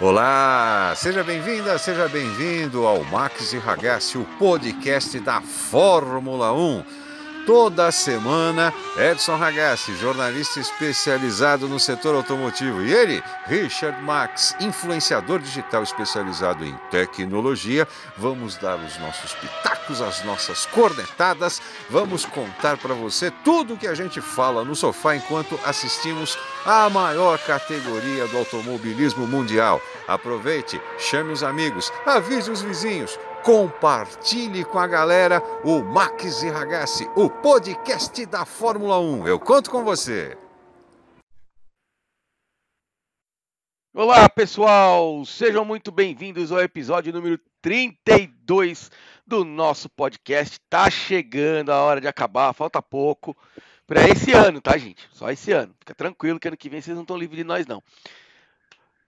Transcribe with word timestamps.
Olá, 0.00 0.92
seja 0.96 1.22
bem-vinda, 1.22 1.78
seja 1.78 2.08
bem-vindo 2.08 2.84
ao 2.84 3.04
Max 3.04 3.52
e 3.52 3.58
Ragazzi, 3.58 4.18
o 4.18 4.24
podcast 4.40 5.20
da 5.20 5.40
Fórmula 5.40 6.52
1. 6.52 6.84
Toda 7.46 7.92
semana, 7.92 8.74
Edson 8.98 9.36
Ragazzi, 9.36 9.94
jornalista 9.94 10.58
especializado 10.58 11.68
no 11.68 11.78
setor 11.78 12.16
automotivo, 12.16 12.82
e 12.82 12.92
ele, 12.92 13.22
Richard 13.46 14.02
Max, 14.02 14.56
influenciador 14.58 15.38
digital 15.38 15.84
especializado 15.84 16.64
em 16.64 16.74
tecnologia, 16.90 17.86
vamos 18.16 18.56
dar 18.56 18.76
os 18.76 18.98
nossos 18.98 19.32
pitacos, 19.34 20.02
as 20.02 20.24
nossas 20.24 20.66
cornetadas, 20.66 21.62
vamos 21.88 22.24
contar 22.24 22.78
para 22.78 22.94
você 22.94 23.30
tudo 23.44 23.74
o 23.74 23.76
que 23.76 23.86
a 23.86 23.94
gente 23.94 24.20
fala 24.20 24.64
no 24.64 24.74
sofá 24.74 25.14
enquanto 25.14 25.56
assistimos 25.64 26.36
a 26.64 26.88
maior 26.88 27.38
categoria 27.38 28.26
do 28.28 28.38
automobilismo 28.38 29.26
mundial. 29.26 29.80
Aproveite, 30.08 30.80
chame 30.98 31.32
os 31.32 31.42
amigos, 31.42 31.92
avise 32.06 32.50
os 32.50 32.62
vizinhos 32.62 33.18
compartilhe 33.44 34.64
com 34.64 34.78
a 34.78 34.86
galera 34.86 35.42
o 35.62 35.82
Max 35.84 36.42
e 36.42 36.48
Ragazzi, 36.48 37.06
o 37.14 37.28
podcast 37.28 38.24
da 38.24 38.46
Fórmula 38.46 38.98
1. 38.98 39.28
Eu 39.28 39.38
conto 39.38 39.70
com 39.70 39.84
você. 39.84 40.34
Olá, 43.92 44.30
pessoal! 44.30 45.26
Sejam 45.26 45.62
muito 45.62 45.92
bem-vindos 45.92 46.50
ao 46.50 46.60
episódio 46.60 47.12
número 47.12 47.38
32 47.60 48.90
do 49.26 49.44
nosso 49.44 49.90
podcast. 49.90 50.58
Tá 50.70 50.90
chegando 50.90 51.70
a 51.70 51.82
hora 51.82 52.00
de 52.00 52.08
acabar, 52.08 52.54
falta 52.54 52.80
pouco 52.80 53.36
para 53.86 54.08
esse 54.08 54.32
ano, 54.32 54.60
tá, 54.60 54.76
gente? 54.76 55.08
Só 55.12 55.30
esse 55.30 55.52
ano. 55.52 55.74
Fica 55.78 55.94
tranquilo 55.94 56.40
que 56.40 56.48
ano 56.48 56.56
que 56.56 56.68
vem 56.68 56.80
vocês 56.80 56.94
não 56.94 57.02
estão 57.02 57.16
livres 57.16 57.38
de 57.38 57.44
nós, 57.44 57.66
não. 57.66 57.82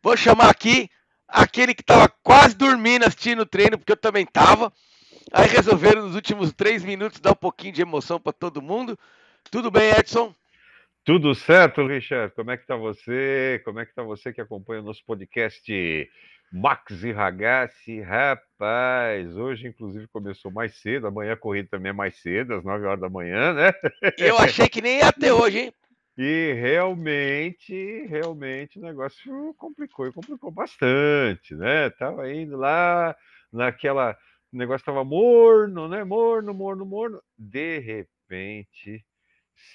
Vou 0.03 0.17
chamar 0.17 0.51
aqui 0.51 0.89
aquele 1.27 1.75
que 1.75 1.83
estava 1.83 2.09
quase 2.23 2.55
dormindo 2.55 3.05
assistindo 3.05 3.41
o 3.41 3.47
treino, 3.47 3.79
porque 3.79 3.93
eu 3.93 3.97
também 3.97 4.25
estava. 4.25 4.73
Aí 5.33 5.49
resolveram 5.49 6.03
nos 6.03 6.15
últimos 6.15 6.53
três 6.53 6.85
minutos 6.85 7.21
dar 7.21 7.33
um 7.33 7.37
pouquinho 7.37 7.73
de 7.73 7.83
emoção 7.83 8.21
para 8.21 8.33
todo 8.33 8.63
mundo. 8.63 8.99
Tudo 9.51 9.71
bem, 9.71 9.91
Edson? 9.91 10.35
Tudo 11.05 11.35
certo, 11.35 11.87
Richard? 11.87 12.35
Como 12.35 12.51
é 12.51 12.57
que 12.57 12.67
tá 12.67 12.77
você? 12.77 13.61
Como 13.65 13.81
é 13.81 13.87
que 13.87 13.95
tá 13.95 14.03
você 14.03 14.33
que 14.33 14.41
acompanha 14.41 14.81
o 14.81 14.85
nosso 14.85 15.05
podcast 15.05 16.11
Max 16.53 17.03
e 17.03 17.13
Ragazzi? 17.13 18.01
Rapaz, 18.01 19.37
hoje 19.37 19.69
inclusive 19.69 20.07
começou 20.09 20.51
mais 20.51 20.77
cedo, 20.81 21.07
amanhã 21.07 21.33
a 21.33 21.37
corrida 21.37 21.69
também 21.71 21.91
é 21.91 21.93
mais 21.93 22.21
cedo, 22.21 22.55
às 22.55 22.65
9 22.65 22.87
horas 22.87 23.01
da 23.01 23.09
manhã, 23.09 23.53
né? 23.53 23.73
Eu 24.19 24.39
achei 24.39 24.69
que 24.69 24.81
nem 24.81 24.99
ia 24.99 25.13
ter 25.13 25.33
hoje, 25.33 25.59
hein? 25.59 25.73
E 26.19 26.55
realmente, 26.55 28.07
realmente 28.09 28.79
o 28.79 28.83
negócio 28.83 29.55
complicou 29.59 30.07
e 30.07 30.13
complicou 30.13 30.51
bastante, 30.51 31.55
né? 31.55 31.91
Tava 31.91 32.33
indo 32.33 32.57
lá 32.57 33.15
naquela. 33.53 34.17
O 34.51 34.57
negócio 34.57 34.83
estava 34.83 35.05
morno, 35.05 35.89
né? 35.89 36.05
Morno, 36.05 36.55
morno, 36.55 36.87
morno. 36.87 37.23
De 37.37 37.79
repente, 37.81 39.05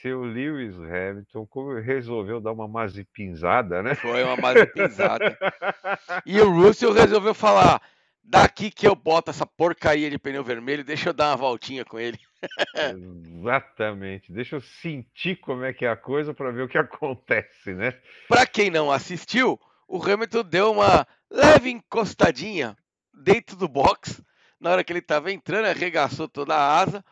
seu 0.02 0.24
Lewis 0.24 0.76
Hamilton 0.78 1.48
resolveu 1.84 2.40
dar 2.40 2.52
uma 2.52 2.68
mazipinzada, 2.68 3.82
né? 3.82 3.96
Foi 3.96 4.24
uma 4.24 4.38
mazipinzada. 4.38 5.38
e 6.26 6.40
o 6.40 6.52
Russell 6.52 6.94
resolveu 6.94 7.34
falar: 7.34 7.82
daqui 8.24 8.70
que 8.70 8.88
eu 8.88 8.96
boto 8.96 9.32
essa 9.32 9.46
porcaria 9.46 10.10
de 10.10 10.20
pneu 10.20 10.44
vermelho, 10.44 10.84
deixa 10.84 11.10
eu 11.10 11.14
dar 11.14 11.30
uma 11.30 11.38
voltinha 11.38 11.84
com 11.84 12.00
ele. 12.00 12.20
Exatamente. 13.40 14.32
Deixa 14.32 14.56
eu 14.56 14.62
sentir 14.62 15.38
como 15.38 15.64
é 15.64 15.74
que 15.74 15.86
é 15.86 15.90
a 15.90 15.98
coisa 15.98 16.34
para 16.34 16.52
ver 16.52 16.64
o 16.64 16.68
que 16.68 16.78
acontece, 16.78 17.74
né? 17.74 17.94
Para 18.28 18.46
quem 18.46 18.70
não 18.70 18.92
assistiu, 18.92 19.60
o 19.88 20.02
Hamilton 20.04 20.44
deu 20.44 20.72
uma 20.72 21.08
leve 21.30 21.70
encostadinha 21.70 22.78
dentro 23.14 23.56
do 23.56 23.68
box 23.68 24.24
na 24.60 24.70
hora 24.70 24.84
que 24.84 24.94
ele 24.94 25.00
estava 25.00 25.32
entrando, 25.32 25.66
arregaçou 25.66 26.28
toda 26.28 26.56
a 26.56 26.80
asa 26.80 27.04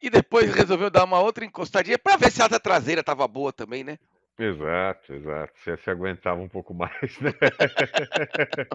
e 0.00 0.08
depois 0.08 0.54
resolveu 0.54 0.90
dar 0.90 1.04
uma 1.04 1.20
outra 1.20 1.44
encostadinha 1.44 1.98
para 1.98 2.16
ver 2.16 2.30
se 2.30 2.42
a 2.42 2.46
asa 2.46 2.58
traseira 2.58 3.00
estava 3.00 3.26
boa 3.28 3.52
também, 3.52 3.84
né? 3.84 3.98
Exato, 4.38 5.12
exato. 5.12 5.52
Você 5.62 5.76
se 5.76 5.90
aguentava 5.90 6.40
um 6.40 6.48
pouco 6.48 6.72
mais, 6.72 7.20
né? 7.20 7.30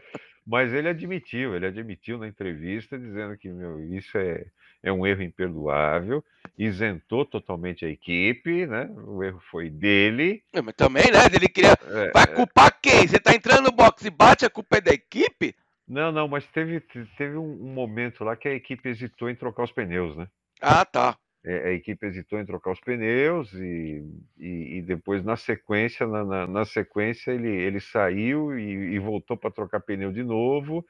Mas 0.45 0.71
ele 0.71 0.87
admitiu, 0.87 1.55
ele 1.55 1.65
admitiu 1.65 2.19
na 2.19 2.27
entrevista 2.27 2.99
dizendo 2.99 3.35
que 3.35 3.49
meu, 3.49 3.83
isso 3.91 4.15
é, 4.15 4.45
é 4.83 4.91
um 4.91 5.07
erro 5.07 5.23
imperdoável, 5.23 6.23
isentou 6.55 7.25
totalmente 7.25 7.83
a 7.83 7.89
equipe, 7.89 8.67
né? 8.67 8.87
O 9.07 9.23
erro 9.23 9.41
foi 9.49 9.71
dele. 9.71 10.43
É, 10.53 10.61
mas 10.61 10.75
também, 10.75 11.05
né? 11.11 11.25
Ele 11.33 11.49
queria. 11.49 11.71
É, 11.71 12.11
Vai 12.11 12.25
é. 12.25 12.27
culpar 12.27 12.79
quem? 12.79 13.07
Você 13.07 13.19
tá 13.19 13.33
entrando 13.33 13.63
no 13.63 13.71
box 13.71 14.05
e 14.05 14.11
bate, 14.11 14.45
a 14.45 14.49
culpa 14.51 14.77
é 14.77 14.81
da 14.81 14.93
equipe? 14.93 15.55
Não, 15.87 16.11
não, 16.11 16.27
mas 16.27 16.45
teve, 16.45 16.79
teve 17.17 17.37
um, 17.37 17.63
um 17.63 17.73
momento 17.73 18.23
lá 18.23 18.35
que 18.35 18.47
a 18.47 18.53
equipe 18.53 18.87
hesitou 18.87 19.31
em 19.31 19.35
trocar 19.35 19.63
os 19.63 19.71
pneus, 19.71 20.15
né? 20.15 20.27
Ah, 20.61 20.85
tá. 20.85 21.17
É, 21.43 21.69
a 21.69 21.71
equipe 21.73 22.07
hesitou 22.07 22.39
em 22.39 22.45
trocar 22.45 22.71
os 22.71 22.79
pneus 22.79 23.53
e, 23.53 24.03
e, 24.35 24.77
e 24.77 24.81
depois 24.81 25.23
na 25.23 25.37
sequência 25.37 26.07
na, 26.07 26.25
na, 26.25 26.47
na, 26.47 26.65
sequência 26.65 27.29
ele, 27.29 27.49
ele 27.49 27.79
saiu 27.79 28.57
e, 28.57 28.95
e 28.95 28.99
voltou 28.99 29.37
para 29.37 29.51
trocar 29.51 29.79
pneu 29.79 30.11
de 30.11 30.23
novo. 30.23 30.83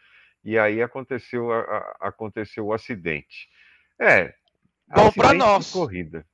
E 0.46 0.58
aí 0.58 0.81
aconteceu 0.81 1.52
a, 1.52 1.59
a, 1.59 2.08
aconteceu 2.08 2.68
o 2.68 2.74
acidente. 2.74 3.50
É 4.00 4.34
bom 4.88 5.12
para 5.12 5.34
nós. 5.34 5.72
corrida. 5.72 6.26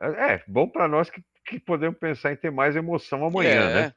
É, 0.00 0.34
é 0.34 0.44
bom 0.46 0.68
para 0.68 0.86
nós 0.86 1.10
que, 1.10 1.20
que 1.44 1.58
podemos 1.58 1.98
pensar 1.98 2.32
em 2.32 2.36
ter 2.36 2.52
mais 2.52 2.76
emoção 2.76 3.24
amanhã 3.24 3.70
é. 3.70 3.74
né? 3.74 3.94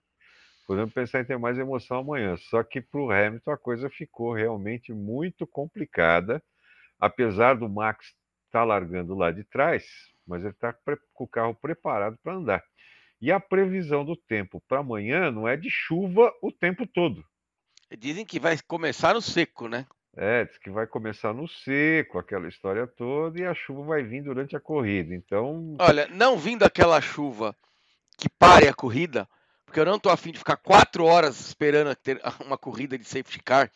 Podemos 0.66 0.92
pensar 0.92 1.22
em 1.22 1.26
ter 1.26 1.38
mais 1.38 1.58
emoção 1.58 2.00
amanhã. 2.00 2.36
Só 2.36 2.64
que 2.64 2.82
para 2.82 3.00
o 3.00 3.12
Hamilton 3.12 3.52
a 3.52 3.58
coisa 3.58 3.90
ficou 3.90 4.34
realmente 4.34 4.92
muito 4.92 5.46
complicada. 5.46 6.44
Apesar 7.00 7.54
do 7.54 7.70
Max 7.70 8.14
está 8.48 8.64
largando 8.64 9.14
lá 9.16 9.32
de 9.32 9.44
trás, 9.44 9.86
mas 10.26 10.42
ele 10.42 10.54
está 10.54 10.74
com 11.14 11.24
o 11.24 11.28
carro 11.28 11.54
preparado 11.54 12.18
para 12.24 12.34
andar. 12.34 12.64
E 13.22 13.32
a 13.32 13.40
previsão 13.40 14.06
do 14.06 14.16
tempo 14.16 14.62
para 14.68 14.80
amanhã 14.80 15.32
não 15.32 15.48
é 15.48 15.56
de 15.56 15.70
chuva 15.70 16.34
o 16.42 16.52
tempo 16.52 16.86
todo. 16.86 17.24
Dizem 17.98 18.26
que 18.26 18.40
vai 18.40 18.58
começar 18.68 19.14
no 19.14 19.22
seco, 19.22 19.68
né? 19.68 19.86
É, 20.16 20.46
diz 20.46 20.58
que 20.58 20.70
vai 20.70 20.88
começar 20.88 21.34
no 21.34 21.48
seco, 21.48 22.18
aquela 22.18 22.48
história 22.48 22.88
toda, 22.88 23.40
e 23.40 23.46
a 23.46 23.54
chuva 23.54 23.84
vai 23.84 24.04
vir 24.04 24.24
durante 24.24 24.56
a 24.56 24.60
corrida. 24.60 25.14
Então. 25.14 25.76
Olha, 25.80 26.08
não 26.08 26.38
vindo 26.38 26.64
aquela 26.64 27.00
chuva 27.00 27.56
que 28.18 28.28
pare 28.28 28.68
a 28.68 28.74
corrida, 28.74 29.30
porque 29.64 29.80
eu 29.80 29.86
não 29.86 29.96
estou 29.96 30.12
afim 30.12 30.32
de 30.32 30.40
ficar 30.40 30.58
quatro 30.58 31.06
horas 31.06 31.40
esperando 31.40 31.96
ter 31.96 32.20
uma 32.44 32.58
corrida 32.58 32.98
de 32.98 33.06
safety 33.06 33.42
car 33.44 33.72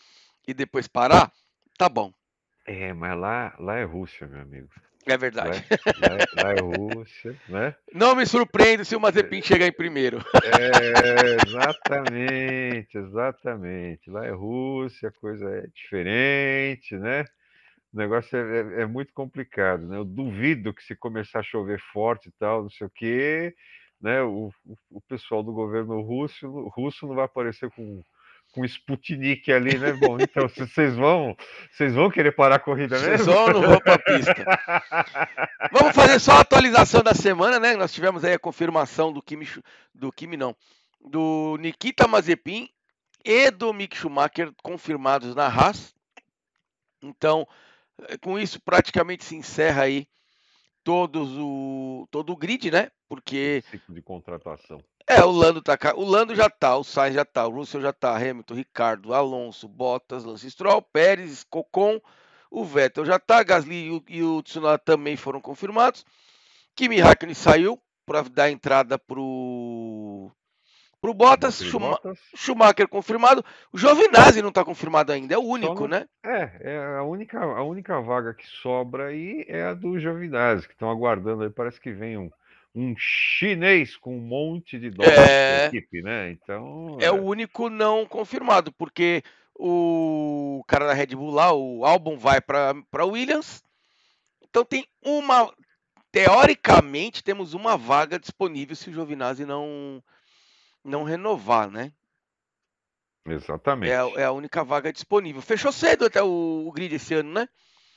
e 0.47 0.53
depois 0.53 0.87
parar, 0.87 1.31
tá 1.77 1.87
bom. 1.87 2.11
É, 2.65 2.93
mas 2.93 3.17
lá, 3.17 3.55
lá 3.59 3.77
é 3.77 3.83
Rússia, 3.83 4.27
meu 4.27 4.41
amigo. 4.41 4.69
É 5.05 5.17
verdade. 5.17 5.65
Lá, 5.99 6.09
lá, 6.09 6.17
é, 6.17 6.43
lá 6.43 6.51
é 6.53 6.59
Rússia, 6.59 7.35
né? 7.49 7.75
Não 7.93 8.15
me 8.15 8.25
surpreende 8.25 8.85
se 8.85 8.95
o 8.95 8.99
Mazepin 8.99 9.41
chegar 9.41 9.65
em 9.65 9.71
primeiro. 9.71 10.19
É, 10.43 11.37
exatamente, 11.47 12.97
exatamente. 12.97 14.09
Lá 14.09 14.25
é 14.25 14.31
Rússia, 14.31 15.09
a 15.09 15.19
coisa 15.19 15.49
é 15.49 15.67
diferente, 15.73 16.95
né? 16.97 17.25
O 17.93 17.97
negócio 17.97 18.37
é, 18.37 18.59
é, 18.59 18.81
é, 18.83 18.85
muito 18.85 19.11
complicado, 19.13 19.87
né? 19.87 19.97
Eu 19.97 20.05
duvido 20.05 20.73
que 20.73 20.83
se 20.83 20.95
começar 20.95 21.39
a 21.39 21.43
chover 21.43 21.79
forte 21.91 22.29
e 22.29 22.31
tal, 22.33 22.63
não 22.63 22.69
sei 22.69 22.87
o 22.87 22.91
quê, 22.91 23.55
né? 23.99 24.21
O, 24.21 24.51
o, 24.65 24.77
o 24.91 25.01
pessoal 25.01 25.41
do 25.41 25.51
governo 25.51 25.99
russo, 26.01 26.47
russo 26.69 27.07
não 27.07 27.15
vai 27.15 27.25
aparecer 27.25 27.69
com 27.71 28.03
com 28.51 28.65
Sputnik 28.65 29.51
ali, 29.51 29.77
né? 29.77 29.93
Bom, 29.93 30.17
então 30.19 30.47
vocês 30.47 30.95
vão, 30.95 31.35
vocês 31.71 31.93
vão 31.93 32.09
querer 32.09 32.33
parar 32.33 32.55
a 32.55 32.59
corrida 32.59 32.99
mesmo? 32.99 33.17
Vocês 33.17 33.25
vão 33.25 33.47
não 33.47 33.61
vão 33.61 33.79
para 33.79 33.95
a 33.95 33.99
pista? 33.99 34.45
Vamos 35.71 35.95
fazer 35.95 36.19
só 36.19 36.33
a 36.33 36.41
atualização 36.41 37.01
da 37.01 37.13
semana, 37.13 37.59
né? 37.59 37.75
Nós 37.75 37.93
tivemos 37.93 38.23
aí 38.23 38.33
a 38.33 38.39
confirmação 38.39 39.11
do 39.11 39.21
Kimi, 39.21 39.47
do 39.95 40.11
Kimi 40.11 40.35
não, 40.35 40.55
do 40.99 41.57
Nikita 41.59 42.07
Mazepin 42.07 42.69
e 43.23 43.49
do 43.51 43.73
Mick 43.73 43.95
Schumacher 43.95 44.51
confirmados 44.61 45.33
na 45.33 45.47
Haas. 45.47 45.95
Então, 47.01 47.47
eh, 48.09 48.17
com 48.17 48.37
isso 48.37 48.59
praticamente 48.61 49.23
se 49.23 49.35
encerra 49.35 49.83
aí 49.83 50.07
todos 50.83 51.37
o 51.37 52.07
todo 52.11 52.33
o 52.33 52.37
grid, 52.37 52.69
né? 52.69 52.91
Porque 53.07 53.63
ciclo 53.69 53.95
de 53.95 54.01
contratação. 54.01 54.83
É, 55.07 55.23
o 55.23 55.31
Lando 55.31 55.61
tá 55.61 55.77
O 55.95 56.03
Lando 56.03 56.35
já 56.35 56.49
tá, 56.49 56.75
o 56.77 56.83
Sainz 56.83 57.15
já 57.15 57.25
tá, 57.25 57.47
o 57.47 57.51
Russell 57.51 57.81
já 57.81 57.93
tá, 57.93 58.15
Hamilton, 58.15 58.53
Ricardo, 58.55 59.13
Alonso, 59.13 59.67
Bottas, 59.67 60.23
Lance 60.23 60.49
Stroll, 60.49 60.81
Pérez, 60.81 61.43
Cocon, 61.43 61.99
o 62.49 62.63
Vettel 62.63 63.05
já 63.05 63.17
tá, 63.17 63.41
Gasly 63.43 63.87
e 63.87 63.91
o, 63.91 64.03
e 64.09 64.23
o 64.23 64.41
Tsunoda 64.41 64.77
também 64.77 65.15
foram 65.15 65.41
confirmados. 65.41 66.05
Kimi 66.75 66.99
Raikkonen 66.99 67.35
saiu 67.35 67.79
para 68.05 68.23
dar 68.23 68.49
entrada 68.49 68.97
pro 68.97 70.31
pro 70.99 71.13
Bottas, 71.13 71.63
Schuma 71.63 71.91
Bottas, 71.91 72.19
Schumacher 72.35 72.87
confirmado. 72.87 73.43
O 73.73 73.77
Giovinazzi 73.77 74.41
não 74.41 74.49
está 74.49 74.63
confirmado 74.63 75.11
ainda, 75.11 75.33
é 75.33 75.37
o 75.37 75.41
único, 75.41 75.87
né? 75.87 76.05
É, 76.23 76.73
é 76.73 76.97
a 76.97 77.03
única, 77.03 77.39
a 77.39 77.63
única 77.63 77.99
vaga 78.01 78.33
que 78.33 78.45
sobra 78.45 79.07
aí 79.07 79.43
é 79.47 79.63
a 79.63 79.73
do 79.73 79.99
Giovinazzi, 79.99 80.67
que 80.67 80.73
estão 80.73 80.91
aguardando 80.91 81.43
aí, 81.43 81.49
parece 81.49 81.81
que 81.81 81.91
vem 81.91 82.17
um 82.17 82.29
um 82.73 82.95
chinês 82.97 83.97
com 83.97 84.17
um 84.17 84.21
monte 84.21 84.79
de 84.79 84.89
dólares 84.89 85.19
é... 85.19 85.65
equipe, 85.67 86.01
né? 86.01 86.31
Então. 86.31 86.97
É... 86.99 87.05
é 87.05 87.11
o 87.11 87.21
único 87.21 87.69
não 87.69 88.05
confirmado, 88.05 88.71
porque 88.71 89.23
o 89.55 90.63
cara 90.67 90.87
da 90.87 90.93
Red 90.93 91.07
Bull 91.07 91.31
lá, 91.31 91.53
o 91.53 91.85
álbum 91.85 92.17
vai 92.17 92.41
para 92.41 93.05
Williams. 93.05 93.63
Então 94.41 94.65
tem 94.65 94.85
uma. 95.03 95.53
Teoricamente, 96.11 97.23
temos 97.23 97.53
uma 97.53 97.77
vaga 97.77 98.19
disponível 98.19 98.75
se 98.75 98.89
o 98.89 98.93
Giovinazzi 98.93 99.45
não, 99.45 100.03
não 100.83 101.03
renovar, 101.03 101.69
né? 101.69 101.93
Exatamente. 103.25 103.91
É, 103.91 104.21
é, 104.21 104.25
a 104.25 104.31
única 104.31 104.63
vaga 104.63 104.91
disponível. 104.91 105.41
Fechou 105.41 105.71
cedo 105.71 106.05
até 106.05 106.21
o, 106.21 106.65
o 106.67 106.71
grid 106.71 106.95
esse 106.95 107.13
ano, 107.13 107.31
né? 107.31 107.47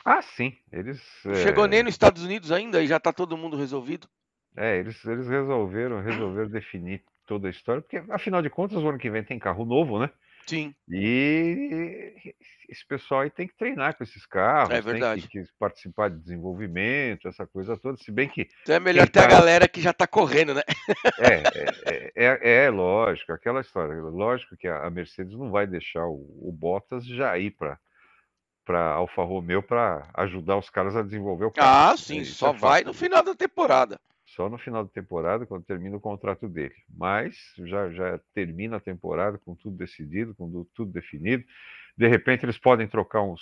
Ah, 0.05 0.23
sim. 0.23 0.57
Eles. 0.71 1.01
Chegou 1.43 1.65
é... 1.65 1.69
nem 1.69 1.83
nos 1.83 1.95
Estados 1.95 2.23
Unidos 2.23 2.53
ainda 2.53 2.83
e 2.83 2.87
já 2.87 3.01
tá 3.01 3.13
todo 3.13 3.37
mundo 3.37 3.57
resolvido. 3.57 4.07
É, 4.57 4.79
eles, 4.79 5.05
eles 5.05 5.29
resolveram, 5.29 6.01
resolveram 6.01 6.49
definir 6.49 7.03
toda 7.27 7.49
a 7.49 7.51
história, 7.51 7.83
porque 7.83 8.03
afinal 8.11 8.43
de 8.43 8.51
contas 8.51 8.83
o 8.83 8.89
ano 8.89 8.99
que 8.99 9.11
vem 9.11 9.25
tem 9.25 9.39
carro 9.39 9.65
novo, 9.65 9.99
né? 9.99 10.11
Sim. 10.47 10.75
E 10.89 12.35
esse 12.69 12.87
pessoal 12.87 13.23
aí 13.23 13.31
tem 13.31 13.49
que 13.49 13.57
treinar 13.57 13.97
com 13.97 14.05
esses 14.05 14.27
carros, 14.27 14.75
é 14.75 14.81
verdade. 14.81 15.27
tem 15.27 15.43
que, 15.43 15.51
participar 15.59 16.11
de 16.11 16.19
desenvolvimento, 16.19 17.27
essa 17.27 17.47
coisa 17.47 17.79
toda, 17.79 17.97
se 17.97 18.13
bem 18.13 18.29
que... 18.29 18.47
Então 18.63 18.75
é 18.75 18.81
melhor 18.81 19.09
ter 19.09 19.21
tá... 19.21 19.25
a 19.25 19.29
galera 19.29 19.67
que 19.67 19.81
já 19.81 19.91
está 19.91 20.07
correndo, 20.07 20.55
né? 20.55 20.63
É, 21.19 21.43
é, 21.87 22.13
é, 22.15 22.65
é, 22.65 22.71
lógico, 22.71 23.33
aquela 23.33 23.63
história, 23.63 23.95
lógico 23.95 24.57
que 24.57 24.69
a 24.69 24.89
Mercedes 24.91 25.37
não 25.37 25.51
vai 25.51 25.67
deixar 25.67 26.07
o, 26.07 26.27
o 26.43 26.53
Bottas 26.53 27.07
já 27.07 27.37
ir 27.39 27.53
para 27.53 27.79
para 28.67 28.93
Alfa 28.93 29.23
Romeo 29.23 29.63
para 29.63 30.09
ajudar 30.15 30.57
os 30.57 30.71
caras 30.71 30.97
a 30.97 31.03
desenvolver 31.03 31.45
o 31.45 31.51
carro. 31.51 31.93
Ah, 31.93 31.97
sim, 31.99 32.21
Isso 32.21 32.37
só 32.37 32.51
vai 32.51 32.83
no 32.83 32.95
final 32.95 33.23
da 33.23 33.35
temporada 33.35 34.01
só 34.35 34.49
no 34.49 34.59
final 34.59 34.85
da 34.85 34.91
temporada, 34.91 35.47
quando 35.47 35.65
termina 35.65 35.97
o 35.97 36.01
contrato 36.01 36.49
dele. 36.49 36.75
Mas 36.89 37.37
já, 37.59 37.91
já 37.91 38.21
termina 38.35 38.77
a 38.77 38.81
temporada 38.81 39.39
com 39.39 39.55
tudo 39.55 39.77
decidido, 39.77 40.35
com 40.35 40.67
tudo 40.75 40.93
definido. 40.93 41.45
De 41.97 42.09
repente 42.09 42.45
eles 42.45 42.59
podem 42.59 42.89
trocar 42.89 43.23
uns 43.23 43.41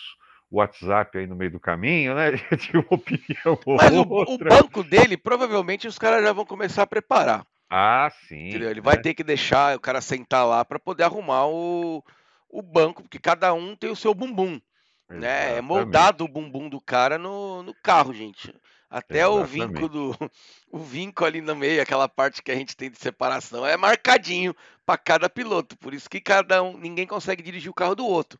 WhatsApp 0.50 1.16
aí 1.16 1.26
no 1.26 1.34
meio 1.34 1.50
do 1.50 1.60
caminho, 1.60 2.14
né? 2.14 2.32
De 2.56 2.76
uma 2.76 2.86
opinião 2.90 3.58
Mas 3.66 3.92
o, 3.92 4.02
o, 4.02 4.38
banco 4.38 4.84
dele, 4.84 5.16
provavelmente 5.16 5.88
os 5.88 5.98
caras 5.98 6.22
já 6.22 6.32
vão 6.32 6.44
começar 6.44 6.82
a 6.82 6.86
preparar. 6.86 7.46
Ah, 7.70 8.10
sim. 8.28 8.50
Entendeu? 8.50 8.70
Ele 8.70 8.80
né? 8.80 8.84
vai 8.84 9.00
ter 9.00 9.14
que 9.14 9.24
deixar 9.24 9.74
o 9.74 9.80
cara 9.80 10.02
sentar 10.02 10.46
lá 10.46 10.62
para 10.62 10.78
poder 10.78 11.04
arrumar 11.04 11.46
o, 11.46 12.04
o 12.50 12.60
banco, 12.60 13.02
porque 13.02 13.18
cada 13.18 13.54
um 13.54 13.74
tem 13.74 13.90
o 13.90 13.96
seu 13.96 14.12
bumbum. 14.12 14.60
Né? 15.08 15.56
É 15.56 15.60
moldado 15.60 16.24
o 16.24 16.28
bumbum 16.28 16.68
do 16.68 16.80
cara 16.80 17.18
no, 17.18 17.62
no 17.62 17.74
carro, 17.82 18.12
gente. 18.12 18.54
Até 18.92 19.20
Exatamente. 19.20 19.40
o 19.40 19.46
vinco 19.46 19.88
do 19.88 20.30
o 20.70 20.78
vinco 20.78 21.24
ali 21.24 21.40
no 21.40 21.56
meio, 21.56 21.80
aquela 21.80 22.06
parte 22.06 22.42
que 22.42 22.52
a 22.52 22.54
gente 22.54 22.76
tem 22.76 22.90
de 22.90 22.98
separação, 22.98 23.66
é 23.66 23.74
marcadinho 23.74 24.54
para 24.84 24.98
cada 24.98 25.30
piloto. 25.30 25.76
Por 25.78 25.94
isso 25.94 26.10
que 26.10 26.20
cada 26.20 26.62
um, 26.62 26.76
ninguém 26.76 27.06
consegue 27.06 27.42
dirigir 27.42 27.70
o 27.70 27.74
carro 27.74 27.94
do 27.94 28.04
outro. 28.04 28.38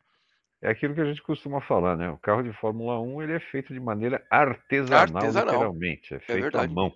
É 0.61 0.69
aquilo 0.69 0.93
que 0.93 1.01
a 1.01 1.05
gente 1.05 1.21
costuma 1.23 1.59
falar, 1.59 1.97
né? 1.97 2.09
O 2.09 2.17
carro 2.17 2.43
de 2.43 2.53
Fórmula 2.53 3.01
1 3.01 3.23
ele 3.23 3.33
é 3.33 3.39
feito 3.39 3.73
de 3.73 3.79
maneira 3.79 4.25
artesanal, 4.29 5.17
artesanal. 5.17 5.53
literalmente, 5.53 6.13
é, 6.13 6.17
é 6.17 6.19
feito 6.19 6.57
é 6.57 6.63
à 6.63 6.67
mão. 6.67 6.93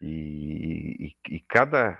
E, 0.00 1.14
e, 1.28 1.34
e, 1.34 1.40
cada 1.40 1.98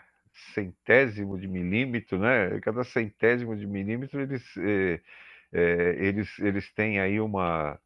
centésimo 0.55 1.39
de 1.39 1.49
milímetro, 1.49 2.19
né? 2.19 2.61
Cada 2.61 2.85
centésimo 2.85 3.57
de 3.57 3.67
milímetro 3.67 4.21
eles, 4.21 4.45
é, 4.59 5.01
é, 5.53 5.97
eles, 5.99 6.39
eles 6.39 6.73
têm 6.73 7.01
aí 7.01 7.21
uma 7.21 7.79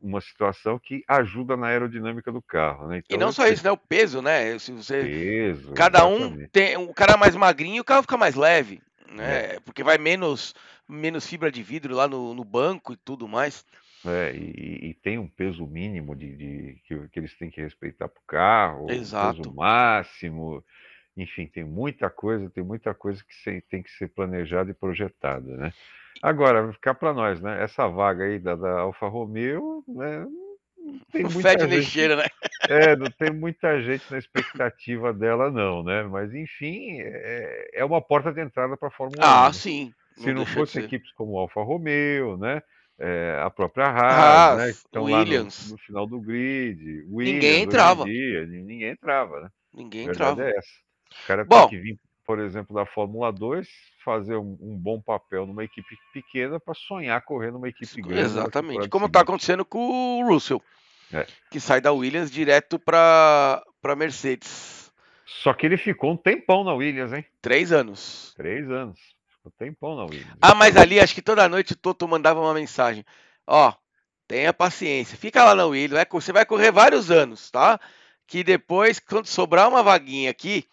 uma 0.00 0.20
situação 0.20 0.78
que 0.78 1.04
ajuda 1.06 1.56
na 1.56 1.66
aerodinâmica 1.66 2.32
do 2.32 2.40
carro, 2.40 2.88
né? 2.88 2.98
Então, 2.98 3.16
e 3.16 3.20
não 3.20 3.32
só 3.32 3.46
isso, 3.46 3.64
né? 3.64 3.70
O 3.70 3.76
peso, 3.76 4.22
né? 4.22 4.58
Se 4.58 4.72
você 4.72 5.02
peso, 5.02 5.72
cada 5.74 5.98
exatamente. 5.98 6.44
um 6.44 6.48
tem 6.48 6.76
um 6.76 6.92
cara 6.92 7.16
mais 7.16 7.36
magrinho, 7.36 7.82
o 7.82 7.84
carro 7.84 8.02
fica 8.02 8.16
mais 8.16 8.34
leve, 8.34 8.80
né? 9.10 9.56
É. 9.56 9.60
Porque 9.60 9.82
vai 9.82 9.98
menos 9.98 10.54
menos 10.88 11.26
fibra 11.26 11.50
de 11.50 11.62
vidro 11.62 11.94
lá 11.94 12.06
no, 12.06 12.32
no 12.32 12.44
banco 12.44 12.92
e 12.92 12.96
tudo 12.96 13.26
mais. 13.26 13.64
É, 14.04 14.32
e, 14.36 14.90
e, 14.90 14.94
tem 14.94 15.18
um 15.18 15.26
peso 15.26 15.66
mínimo 15.66 16.14
de, 16.14 16.36
de 16.36 16.80
que, 16.84 17.08
que, 17.08 17.18
eles 17.18 17.36
têm 17.36 17.50
que 17.50 17.60
respeitar 17.60 18.08
para 18.08 18.20
o 18.20 18.26
carro, 18.26 18.90
Exato. 18.90 19.42
peso 19.42 19.54
máximo, 19.54 20.64
enfim, 21.16 21.46
tem 21.46 21.64
muita 21.64 22.08
coisa, 22.08 22.48
tem 22.50 22.62
muita 22.62 22.94
coisa 22.94 23.24
que 23.24 23.60
tem 23.62 23.82
que 23.82 23.90
ser 23.90 24.08
planejada 24.08 24.70
e 24.70 24.74
projetada, 24.74 25.56
né? 25.56 25.72
Agora, 26.22 26.62
vai 26.62 26.72
ficar 26.72 26.94
para 26.94 27.12
nós, 27.12 27.40
né? 27.40 27.62
Essa 27.62 27.86
vaga 27.88 28.24
aí 28.24 28.38
da, 28.38 28.54
da 28.54 28.80
Alfa 28.80 29.08
Romeo, 29.08 29.84
né? 29.86 30.26
Tem 31.12 31.24
muita 31.30 31.50
gente, 31.50 31.66
lixeira, 31.66 32.16
né? 32.16 32.26
É, 32.68 32.96
não 32.96 33.10
tem 33.10 33.30
muita 33.30 33.80
gente 33.82 34.04
na 34.10 34.18
expectativa 34.18 35.12
dela, 35.12 35.50
não, 35.50 35.82
né? 35.82 36.02
Mas, 36.04 36.34
enfim, 36.34 37.00
é, 37.00 37.70
é 37.74 37.84
uma 37.84 38.00
porta 38.00 38.32
de 38.32 38.40
entrada 38.40 38.76
para 38.76 38.88
a 38.88 38.92
Fórmula 38.92 39.22
ah, 39.22 39.44
1. 39.44 39.46
Ah, 39.46 39.52
sim. 39.52 39.92
Se 40.16 40.28
não, 40.28 40.40
não 40.40 40.46
fosse 40.46 40.78
equipes 40.80 41.12
como 41.12 41.38
Alfa 41.38 41.62
Romeo, 41.62 42.36
né? 42.36 42.62
É, 42.98 43.38
a 43.42 43.50
própria 43.50 43.88
Haas, 43.88 44.58
né? 44.58 44.64
Que 44.66 44.70
estão 44.70 45.04
Williams. 45.04 45.58
lá 45.58 45.66
no, 45.66 45.72
no, 45.72 45.78
final 45.78 46.06
do 46.06 46.20
grid. 46.20 47.04
Williams, 47.10 47.34
ninguém 47.34 47.62
entrava. 47.64 48.04
Dia, 48.04 48.46
ninguém 48.46 48.88
entrava, 48.90 49.40
né? 49.42 49.48
Ninguém 49.74 50.06
entrava. 50.06 50.42
É 50.42 50.56
essa. 50.56 50.68
O 51.22 51.26
cara 51.26 51.44
Bom, 51.44 51.68
tem 51.68 51.68
que 51.68 51.78
vir 51.78 51.98
por 52.26 52.40
exemplo, 52.40 52.74
da 52.74 52.84
Fórmula 52.84 53.32
2, 53.32 53.68
fazer 54.04 54.36
um, 54.36 54.58
um 54.60 54.76
bom 54.76 55.00
papel 55.00 55.46
numa 55.46 55.62
equipe 55.62 55.96
pequena 56.12 56.58
para 56.58 56.74
sonhar 56.74 57.22
correr 57.22 57.52
numa 57.52 57.68
equipe 57.68 58.02
grande. 58.02 58.20
Exatamente, 58.20 58.88
como 58.88 59.06
está 59.06 59.20
acontecendo 59.20 59.64
com 59.64 60.20
o 60.20 60.28
Russell, 60.28 60.60
é. 61.12 61.24
que 61.50 61.60
sai 61.60 61.80
da 61.80 61.92
Williams 61.92 62.30
direto 62.30 62.78
para 62.78 63.62
a 63.82 63.96
Mercedes. 63.96 64.92
Só 65.24 65.54
que 65.54 65.66
ele 65.66 65.76
ficou 65.76 66.12
um 66.12 66.16
tempão 66.16 66.64
na 66.64 66.74
Williams, 66.74 67.12
hein? 67.12 67.24
Três 67.40 67.72
anos. 67.72 68.34
Três 68.36 68.68
anos. 68.70 68.98
Ficou 69.28 69.52
um 69.52 69.58
tempão 69.58 69.96
na 69.96 70.04
Williams. 70.04 70.36
Ah, 70.42 70.54
mas 70.54 70.76
ali 70.76 70.98
acho 70.98 71.14
que 71.14 71.22
toda 71.22 71.48
noite 71.48 71.72
o 71.72 71.76
Toto 71.76 72.08
mandava 72.08 72.40
uma 72.40 72.54
mensagem. 72.54 73.04
Ó, 73.46 73.72
tenha 74.26 74.52
paciência, 74.52 75.16
fica 75.16 75.44
lá 75.44 75.54
na 75.54 75.66
Williams, 75.66 76.06
você 76.10 76.32
vai 76.32 76.44
correr 76.44 76.72
vários 76.72 77.10
anos, 77.10 77.50
tá? 77.50 77.78
Que 78.26 78.42
depois, 78.42 78.98
quando 78.98 79.26
sobrar 79.26 79.68
uma 79.68 79.82
vaguinha 79.82 80.30
aqui, 80.30 80.64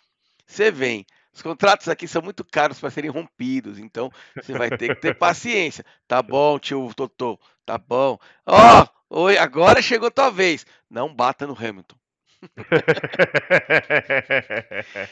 você 0.45 0.71
vem. 0.71 1.05
Os 1.33 1.41
contratos 1.41 1.89
aqui 1.89 2.07
são 2.07 2.21
muito 2.21 2.45
caros 2.45 2.79
para 2.79 2.91
serem 2.91 3.09
rompidos, 3.09 3.79
então 3.79 4.11
você 4.35 4.53
vai 4.53 4.69
ter 4.69 4.89
que 4.89 5.01
ter 5.01 5.17
paciência. 5.17 5.83
Tá 6.07 6.21
bom, 6.21 6.59
tio 6.59 6.93
Totô, 6.93 7.39
tá 7.65 7.77
bom. 7.77 8.19
Ó, 8.45 8.85
oh, 9.09 9.23
oi, 9.23 9.37
agora 9.37 9.81
chegou 9.81 10.11
tua 10.11 10.29
vez. 10.29 10.63
Não 10.89 11.13
bata 11.13 11.47
no 11.47 11.57
Hamilton. 11.57 11.95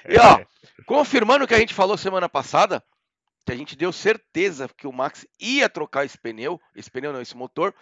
e 0.07 0.17
ó, 0.19 0.45
confirmando 0.85 1.45
o 1.45 1.47
que 1.47 1.55
a 1.55 1.59
gente 1.59 1.73
falou 1.73 1.97
semana 1.97 2.29
passada, 2.29 2.83
que 3.45 3.51
a 3.51 3.55
gente 3.55 3.75
deu 3.75 3.91
certeza 3.91 4.69
que 4.77 4.85
o 4.85 4.93
Max 4.93 5.25
ia 5.39 5.67
trocar 5.67 6.05
esse 6.05 6.17
pneu, 6.17 6.61
esse 6.75 6.91
pneu 6.91 7.11
não, 7.11 7.21
esse 7.21 7.35
motor, 7.35 7.73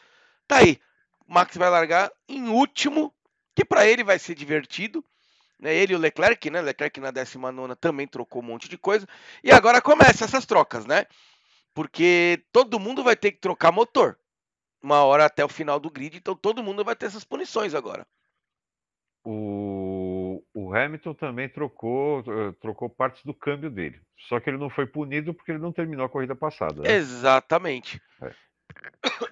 tá 0.48 0.58
aí. 0.58 0.79
O 1.27 1.34
Max 1.34 1.58
vai 1.58 1.69
largar 1.69 2.10
em 2.27 2.48
último, 2.48 3.13
que 3.53 3.65
para 3.65 3.86
ele 3.86 4.03
vai 4.03 4.17
ser 4.17 4.34
divertido 4.34 5.03
né? 5.60 5.75
Ele 5.75 5.94
e 5.94 5.96
o 5.96 6.00
Leclerc, 6.00 6.50
né? 6.50 6.62
Leclerc 6.62 7.00
na 7.00 7.12
19 7.12 7.75
também 7.75 8.08
trocou 8.08 8.42
um 8.42 8.46
monte 8.46 8.70
de 8.70 8.78
coisa. 8.78 9.08
E 9.44 9.51
agora 9.51 9.82
começa 9.82 10.24
essas 10.24 10.46
trocas, 10.46 10.86
né? 10.86 11.06
Porque 11.74 12.44
todo 12.51 12.80
mundo 12.80 13.04
vai 13.04 13.16
ter 13.16 13.32
que 13.32 13.39
trocar 13.39 13.72
motor. 13.72 14.18
Uma 14.82 15.04
hora 15.04 15.25
até 15.25 15.44
o 15.44 15.50
final 15.50 15.80
do 15.80 15.89
grid, 15.89 16.18
então 16.18 16.36
todo 16.36 16.63
mundo 16.63 16.86
vai 16.86 16.96
ter 16.96 17.08
essas 17.08 17.25
punições 17.25 17.75
agora. 17.75 18.08
O, 19.25 20.42
o 20.54 20.74
Hamilton 20.74 21.13
também 21.13 21.50
trocou, 21.50 22.20
eh, 22.22 22.54
trocou 22.62 22.89
partes 22.89 23.24
do 23.25 23.34
câmbio 23.34 23.70
dele. 23.70 24.00
Só 24.30 24.39
que 24.39 24.50
ele 24.50 24.58
não 24.58 24.70
foi 24.70 24.86
punido 24.86 25.34
porque 25.34 25.51
ele 25.51 25.60
não 25.60 25.74
terminou 25.74 26.06
a 26.06 26.10
corrida 26.10 26.34
passada. 26.34 26.82
Né? 26.82 26.94
Exatamente. 26.94 28.01
É. 28.22 28.34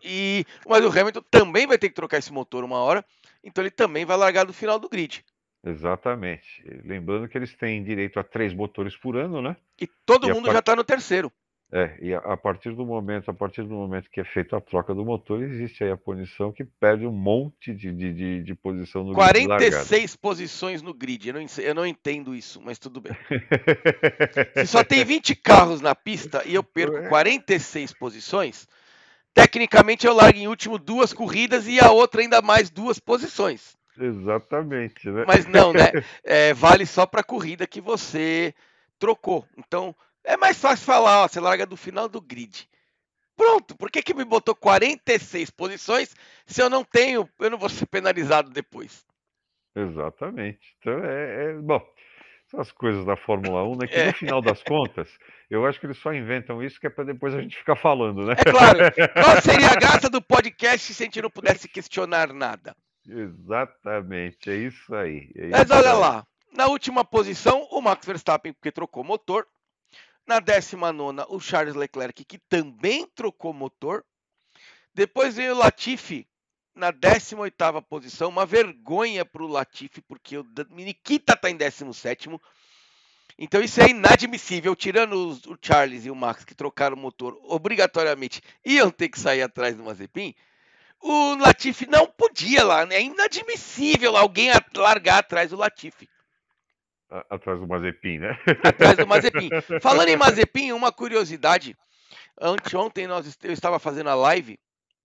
E, 0.04 0.46
mas 0.68 0.84
o 0.84 0.90
Hamilton 0.90 1.22
também 1.32 1.66
vai 1.66 1.78
ter 1.78 1.90
que 1.90 1.96
trocar 1.96 2.18
esse 2.18 2.34
motor 2.34 2.64
uma 2.64 2.80
hora, 2.80 3.06
então 3.44 3.64
ele 3.64 3.72
também 3.72 4.06
vai 4.06 4.18
largar 4.18 4.46
do 4.46 4.54
final 4.54 4.80
do 4.80 4.90
grid. 4.90 5.24
Exatamente. 5.64 6.64
Lembrando 6.84 7.28
que 7.28 7.38
eles 7.38 7.56
têm 7.56 7.84
direito 7.84 8.20
a 8.20 8.24
três 8.24 8.54
motores 8.54 8.96
por 8.96 9.18
ano, 9.18 9.42
né? 9.42 9.56
E 9.80 9.88
todo 10.06 10.28
e 10.28 10.34
mundo 10.34 10.46
part... 10.46 10.54
já 10.54 10.60
está 10.60 10.76
no 10.76 10.84
terceiro. 10.84 11.32
É, 11.70 11.98
e 12.02 12.14
a, 12.14 12.38
partir 12.38 12.74
do 12.74 12.86
momento, 12.86 13.30
a 13.30 13.34
partir 13.34 13.62
do 13.64 13.74
momento 13.74 14.10
que 14.10 14.22
é 14.22 14.24
feita 14.24 14.56
a 14.56 14.62
troca 14.62 14.96
do 14.96 15.04
motor, 15.04 15.44
existe 15.44 15.84
aí 15.84 15.92
a 15.92 15.98
punição 15.98 16.50
que 16.50 16.64
perde 16.64 17.06
um 17.06 17.12
monte 17.12 17.74
de, 17.74 17.92
de, 17.92 18.14
de, 18.14 18.44
de 18.44 18.56
posição 18.56 19.04
no 19.04 19.14
46 19.14 19.90
grid 19.90 20.18
posições 20.18 20.82
no 20.82 20.94
grid. 20.94 21.28
Eu 21.28 21.34
não, 21.34 21.46
eu 21.58 21.76
não 21.76 21.86
entendo 21.86 22.34
isso, 22.34 22.62
mas 22.64 22.80
tudo 22.80 23.02
bem. 23.02 23.12
Se 24.56 24.68
só 24.68 24.82
tem 24.82 25.04
20 25.04 25.36
carros 25.36 25.82
na 25.82 25.94
pista 25.94 26.42
e 26.46 26.56
eu 26.56 26.64
perco 26.64 27.10
46 27.10 27.92
é. 27.92 27.96
posições, 28.00 28.66
tecnicamente 29.34 30.08
eu 30.08 30.14
largo 30.14 30.40
em 30.40 30.48
último 30.48 30.78
duas 30.78 31.12
corridas 31.12 31.68
e 31.68 31.82
a 31.82 31.92
outra 31.92 32.22
ainda 32.22 32.42
mais 32.42 32.70
duas 32.70 32.98
posições. 32.98 33.76
Exatamente, 34.00 35.10
né? 35.10 35.26
Mas 35.28 35.46
não, 35.46 35.74
né? 35.74 35.92
É, 36.24 36.54
vale 36.54 36.86
só 36.86 37.06
para 37.06 37.22
a 37.22 37.24
corrida 37.24 37.68
que 37.68 37.82
você 37.82 38.54
trocou. 39.00 39.46
Então, 39.58 39.96
é 40.24 40.36
mais 40.38 40.60
fácil 40.60 40.86
falar, 40.86 41.24
ó, 41.24 41.28
você 41.28 41.40
larga 41.40 41.66
do 41.66 41.78
final 41.78 42.08
do 42.08 42.22
grid. 42.22 42.68
Pronto, 43.36 43.78
por 43.78 43.92
que, 43.92 44.02
que 44.02 44.16
me 44.16 44.26
botou 44.26 44.56
46 44.56 45.52
posições 45.52 46.16
se 46.46 46.62
eu 46.62 46.70
não 46.70 46.84
tenho, 46.84 47.30
eu 47.40 47.50
não 47.52 47.58
vou 47.58 47.70
ser 47.70 47.86
penalizado 47.86 48.50
depois? 48.50 49.06
Exatamente. 49.76 50.76
Então 50.80 51.06
é, 51.06 51.52
é 51.52 51.54
bom. 51.54 51.80
São 52.48 52.62
as 52.62 52.72
coisas 52.72 53.06
da 53.06 53.16
Fórmula 53.16 53.64
1, 53.64 53.78
né? 53.78 53.88
Que 53.88 54.04
no 54.06 54.14
final 54.14 54.42
das 54.42 54.64
contas, 54.64 55.10
eu 55.50 55.66
acho 55.66 55.80
que 55.80 55.86
eles 55.86 55.98
só 55.98 56.14
inventam 56.14 56.64
isso 56.64 56.80
que 56.80 56.88
é 56.88 56.90
para 56.90 57.04
depois 57.04 57.36
a 57.36 57.42
gente 57.42 57.58
ficar 57.58 57.76
falando, 57.76 58.26
né? 58.26 58.36
É 58.38 58.52
claro. 58.52 58.80
Qual 59.14 59.42
seria 59.42 59.70
a 59.70 59.76
graça 59.76 60.10
do 60.10 60.22
podcast 60.22 60.94
se 60.94 61.04
a 61.04 61.06
gente 61.06 61.22
não 61.22 61.30
pudesse 61.30 61.68
questionar 61.68 62.34
nada? 62.34 62.76
Exatamente, 63.08 64.50
é 64.50 64.56
isso 64.56 64.94
aí. 64.94 65.32
É 65.36 65.48
Mas 65.48 65.64
isso 65.64 65.74
olha 65.74 65.94
aí. 65.94 66.00
lá, 66.00 66.28
na 66.52 66.68
última 66.68 67.06
posição, 67.06 67.68
o 67.72 67.82
Max 67.82 68.06
Verstappen, 68.06 68.54
porque 68.54 68.72
trocou 68.72 69.04
motor. 69.04 69.48
Na 70.26 70.40
19, 70.42 71.26
o 71.30 71.40
Charles 71.40 71.76
Leclerc, 71.76 72.26
que 72.26 72.38
também 72.38 73.08
trocou 73.16 73.54
motor. 73.54 74.04
Depois 74.94 75.36
veio 75.36 75.54
o 75.54 75.58
Latifi, 75.58 76.28
na 76.76 76.92
18 76.92 77.82
posição. 77.84 78.30
Uma 78.30 78.46
vergonha 78.46 79.24
para 79.24 79.44
o 79.44 79.48
Latifi, 79.48 80.02
porque 80.02 80.38
o 80.38 80.46
Nikita 80.72 81.34
está 81.34 81.50
em 81.50 81.56
17. 81.56 82.30
Então 83.38 83.62
isso 83.62 83.80
é 83.80 83.90
inadmissível. 83.90 84.76
Tirando 84.76 85.30
os, 85.30 85.46
o 85.46 85.58
Charles 85.62 86.06
e 86.06 86.12
o 86.12 86.16
Max, 86.16 86.44
que 86.44 86.56
trocaram 86.56 86.98
o 86.98 87.00
motor 87.00 87.40
obrigatoriamente, 87.44 88.42
iam 88.66 88.92
ter 88.92 89.10
que 89.10 89.20
sair 89.20 89.44
atrás 89.44 89.78
do 89.78 89.84
Mazepin. 89.84 90.36
O 91.02 91.36
Latifi 91.36 91.88
não 91.88 92.08
podia 92.08 92.64
lá, 92.64 92.86
né? 92.86 92.96
É 92.96 93.02
inadmissível 93.02 94.18
alguém 94.18 94.50
largar 94.76 95.20
atrás 95.20 95.52
do 95.52 95.58
Latifi. 95.58 96.10
Atrás 97.30 97.60
do 97.60 97.68
Mazepin, 97.68 98.20
né? 98.20 98.38
Atrás 98.64 98.98
do 98.98 99.08
Mazepin. 99.08 99.50
Falando 99.82 100.10
em 100.10 100.18
Mazepin, 100.18 100.74
uma 100.74 100.92
curiosidade. 100.92 101.78
Anteontem 102.40 103.08
nós, 103.08 103.38
eu 103.44 103.54
estava 103.54 103.80
fazendo 103.80 104.10
a 104.10 104.16
live 104.16 104.60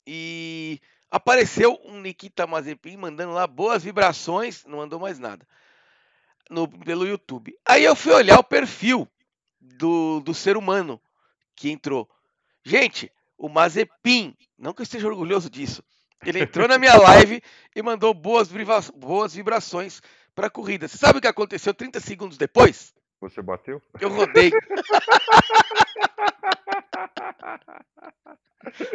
e 0.07 0.81
apareceu 1.11 1.81
um 1.85 2.01
Nikita 2.01 2.47
Mazepin 2.47 2.97
mandando 2.97 3.33
lá 3.33 3.47
boas 3.47 3.85
vibrações, 3.85 4.65
não 4.65 4.79
mandou 4.79 4.99
mais 4.99 5.19
nada, 5.19 5.47
no, 6.51 6.67
pelo 6.67 7.07
YouTube. 7.07 7.57
Aí 7.65 7.85
eu 7.85 7.95
fui 7.95 8.13
olhar 8.13 8.39
o 8.39 8.45
perfil 8.45 9.09
do, 9.61 10.21
do 10.21 10.35
ser 10.35 10.57
humano 10.57 11.01
que 11.55 11.71
entrou. 11.71 12.11
Gente, 12.65 13.13
o 13.43 13.49
Mazepin, 13.49 14.37
não 14.57 14.73
que 14.73 14.83
eu 14.83 14.85
esteja 14.85 15.09
orgulhoso 15.09 15.51
disso, 15.51 15.83
ele 16.25 16.41
entrou 16.41 16.69
na 16.69 16.79
minha 16.79 16.97
live 16.97 17.43
e 17.75 17.83
mandou 17.83 18.15
boas, 18.15 18.49
boas 18.95 19.35
vibrações 19.35 20.01
para 20.33 20.47
a 20.47 20.51
corrida. 20.51 20.87
Você 20.87 20.97
sabe 20.97 21.19
o 21.19 21.21
que 21.21 21.27
aconteceu 21.27 21.75
30 21.75 21.99
segundos 21.99 22.39
depois? 22.39 22.95
Você 23.21 23.43
bateu? 23.43 23.83
Eu 24.01 24.11
rodei. 24.11 24.53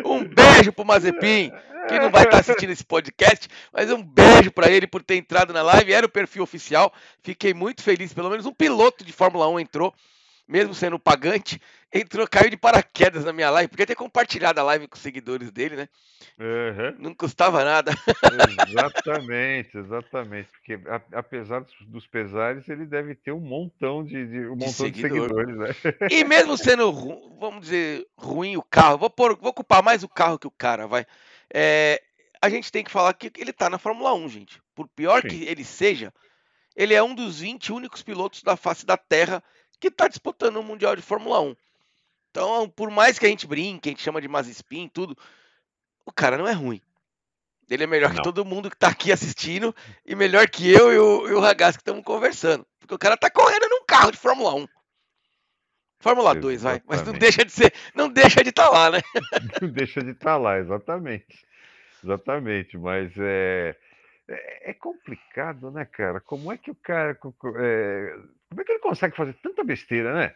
Um 0.06 0.24
beijo 0.24 0.72
pro 0.72 0.86
Mazepin, 0.86 1.52
que 1.90 2.00
não 2.00 2.10
vai 2.10 2.24
estar 2.24 2.40
assistindo 2.40 2.70
esse 2.70 2.86
podcast, 2.86 3.50
mas 3.74 3.92
um 3.92 4.02
beijo 4.02 4.50
para 4.50 4.72
ele 4.72 4.88
por 4.88 5.04
ter 5.04 5.18
entrado 5.18 5.52
na 5.52 5.62
live. 5.62 5.92
Era 5.92 6.06
o 6.06 6.10
perfil 6.10 6.44
oficial. 6.44 6.94
Fiquei 7.22 7.54
muito 7.54 7.84
feliz. 7.84 8.14
Pelo 8.14 8.30
menos 8.30 8.46
um 8.46 8.54
piloto 8.54 9.04
de 9.04 9.12
Fórmula 9.12 9.50
1 9.50 9.60
entrou, 9.60 9.94
mesmo 10.48 10.74
sendo 10.74 10.98
pagante. 10.98 11.62
Entrou, 11.94 12.28
caiu 12.28 12.50
de 12.50 12.58
paraquedas 12.58 13.24
na 13.24 13.32
minha 13.32 13.50
live. 13.50 13.70
Podia 13.70 13.88
ter 13.88 13.96
compartilhado 13.96 14.60
a 14.60 14.64
live 14.64 14.90
com 14.90 14.96
os 14.96 15.02
seguidores 15.02 15.52
dele, 15.52 15.78
né? 15.78 15.90
Uhum. 16.38 16.96
Não 17.00 17.16
custava 17.16 17.64
nada. 17.64 17.94
Exatamente, 18.68 19.78
exatamente. 19.78 20.50
Porque 20.52 20.80
apesar 21.14 21.66
dos 21.88 22.06
pesares, 22.06 22.68
ele 22.68 22.86
deve 22.86 23.16
ter 23.16 23.32
um 23.32 23.40
montão 23.40 24.04
de, 24.04 24.28
de 24.28 24.40
um 24.48 24.56
montão 24.56 24.90
de, 24.90 25.02
seguidor. 25.02 25.30
de 25.30 25.52
seguidores, 25.52 25.58
né? 25.58 26.10
E 26.12 26.26
mesmo 26.26 26.58
sendo, 26.58 26.92
vamos 27.40 27.62
dizer, 27.62 28.06
ruim 28.18 28.58
o 28.58 28.64
carro, 28.64 28.98
vou, 28.98 29.10
pôr, 29.10 29.38
vou 29.38 29.52
ocupar 29.52 29.82
mais 29.82 30.04
o 30.04 30.10
carro 30.10 30.38
que 30.38 30.48
o 30.48 30.52
cara, 30.52 30.88
vai. 30.88 31.06
É, 31.54 32.02
a 32.42 32.50
gente 32.50 32.70
tem 32.70 32.84
que 32.84 32.92
falar 32.92 33.14
que 33.14 33.32
ele 33.38 33.54
tá 33.54 33.70
na 33.70 33.78
Fórmula 33.78 34.14
1, 34.14 34.30
gente. 34.30 34.62
Por 34.76 34.90
pior 34.90 35.22
Sim. 35.22 35.30
que 35.30 35.46
ele 35.46 35.64
seja, 35.64 36.14
ele 36.76 36.94
é 36.94 37.02
um 37.02 37.16
dos 37.16 37.40
20 37.40 37.72
únicos 37.72 38.04
pilotos 38.04 38.44
da 38.44 38.58
face 38.58 38.86
da 38.86 38.98
Terra 38.98 39.42
que 39.80 39.88
está 39.88 40.08
disputando 40.08 40.58
o 40.58 40.64
Mundial 40.64 40.96
de 40.96 41.02
Fórmula 41.02 41.40
1. 41.42 41.56
Então, 42.38 42.70
por 42.70 42.92
mais 42.92 43.18
que 43.18 43.26
a 43.26 43.30
gente 43.30 43.48
brinque, 43.48 43.90
a 43.90 43.92
gente 43.92 44.04
chama 44.04 44.22
de 44.22 44.28
Mazespin, 44.28 44.88
tudo, 44.88 45.18
o 46.06 46.12
cara 46.12 46.38
não 46.38 46.48
é 46.48 46.52
ruim. 46.52 46.80
Ele 47.68 47.84
é 47.84 47.88
melhor 47.88 48.10
não. 48.10 48.18
que 48.18 48.22
todo 48.22 48.46
mundo 48.46 48.70
que 48.70 48.78
tá 48.78 48.90
aqui 48.90 49.12
assistindo 49.12 49.76
e 50.06 50.14
melhor 50.14 50.48
que 50.48 50.72
eu 50.72 50.94
e 50.94 51.00
o, 51.00 51.28
e 51.30 51.34
o 51.34 51.40
Ragaz 51.40 51.76
que 51.76 51.82
estamos 51.82 52.04
conversando. 52.04 52.64
Porque 52.80 52.94
o 52.94 53.00
cara 53.00 53.18
tá 53.18 53.28
correndo 53.28 53.68
num 53.68 53.84
carro 53.88 54.12
de 54.12 54.20
Fórmula 54.20 54.54
1. 54.54 54.68
Fórmula 56.00 56.30
exatamente. 56.30 56.42
2, 56.44 56.62
vai. 56.62 56.84
Mas 56.86 57.02
não 57.02 57.14
deixa 57.14 57.44
de 57.44 57.52
ser, 57.52 57.74
não 57.96 58.08
deixa 58.08 58.44
de 58.44 58.52
estar 58.52 58.66
tá 58.66 58.70
lá, 58.70 58.92
né? 58.92 59.00
Não 59.60 59.70
deixa 59.70 60.04
de 60.04 60.12
estar 60.12 60.26
tá 60.34 60.38
lá, 60.38 60.60
exatamente. 60.60 61.44
Exatamente, 62.04 62.78
mas 62.78 63.12
é, 63.18 63.76
é, 64.28 64.70
é, 64.70 64.74
complicado, 64.76 65.72
né, 65.72 65.86
cara? 65.86 66.20
Como 66.22 66.52
é 66.52 66.58
que 66.58 66.70
o 66.70 66.76
cara. 66.76 67.18
É, 67.58 68.16
como 68.48 68.62
é 68.62 68.64
que 68.64 68.72
ele 68.74 68.80
consegue 68.80 69.16
fazer 69.16 69.34
tanta 69.42 69.64
besteira, 69.64 70.14
né? 70.14 70.36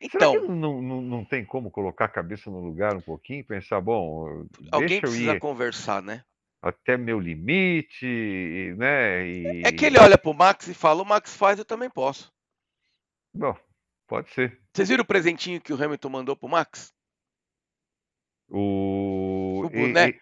Então, 0.00 0.46
não, 0.46 0.80
não, 0.80 1.02
não 1.02 1.24
tem 1.24 1.44
como 1.44 1.70
colocar 1.70 2.04
a 2.04 2.08
cabeça 2.08 2.50
no 2.50 2.60
lugar 2.60 2.94
um 2.94 3.00
pouquinho, 3.00 3.44
pensar, 3.44 3.80
bom, 3.80 4.46
alguém 4.70 5.00
precisa 5.00 5.40
conversar, 5.40 6.02
né? 6.02 6.22
Até 6.62 6.96
meu 6.96 7.18
limite, 7.18 8.74
né? 8.76 9.26
E... 9.26 9.62
É 9.64 9.72
que 9.72 9.86
ele 9.86 9.98
olha 9.98 10.16
pro 10.16 10.34
Max 10.34 10.68
e 10.68 10.74
fala, 10.74 11.02
o 11.02 11.06
Max 11.06 11.36
faz, 11.36 11.58
eu 11.58 11.64
também 11.64 11.90
posso. 11.90 12.32
Bom, 13.34 13.56
pode 14.06 14.30
ser. 14.30 14.60
Vocês 14.72 14.88
viram 14.88 15.02
o 15.02 15.06
presentinho 15.06 15.60
que 15.60 15.72
o 15.72 15.82
Hamilton 15.82 16.08
mandou 16.08 16.36
pro 16.36 16.48
Max? 16.48 16.92
O, 18.48 19.62
o 19.64 19.68
boné. 19.68 20.14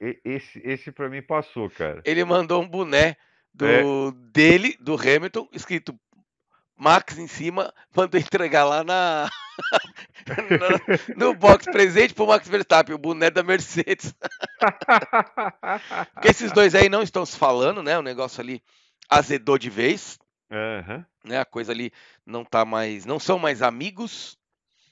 E, 0.00 0.06
e, 0.08 0.20
esse, 0.24 0.60
esse 0.64 0.90
para 0.90 1.08
mim 1.08 1.22
passou, 1.22 1.70
cara. 1.70 2.02
Ele 2.04 2.24
mandou 2.24 2.62
um 2.62 2.68
boné 2.68 3.16
do 3.52 3.66
é. 3.66 3.82
dele, 4.32 4.76
do 4.80 4.94
Hamilton, 4.94 5.48
escrito 5.52 5.98
Max 6.82 7.16
em 7.16 7.28
cima, 7.28 7.72
mandou 7.94 8.20
entregar 8.20 8.64
lá 8.64 8.82
na, 8.82 9.30
no, 11.16 11.32
box 11.32 11.64
presente 11.66 12.12
pro 12.12 12.26
Max 12.26 12.48
Verstappen, 12.48 12.92
o 12.92 12.98
boné 12.98 13.30
da 13.30 13.44
Mercedes. 13.44 14.12
Porque 16.12 16.28
esses 16.28 16.50
dois 16.50 16.74
aí 16.74 16.88
não 16.88 17.00
estão 17.02 17.24
se 17.24 17.36
falando, 17.36 17.84
né? 17.84 17.96
O 17.96 18.02
negócio 18.02 18.40
ali 18.40 18.60
azedou 19.08 19.56
de 19.58 19.70
vez. 19.70 20.18
Uhum. 20.50 21.04
Né? 21.24 21.38
A 21.38 21.44
coisa 21.44 21.70
ali 21.70 21.92
não 22.26 22.44
tá 22.44 22.64
mais. 22.64 23.06
Não 23.06 23.20
são 23.20 23.38
mais 23.38 23.62
amigos. 23.62 24.36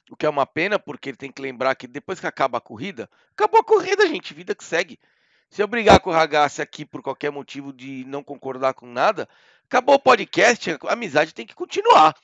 O 0.08 0.16
que 0.16 0.26
é 0.26 0.30
uma 0.30 0.46
pena, 0.46 0.78
porque 0.78 1.10
ele 1.10 1.16
tem 1.16 1.32
que 1.32 1.42
lembrar 1.42 1.74
que 1.74 1.88
depois 1.88 2.20
que 2.20 2.26
acaba 2.26 2.58
a 2.58 2.60
corrida, 2.60 3.10
acabou 3.32 3.60
a 3.60 3.64
corrida, 3.64 4.06
gente, 4.06 4.32
vida 4.32 4.54
que 4.54 4.64
segue. 4.64 4.96
Se 5.50 5.60
eu 5.60 5.66
brigar 5.66 5.98
com 5.98 6.10
o 6.10 6.12
Ragazzi 6.12 6.62
aqui 6.62 6.84
por 6.84 7.02
qualquer 7.02 7.30
motivo 7.32 7.72
de 7.72 8.04
não 8.06 8.22
concordar 8.22 8.72
com 8.72 8.86
nada, 8.86 9.28
acabou 9.70 9.94
o 9.94 10.00
podcast, 10.00 10.72
a 10.72 10.92
amizade 10.92 11.32
tem 11.32 11.46
que 11.46 11.54
continuar. 11.54 12.14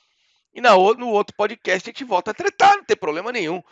E 0.53 0.59
na, 0.59 0.71
no 0.71 1.07
outro 1.07 1.33
podcast 1.35 1.89
a 1.89 1.91
gente 1.91 2.03
volta 2.03 2.31
a 2.31 2.33
tretar, 2.33 2.75
não 2.75 2.83
tem 2.83 2.97
problema 2.97 3.31
nenhum. 3.31 3.63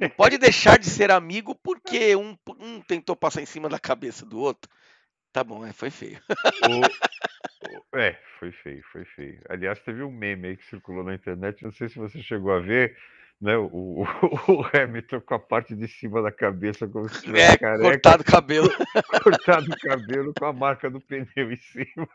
Não 0.00 0.08
pode 0.08 0.38
deixar 0.38 0.78
de 0.78 0.86
ser 0.86 1.10
amigo 1.10 1.54
porque 1.62 2.16
um, 2.16 2.36
um 2.58 2.80
tentou 2.80 3.14
passar 3.14 3.42
em 3.42 3.46
cima 3.46 3.68
da 3.68 3.78
cabeça 3.78 4.24
do 4.24 4.40
outro. 4.40 4.70
Tá 5.30 5.44
bom, 5.44 5.66
é, 5.66 5.72
foi 5.72 5.90
feio. 5.90 6.20
O, 7.92 7.98
é, 7.98 8.18
foi 8.38 8.50
feio, 8.52 8.82
foi 8.90 9.04
feio. 9.04 9.40
Aliás, 9.48 9.80
teve 9.80 10.02
um 10.02 10.10
meme 10.10 10.48
aí 10.48 10.56
que 10.56 10.64
circulou 10.66 11.04
na 11.04 11.14
internet, 11.14 11.62
não 11.62 11.72
sei 11.72 11.88
se 11.88 11.98
você 11.98 12.22
chegou 12.22 12.52
a 12.52 12.60
ver, 12.60 12.96
né? 13.42 13.56
O, 13.56 14.04
o, 14.46 14.64
Hamilton 14.72 15.20
com 15.20 15.34
a 15.34 15.38
parte 15.38 15.74
de 15.74 15.88
cima 15.88 16.22
da 16.22 16.30
cabeça, 16.30 16.86
como 16.86 17.08
se 17.08 17.22
tivesse 17.22 17.54
é, 17.54 17.58
careca. 17.58 17.82
Cortado 17.82 18.22
o 18.22 18.24
cabelo. 18.24 18.70
cortado 19.22 19.66
o 19.68 19.76
cabelo 19.80 20.32
com 20.38 20.46
a 20.46 20.52
marca 20.52 20.88
do 20.88 21.00
pneu 21.00 21.52
em 21.52 21.56
cima. 21.56 22.08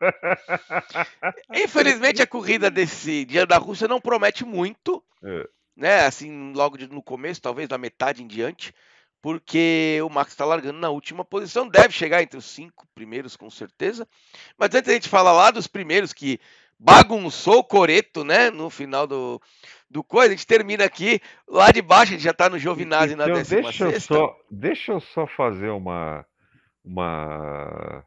Infelizmente, 1.53 2.21
a 2.21 2.27
corrida 2.27 2.71
desse 2.71 3.25
dia 3.25 3.45
da 3.45 3.57
Rússia 3.57 3.89
não 3.89 3.99
promete 3.99 4.45
muito. 4.45 5.03
É. 5.21 5.47
Né? 5.75 6.05
Assim, 6.05 6.53
logo 6.53 6.77
no 6.89 7.03
começo, 7.03 7.41
talvez 7.41 7.67
da 7.67 7.77
metade 7.77 8.23
em 8.23 8.27
diante. 8.27 8.73
Porque 9.21 9.99
o 10.05 10.09
Max 10.09 10.31
está 10.31 10.45
largando 10.45 10.79
na 10.79 10.89
última 10.89 11.25
posição, 11.25 11.67
deve 11.67 11.91
chegar 11.91 12.21
entre 12.21 12.37
os 12.37 12.45
cinco 12.45 12.87
primeiros, 12.95 13.35
com 13.35 13.49
certeza. 13.49 14.07
Mas 14.57 14.73
antes 14.73 14.89
a 14.89 14.93
gente 14.93 15.09
falar 15.09 15.33
lá 15.33 15.51
dos 15.51 15.67
primeiros 15.67 16.13
que 16.13 16.39
bagunçou 16.79 17.57
o 17.57 17.63
Coreto, 17.63 18.23
né? 18.23 18.49
No 18.51 18.69
final 18.69 19.07
do, 19.07 19.41
do 19.89 20.03
coisa, 20.03 20.33
a 20.33 20.35
gente 20.35 20.47
termina 20.47 20.83
aqui. 20.83 21.19
Lá 21.47 21.71
de 21.71 21.81
baixo, 21.81 22.13
a 22.13 22.15
gente 22.15 22.23
já 22.23 22.31
está 22.31 22.49
no 22.49 22.59
Giovinazzi 22.59 23.13
então, 23.13 23.27
na 23.27 23.33
décima 23.33 23.61
deixa 23.63 23.85
eu 23.85 24.01
só 24.01 24.37
Deixa 24.49 24.91
eu 24.91 24.99
só 24.99 25.27
fazer 25.27 25.69
uma. 25.69 26.25
uma 26.83 28.03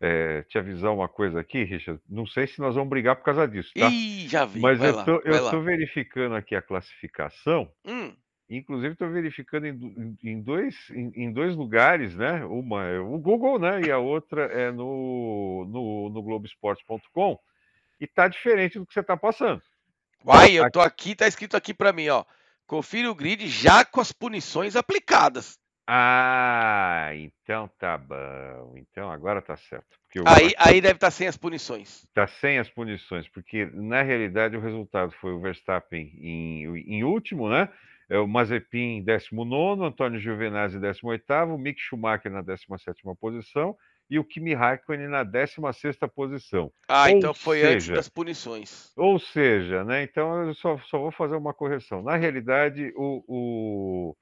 é, 0.00 0.42
te 0.42 0.58
avisar 0.58 0.92
uma 0.92 1.08
coisa 1.08 1.38
aqui, 1.38 1.62
Richard. 1.62 2.00
Não 2.08 2.26
sei 2.26 2.48
se 2.48 2.58
nós 2.58 2.74
vamos 2.74 2.90
brigar 2.90 3.14
por 3.14 3.24
causa 3.24 3.46
disso, 3.46 3.72
tá? 3.72 3.88
Ih, 3.88 4.26
já 4.28 4.44
vi. 4.44 4.58
Mas 4.58 4.82
eu, 4.82 4.96
lá, 4.96 5.04
tô, 5.04 5.20
eu 5.24 5.50
tô 5.50 5.60
verificando 5.60 6.34
aqui 6.34 6.56
a 6.56 6.62
classificação. 6.62 7.70
Hum. 7.84 8.12
Inclusive, 8.50 8.92
estou 8.92 9.08
verificando 9.08 9.66
em, 9.66 10.18
em 10.22 10.42
dois, 10.42 10.90
em, 10.90 11.12
em, 11.14 11.32
dois 11.32 11.54
lugares, 11.54 12.16
né? 12.16 12.44
Uma 12.44 12.84
é 12.84 12.98
o 12.98 13.16
Google, 13.16 13.58
né? 13.58 13.80
E 13.80 13.90
a 13.90 13.98
outra 13.98 14.44
é 14.46 14.72
no, 14.72 15.66
no, 15.70 16.10
no 16.10 16.22
Globoesporte.com. 16.22 17.38
E 18.00 18.06
tá 18.06 18.26
diferente 18.26 18.78
do 18.78 18.84
que 18.84 18.92
você 18.92 19.00
está 19.00 19.16
passando. 19.16 19.62
Vai, 20.24 20.52
eu 20.52 20.70
tô 20.70 20.80
aqui, 20.80 21.14
tá 21.14 21.26
escrito 21.26 21.56
aqui 21.56 21.74
para 21.74 21.92
mim, 21.92 22.08
ó. 22.08 22.24
Confira 22.66 23.10
o 23.10 23.14
grid 23.14 23.48
já 23.48 23.84
com 23.84 24.00
as 24.00 24.12
punições 24.12 24.76
aplicadas. 24.76 25.58
Ah, 25.86 27.10
então 27.14 27.68
tá 27.78 27.98
bom. 27.98 28.74
Então 28.76 29.10
agora 29.10 29.42
tá 29.42 29.56
certo. 29.56 29.98
aí, 30.24 30.54
aí 30.56 30.80
deve 30.80 30.94
estar 30.94 31.08
tá 31.08 31.10
sem 31.10 31.26
as 31.26 31.36
punições. 31.36 32.04
Está 32.04 32.26
sem 32.26 32.58
as 32.58 32.70
punições, 32.70 33.28
porque 33.28 33.66
na 33.74 34.02
realidade 34.02 34.56
o 34.56 34.60
resultado 34.60 35.12
foi 35.20 35.32
o 35.32 35.40
Verstappen 35.40 36.12
em, 36.18 36.64
em 36.86 37.04
último, 37.04 37.48
né? 37.48 37.68
É 38.08 38.18
o 38.18 38.28
Mazepin 38.28 39.02
19, 39.02 39.84
Antônio 39.84 40.20
Giovinazzi 40.20 40.78
18, 40.78 41.24
o 41.48 41.58
Mick 41.58 41.80
Schumacher 41.80 42.30
na 42.30 42.42
17 42.42 43.02
posição 43.18 43.76
e 44.12 44.18
o 44.18 44.24
Kimi 44.24 44.52
Raikkonen 44.52 45.08
na 45.08 45.24
16 45.24 45.96
posição. 46.14 46.70
Ah, 46.86 47.04
ou 47.04 47.08
então 47.08 47.32
foi 47.32 47.60
seja, 47.60 47.74
antes 47.74 47.88
das 47.88 48.08
punições. 48.10 48.92
Ou 48.94 49.18
seja, 49.18 49.82
né? 49.84 50.02
Então 50.02 50.48
eu 50.48 50.54
só, 50.54 50.78
só 50.80 50.98
vou 50.98 51.10
fazer 51.10 51.34
uma 51.34 51.54
correção. 51.54 52.02
Na 52.02 52.14
realidade, 52.16 52.92
o, 52.94 53.24
o 53.26 54.16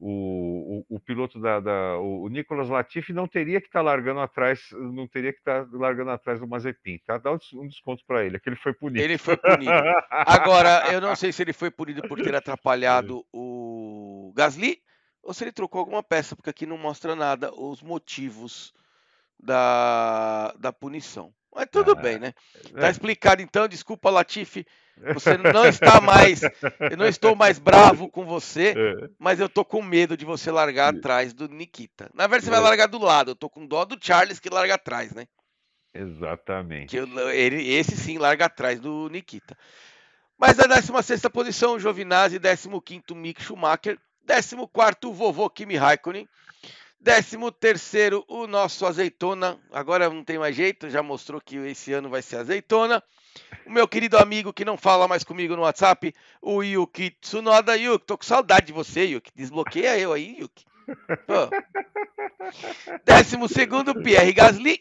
o, 0.00 0.84
o, 0.90 0.96
o, 0.96 1.00
piloto 1.00 1.40
da, 1.40 1.58
da 1.58 1.98
o, 1.98 2.28
Nicolas 2.28 2.68
Latifi 2.68 3.12
não 3.12 3.26
teria 3.26 3.60
que 3.60 3.66
estar 3.66 3.80
tá 3.80 3.84
largando 3.84 4.20
atrás, 4.20 4.60
não 4.72 5.08
teria 5.08 5.32
que 5.32 5.40
estar 5.40 5.64
tá 5.64 5.70
largando 5.72 6.10
atrás 6.12 6.38
do 6.38 6.46
Mazepin, 6.46 7.00
tá? 7.04 7.18
Dá 7.18 7.32
um 7.32 7.66
desconto 7.66 8.04
para 8.06 8.24
ele, 8.24 8.36
é 8.36 8.38
que 8.38 8.48
ele 8.48 8.54
foi 8.54 8.72
punido. 8.72 9.02
Ele 9.02 9.18
foi 9.18 9.36
punido. 9.36 9.72
Agora, 10.08 10.92
eu 10.92 11.00
não 11.00 11.16
sei 11.16 11.32
se 11.32 11.42
ele 11.42 11.52
foi 11.52 11.68
punido 11.68 12.02
por 12.02 12.22
ter 12.22 12.32
atrapalhado 12.36 13.26
o 13.32 14.32
Gasly 14.36 14.78
ou 15.20 15.34
se 15.34 15.42
ele 15.42 15.52
trocou 15.52 15.80
alguma 15.80 16.02
peça, 16.02 16.36
porque 16.36 16.50
aqui 16.50 16.64
não 16.64 16.78
mostra 16.78 17.16
nada 17.16 17.52
os 17.52 17.82
motivos 17.82 18.72
da, 19.38 20.54
da 20.58 20.72
punição. 20.72 21.32
Mas 21.54 21.66
tudo 21.70 21.92
ah, 21.92 21.94
bem, 21.94 22.18
né? 22.18 22.32
Tá 22.74 22.86
é. 22.86 22.90
explicado 22.90 23.42
então, 23.42 23.66
desculpa, 23.66 24.10
Latifi. 24.10 24.66
Você 25.14 25.36
não 25.38 25.66
está 25.66 26.00
mais. 26.00 26.42
Eu 26.90 26.96
não 26.96 27.06
estou 27.06 27.34
mais 27.34 27.58
bravo 27.58 28.08
com 28.08 28.24
você, 28.24 28.74
é. 28.76 29.08
mas 29.18 29.40
eu 29.40 29.48
tô 29.48 29.64
com 29.64 29.82
medo 29.82 30.16
de 30.16 30.24
você 30.24 30.50
largar 30.50 30.94
atrás 30.94 31.32
do 31.32 31.48
Nikita. 31.48 32.10
Na 32.14 32.26
verdade, 32.26 32.44
você 32.44 32.50
vai 32.50 32.60
é. 32.60 32.62
largar 32.62 32.86
do 32.86 32.98
lado. 32.98 33.30
Eu 33.32 33.36
tô 33.36 33.48
com 33.48 33.66
dó 33.66 33.84
do 33.84 33.96
Charles 34.00 34.38
que 34.38 34.50
larga 34.50 34.74
atrás, 34.74 35.12
né? 35.12 35.26
Exatamente. 35.94 36.90
Que 36.90 36.96
eu, 36.98 37.30
ele, 37.30 37.68
esse 37.72 37.96
sim 37.96 38.18
larga 38.18 38.46
atrás 38.46 38.78
do 38.78 39.08
Nikita. 39.08 39.56
Mas 40.38 40.56
na 40.56 40.66
16 40.66 41.22
posição, 41.32 41.78
Giovinazzi, 41.78 42.38
15 42.38 42.68
Mick 43.14 43.42
Schumacher, 43.42 43.98
14 44.26 44.54
o 45.04 45.12
vovô 45.12 45.50
Kimi 45.50 45.76
Raikkonen, 45.76 46.28
13 47.02 47.38
terceiro, 47.58 48.24
o 48.28 48.46
nosso 48.46 48.84
azeitona. 48.84 49.58
Agora 49.70 50.10
não 50.10 50.24
tem 50.24 50.38
mais 50.38 50.54
jeito, 50.54 50.90
já 50.90 51.02
mostrou 51.02 51.40
que 51.40 51.56
esse 51.56 51.92
ano 51.92 52.10
vai 52.10 52.22
ser 52.22 52.36
azeitona. 52.36 53.02
O 53.66 53.70
meu 53.70 53.86
querido 53.86 54.18
amigo 54.18 54.52
que 54.52 54.64
não 54.64 54.76
fala 54.76 55.06
mais 55.06 55.22
comigo 55.22 55.54
no 55.54 55.62
WhatsApp, 55.62 56.12
o 56.42 56.62
Yuki 56.62 57.10
Tsunoda. 57.20 57.76
Yuki, 57.76 58.04
tô 58.04 58.18
com 58.18 58.24
saudade 58.24 58.66
de 58.66 58.72
você, 58.72 59.04
Yuki. 59.04 59.30
Desbloqueia 59.34 59.98
eu 59.98 60.12
aí, 60.12 60.38
Yuki. 60.40 60.64
Décimo 63.04 63.48
segundo, 63.48 63.94
Pierre 64.02 64.32
Gasly. 64.32 64.80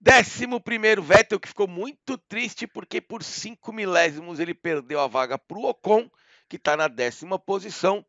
Décimo 0.00 0.60
primeiro, 0.60 1.00
Vettel, 1.00 1.38
que 1.38 1.46
ficou 1.46 1.68
muito 1.68 2.18
triste 2.18 2.66
porque 2.66 3.00
por 3.00 3.22
cinco 3.22 3.72
milésimos 3.72 4.40
ele 4.40 4.52
perdeu 4.52 4.98
a 4.98 5.06
vaga 5.06 5.38
para 5.38 5.56
o 5.56 5.64
Ocon, 5.64 6.10
que 6.48 6.56
está 6.56 6.76
na 6.76 6.88
décima 6.88 7.38
posição. 7.38 8.04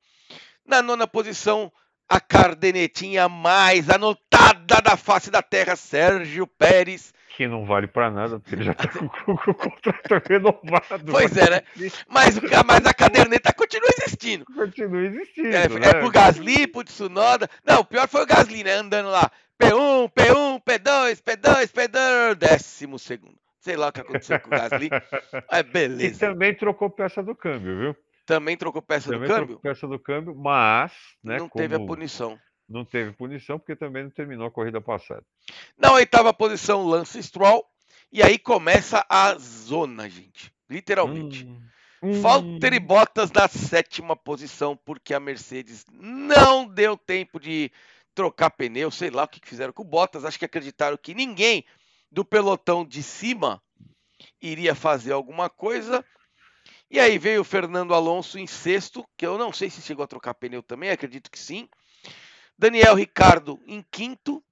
Na 0.65 0.81
nona 0.81 1.05
posição, 1.05 1.71
a 2.13 2.19
cardenetinha 2.19 3.27
mais 3.27 3.89
anotada 3.89 4.79
da 4.83 4.95
face 4.95 5.31
da 5.31 5.41
terra, 5.41 5.75
Sérgio 5.75 6.45
Pérez. 6.45 7.11
Que 7.35 7.47
não 7.47 7.65
vale 7.65 7.87
para 7.87 8.11
nada, 8.11 8.39
porque 8.39 8.53
ele 8.53 8.63
já 8.63 8.75
tá 8.75 8.87
com, 8.87 9.05
o 9.05 9.37
contrato 9.55 10.21
renovado. 10.29 11.11
Pois 11.11 11.35
é, 11.35 11.49
né? 11.49 11.61
Mas, 12.07 12.39
mas 12.39 12.85
a 12.85 12.93
caderneta 12.93 13.51
continua 13.51 13.89
existindo. 13.97 14.45
Continua 14.45 15.01
existindo. 15.01 15.47
É, 15.47 15.67
né? 15.67 15.87
é 15.87 15.93
pro 15.95 16.11
Gasly, 16.11 16.67
pro 16.67 16.83
Tsunoda. 16.83 17.49
Não, 17.65 17.79
o 17.79 17.85
pior 17.85 18.07
foi 18.07 18.21
o 18.21 18.27
Gasly, 18.27 18.63
né? 18.63 18.73
Andando 18.73 19.09
lá. 19.09 19.31
P1, 19.59 20.11
P1, 20.11 20.61
P2, 20.63 21.23
P2, 21.23 21.71
P2, 21.71 22.35
décimo 22.35 22.99
segundo. 22.99 23.37
Sei 23.59 23.75
lá 23.75 23.87
o 23.87 23.91
que 23.91 24.01
aconteceu 24.01 24.39
com 24.39 24.47
o 24.47 24.51
Gasly. 24.51 24.89
É 25.49 25.63
beleza. 25.63 26.03
E 26.03 26.19
também 26.19 26.53
trocou 26.53 26.91
peça 26.91 27.23
do 27.23 27.33
câmbio, 27.33 27.79
viu? 27.79 27.95
Também 28.25 28.55
trocou 28.55 28.81
peça 28.81 29.09
também 29.11 29.27
do 29.27 29.33
câmbio? 29.33 29.59
peça 29.59 29.87
do 29.87 29.99
câmbio, 29.99 30.35
mas. 30.35 30.93
Né, 31.23 31.37
não 31.37 31.49
teve 31.49 31.75
a 31.75 31.79
punição. 31.79 32.39
Não 32.67 32.85
teve 32.85 33.11
punição 33.11 33.59
porque 33.59 33.75
também 33.75 34.03
não 34.03 34.09
terminou 34.09 34.47
a 34.47 34.51
corrida 34.51 34.79
passada. 34.79 35.23
Na 35.77 35.91
oitava 35.93 36.33
posição, 36.33 36.85
Lance 36.85 37.21
Stroll. 37.21 37.65
E 38.11 38.21
aí 38.21 38.37
começa 38.39 39.05
a 39.09 39.35
zona, 39.35 40.09
gente. 40.09 40.53
Literalmente. 40.69 41.45
Hum, 41.45 41.61
hum. 42.01 42.21
Valtteri 42.21 42.79
Bottas 42.79 43.31
na 43.31 43.47
sétima 43.47 44.15
posição, 44.15 44.77
porque 44.77 45.13
a 45.13 45.19
Mercedes 45.19 45.85
não 45.91 46.65
deu 46.65 46.95
tempo 46.95 47.39
de 47.39 47.71
trocar 48.15 48.51
pneu, 48.51 48.91
sei 48.91 49.09
lá 49.09 49.23
o 49.23 49.27
que 49.27 49.41
fizeram 49.43 49.73
com 49.73 49.81
o 49.81 49.85
Bottas. 49.85 50.23
Acho 50.23 50.39
que 50.39 50.45
acreditaram 50.45 50.97
que 50.97 51.13
ninguém 51.13 51.65
do 52.11 52.23
pelotão 52.23 52.85
de 52.85 53.01
cima 53.01 53.61
iria 54.41 54.75
fazer 54.75 55.11
alguma 55.11 55.49
coisa. 55.49 56.05
E 56.93 56.99
aí 56.99 57.17
veio 57.17 57.41
o 57.41 57.43
Fernando 57.43 57.91
Alonso 57.91 58.37
em 58.37 58.45
sexto, 58.45 59.03
que 59.17 59.25
eu 59.25 59.35
não 59.35 59.51
sei 59.51 59.67
se 59.67 59.81
chegou 59.81 60.03
a 60.03 60.07
trocar 60.07 60.35
pneu 60.35 60.61
também, 60.61 60.91
acredito 60.91 61.31
que 61.31 61.39
sim. 61.39 61.67
Daniel 62.55 62.93
Ricardo 62.93 63.59
em 63.65 63.83
quinto. 63.89 64.43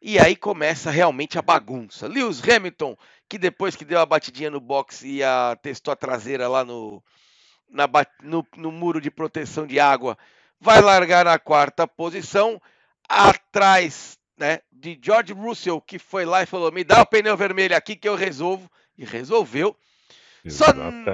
E 0.00 0.20
aí 0.20 0.36
começa 0.36 0.88
realmente 0.88 1.36
a 1.36 1.42
bagunça. 1.42 2.06
Lewis 2.06 2.40
Hamilton, 2.48 2.96
que 3.28 3.36
depois 3.36 3.74
que 3.74 3.84
deu 3.84 3.98
a 3.98 4.06
batidinha 4.06 4.52
no 4.52 4.60
box 4.60 5.04
e 5.04 5.20
a, 5.20 5.58
testou 5.60 5.90
a 5.90 5.96
traseira 5.96 6.46
lá 6.46 6.64
no, 6.64 7.02
na, 7.68 7.88
no, 8.22 8.46
no 8.56 8.70
muro 8.70 9.00
de 9.00 9.10
proteção 9.10 9.66
de 9.66 9.80
água, 9.80 10.16
vai 10.60 10.80
largar 10.80 11.24
na 11.24 11.40
quarta 11.40 11.88
posição, 11.88 12.62
atrás 13.08 14.16
né, 14.36 14.60
de 14.70 14.96
George 15.02 15.32
Russell, 15.32 15.80
que 15.80 15.98
foi 15.98 16.24
lá 16.24 16.40
e 16.40 16.46
falou: 16.46 16.70
me 16.70 16.84
dá 16.84 17.02
o 17.02 17.06
pneu 17.06 17.36
vermelho 17.36 17.76
aqui 17.76 17.96
que 17.96 18.08
eu 18.08 18.14
resolvo. 18.14 18.70
E 18.96 19.04
resolveu. 19.04 19.76
Só, 20.46 20.66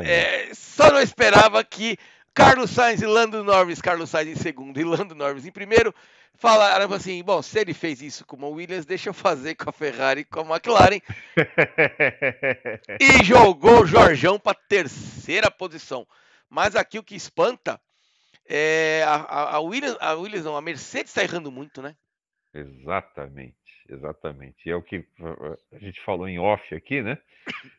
é, 0.04 0.50
só 0.52 0.90
não 0.92 1.00
esperava 1.00 1.62
que 1.64 1.96
Carlos 2.34 2.70
Sainz 2.70 3.00
e 3.00 3.06
Lando 3.06 3.44
Norris, 3.44 3.80
Carlos 3.80 4.10
Sainz 4.10 4.28
em 4.28 4.42
segundo 4.42 4.78
e 4.78 4.84
Lando 4.84 5.14
Norris 5.14 5.46
em 5.46 5.52
primeiro, 5.52 5.94
falaram 6.34 6.92
assim: 6.92 7.22
bom, 7.22 7.40
se 7.40 7.60
ele 7.60 7.72
fez 7.72 8.02
isso 8.02 8.24
com 8.26 8.44
a 8.44 8.48
Williams, 8.48 8.84
deixa 8.84 9.08
eu 9.08 9.14
fazer 9.14 9.54
com 9.54 9.70
a 9.70 9.72
Ferrari 9.72 10.22
e 10.22 10.24
com 10.24 10.40
a 10.40 10.56
McLaren. 10.56 11.00
e 13.00 13.24
jogou 13.24 13.82
o 13.82 13.86
Jorjão 13.86 14.38
para 14.38 14.58
terceira 14.68 15.50
posição. 15.50 16.06
Mas 16.50 16.76
aqui 16.76 16.98
o 16.98 17.04
que 17.04 17.14
espanta 17.14 17.80
é 18.46 19.04
a, 19.06 19.14
a, 19.14 19.54
a 19.56 19.60
Williams, 19.60 19.96
a 20.00 20.14
Williams 20.14 20.44
não, 20.44 20.56
a 20.56 20.60
Mercedes 20.60 21.10
está 21.10 21.22
errando 21.22 21.50
muito, 21.50 21.80
né? 21.80 21.96
Exatamente, 22.52 23.56
exatamente. 23.88 24.66
E 24.66 24.70
é 24.70 24.76
o 24.76 24.82
que 24.82 25.06
a 25.72 25.78
gente 25.78 26.00
falou 26.00 26.28
em 26.28 26.38
off 26.38 26.74
aqui, 26.74 27.02
né? 27.02 27.18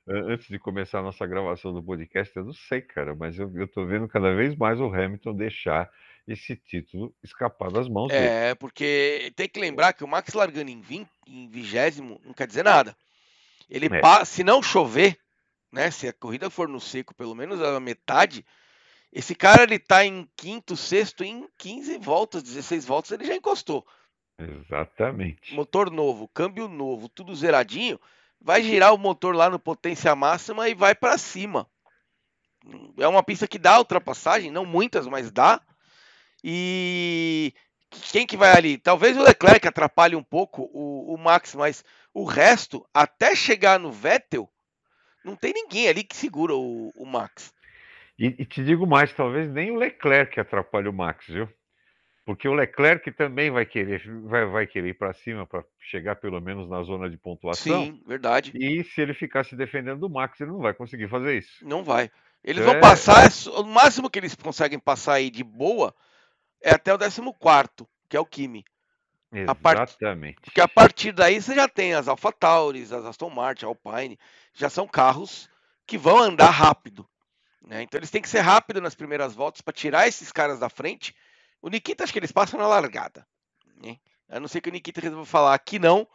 Antes 0.07 0.47
de 0.47 0.59
começar 0.59 0.99
a 0.99 1.03
nossa 1.03 1.25
gravação 1.25 1.73
do 1.73 1.83
podcast, 1.83 2.35
eu 2.35 2.45
não 2.45 2.53
sei, 2.53 2.81
cara, 2.81 3.15
mas 3.15 3.39
eu, 3.39 3.67
tô 3.67 3.85
vendo 3.85 4.07
cada 4.07 4.33
vez 4.35 4.55
mais 4.55 4.79
o 4.79 4.93
Hamilton 4.93 5.33
deixar 5.33 5.89
esse 6.27 6.55
título 6.55 7.13
escapar 7.23 7.71
das 7.71 7.87
mãos 7.87 8.09
dele. 8.09 8.25
É, 8.25 8.55
porque 8.55 9.31
tem 9.35 9.47
que 9.47 9.59
lembrar 9.59 9.93
que 9.93 10.03
o 10.03 10.07
Max 10.07 10.33
largando 10.33 10.71
em, 10.71 10.81
20, 10.81 11.09
em 11.27 11.49
vigésimo 11.49 12.19
não 12.23 12.33
quer 12.33 12.47
dizer 12.47 12.63
nada. 12.63 12.95
Ele 13.69 13.87
é. 13.87 14.25
se 14.25 14.43
não 14.43 14.61
chover, 14.61 15.17
né? 15.71 15.89
Se 15.91 16.07
a 16.07 16.13
corrida 16.13 16.49
for 16.49 16.67
no 16.67 16.79
seco, 16.79 17.15
pelo 17.15 17.35
menos 17.35 17.61
a 17.61 17.79
metade, 17.79 18.45
esse 19.11 19.33
cara 19.33 19.63
ele 19.63 19.79
tá 19.79 20.05
em 20.05 20.29
quinto, 20.35 20.75
sexto, 20.75 21.23
em 21.23 21.47
15 21.57 21.97
voltas, 21.99 22.43
16 22.43 22.85
voltas, 22.85 23.11
ele 23.11 23.25
já 23.25 23.35
encostou. 23.35 23.85
Exatamente. 24.37 25.53
Motor 25.53 25.89
novo, 25.89 26.27
câmbio 26.27 26.67
novo, 26.67 27.07
tudo 27.07 27.35
zeradinho, 27.35 27.99
vai 28.39 28.61
girar 28.61 28.93
o 28.93 28.97
motor 28.97 29.35
lá 29.35 29.49
no 29.49 29.59
potência 29.59 30.15
máxima 30.15 30.67
e 30.69 30.75
vai 30.75 30.93
para 30.93 31.17
cima. 31.17 31.67
É 32.97 33.07
uma 33.07 33.23
pista 33.23 33.47
que 33.47 33.59
dá 33.59 33.77
ultrapassagem, 33.77 34.51
não 34.51 34.65
muitas, 34.65 35.07
mas 35.07 35.31
dá. 35.31 35.61
E 36.43 37.53
quem 38.11 38.25
que 38.25 38.37
vai 38.37 38.51
ali? 38.51 38.77
Talvez 38.77 39.17
o 39.17 39.23
Leclerc 39.23 39.67
atrapalhe 39.67 40.15
um 40.15 40.23
pouco 40.23 40.69
o, 40.73 41.13
o 41.13 41.17
Max, 41.17 41.55
mas 41.55 41.83
o 42.13 42.23
resto, 42.23 42.87
até 42.93 43.35
chegar 43.35 43.79
no 43.79 43.91
Vettel, 43.91 44.49
não 45.23 45.35
tem 45.35 45.53
ninguém 45.53 45.87
ali 45.87 46.03
que 46.03 46.15
segura 46.15 46.53
o, 46.53 46.91
o 46.95 47.05
Max. 47.05 47.53
E, 48.17 48.27
e, 48.27 48.45
te 48.45 48.63
digo 48.63 48.87
mais, 48.87 49.13
talvez 49.13 49.49
nem 49.51 49.71
o 49.71 49.75
Leclerc 49.75 50.39
atrapalhe 50.39 50.87
o 50.87 50.93
Max, 50.93 51.25
viu? 51.27 51.49
Porque 52.25 52.47
o 52.47 52.53
Leclerc 52.53 53.11
também 53.11 53.51
vai 53.51 53.67
querer, 53.67 54.01
vai, 54.23 54.45
vai 54.45 54.65
querer 54.65 54.89
ir 54.89 54.93
para 54.95 55.13
cima 55.13 55.45
para 55.45 55.63
chegar 55.79 56.15
pelo 56.15 56.41
menos 56.41 56.67
na 56.67 56.81
zona 56.81 57.07
de 57.07 57.17
pontuação. 57.17 57.85
Sim, 57.85 58.01
verdade. 58.05 58.51
E 58.55 58.83
se 58.83 58.99
ele 58.99 59.13
ficar 59.13 59.45
se 59.45 59.55
defendendo 59.55 59.99
do 59.99 60.09
Max, 60.09 60.41
ele 60.41 60.49
não 60.49 60.59
vai 60.59 60.73
conseguir 60.73 61.07
fazer 61.07 61.37
isso. 61.37 61.63
Não 61.63 61.83
vai. 61.83 62.09
Eles 62.43 62.63
é... 62.63 62.65
vão 62.65 62.79
passar, 62.79 63.29
o 63.59 63.63
máximo 63.63 64.09
que 64.09 64.17
eles 64.17 64.33
conseguem 64.33 64.79
passar 64.79 65.13
aí 65.13 65.29
de 65.29 65.43
boa 65.43 65.93
é 66.59 66.71
até 66.71 66.91
o 66.91 66.97
14, 66.97 67.21
que 68.09 68.17
é 68.17 68.19
o 68.19 68.25
Kimi. 68.25 68.65
Exatamente. 69.31 70.41
Porque 70.41 70.61
a 70.61 70.67
partir 70.67 71.11
daí 71.11 71.39
você 71.39 71.53
já 71.53 71.67
tem 71.67 71.93
as 71.93 72.07
AlphaTauris, 72.07 72.91
as 72.91 73.05
Aston 73.05 73.29
Martin, 73.29 73.65
Alpine, 73.65 74.17
já 74.53 74.69
são 74.69 74.87
carros 74.87 75.47
que 75.85 75.97
vão 75.97 76.17
andar 76.17 76.49
rápido. 76.49 77.07
Né? 77.61 77.83
Então 77.83 77.99
eles 77.99 78.09
têm 78.09 78.21
que 78.21 78.29
ser 78.29 78.39
rápidos 78.39 78.81
nas 78.81 78.95
primeiras 78.95 79.35
voltas 79.35 79.61
para 79.61 79.73
tirar 79.73 80.07
esses 80.07 80.31
caras 80.31 80.59
da 80.59 80.69
frente 80.69 81.13
O 81.61 81.69
Nikita 81.69 82.03
acho 82.03 82.13
que 82.13 82.19
eles 82.19 82.31
passam 82.31 82.59
na 82.59 82.67
largada. 82.67 83.27
Né? 83.81 83.97
A 84.29 84.39
não 84.39 84.47
ser 84.47 84.61
que 84.61 84.69
o 84.69 84.71
Nikita 84.71 85.01
resolva 85.01 85.25
falar 85.25 85.53
aqui 85.53 85.79
não. 85.79 86.07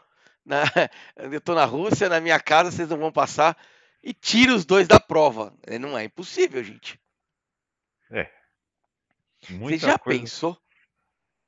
Na, 0.44 0.62
eu 1.16 1.40
tô 1.40 1.55
na 1.55 1.64
Rússia, 1.64 2.09
na 2.09 2.20
minha 2.20 2.40
casa, 2.40 2.70
vocês 2.70 2.88
não 2.88 2.98
vão 2.98 3.12
passar. 3.12 3.57
E 4.03 4.14
tira 4.14 4.55
os 4.55 4.64
dois 4.64 4.88
da 4.88 4.98
prova. 4.98 5.55
É, 5.66 5.79
não 5.79 5.96
é 5.96 6.05
impossível, 6.05 6.62
gente. 6.64 7.00
É. 8.11 8.31
Você 9.59 9.79
já 9.79 9.98
coisa... 9.98 10.20
pensou? 10.20 10.59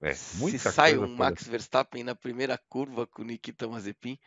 É, 0.00 0.14
se 0.14 0.58
sai 0.58 0.98
um 0.98 1.06
Max 1.06 1.46
Verstappen 1.46 2.02
na 2.02 2.14
primeira 2.14 2.58
curva 2.68 3.06
com 3.06 3.22
o 3.22 3.24
Nikita 3.24 3.68
Mazepin? 3.68 4.18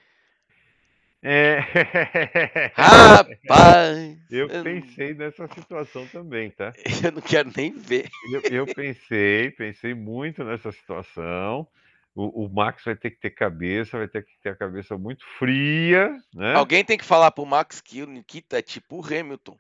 É. 1.28 1.60
Rapaz! 2.78 4.16
Eu 4.30 4.48
pensei 4.62 5.16
nessa 5.16 5.48
situação 5.48 6.06
também, 6.06 6.52
tá? 6.52 6.72
Eu 7.04 7.12
não 7.14 7.22
quero 7.22 7.52
nem 7.58 7.74
ver. 7.74 8.08
Eu, 8.32 8.42
eu 8.52 8.66
pensei, 8.68 9.50
pensei 9.50 9.96
muito 9.96 10.44
nessa 10.44 10.72
situação. 10.72 11.68
O, 12.14 12.46
o, 12.46 12.50
Max 12.50 12.84
vai 12.86 12.96
ter 12.96 13.10
que 13.10 13.20
ter 13.20 13.32
cabeça, 13.32 13.98
vai 13.98 14.08
ter 14.08 14.24
que 14.24 14.38
ter 14.42 14.50
a 14.50 14.56
cabeça 14.56 14.98
muito 15.00 15.26
fria, 15.40 16.16
né? 16.34 16.54
Alguém 16.54 16.86
tem 16.86 16.98
que 16.98 17.04
falar 17.04 17.32
pro 17.32 17.46
Max 17.46 17.82
que 17.82 18.04
o 18.04 18.08
Nikita 18.08 18.60
é 18.60 18.62
tipo 18.62 18.98
o 18.98 19.06
Hamilton. 19.06 19.58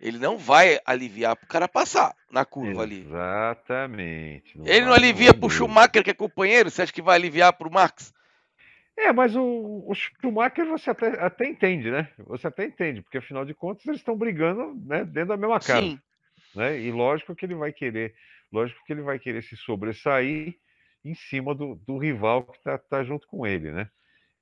Ele 0.00 0.18
não 0.18 0.36
vai 0.36 0.80
aliviar 0.84 1.36
pro 1.36 1.46
cara 1.46 1.68
passar 1.68 2.14
na 2.30 2.44
curva 2.44 2.84
Exatamente, 2.84 2.92
ali. 2.92 3.06
Exatamente. 3.06 4.60
Ele 4.64 4.84
não 4.84 4.92
alivia 4.92 5.32
pro 5.32 5.48
Schumacher, 5.48 6.02
que 6.02 6.10
é 6.10 6.14
companheiro. 6.14 6.70
Você 6.70 6.82
acha 6.82 6.92
que 6.92 7.02
vai 7.02 7.16
aliviar 7.16 7.52
pro 7.52 7.70
Max? 7.70 8.12
É, 8.98 9.12
mas 9.12 9.36
o, 9.36 9.84
o 9.86 9.94
Schumacher 9.94 10.66
você 10.66 10.90
até, 10.90 11.08
até 11.24 11.46
entende, 11.46 11.88
né? 11.88 12.08
Você 12.26 12.48
até 12.48 12.64
entende, 12.64 13.00
porque 13.00 13.18
afinal 13.18 13.44
de 13.44 13.54
contas 13.54 13.86
eles 13.86 14.00
estão 14.00 14.16
brigando 14.16 14.74
né, 14.84 15.04
dentro 15.04 15.28
da 15.28 15.36
mesma 15.36 15.60
casa. 15.60 15.82
Sim. 15.82 16.00
Né? 16.54 16.80
E 16.80 16.90
lógico 16.90 17.34
que 17.34 17.46
ele 17.46 17.54
vai 17.54 17.72
querer, 17.72 18.12
lógico 18.52 18.84
que 18.84 18.92
ele 18.92 19.02
vai 19.02 19.18
querer 19.18 19.42
se 19.42 19.56
sobressair 19.56 20.56
em 21.04 21.14
cima 21.14 21.54
do, 21.54 21.76
do 21.86 21.96
rival 21.96 22.44
que 22.44 22.58
está 22.58 22.76
tá 22.76 23.04
junto 23.04 23.26
com 23.28 23.46
ele, 23.46 23.70
né? 23.70 23.88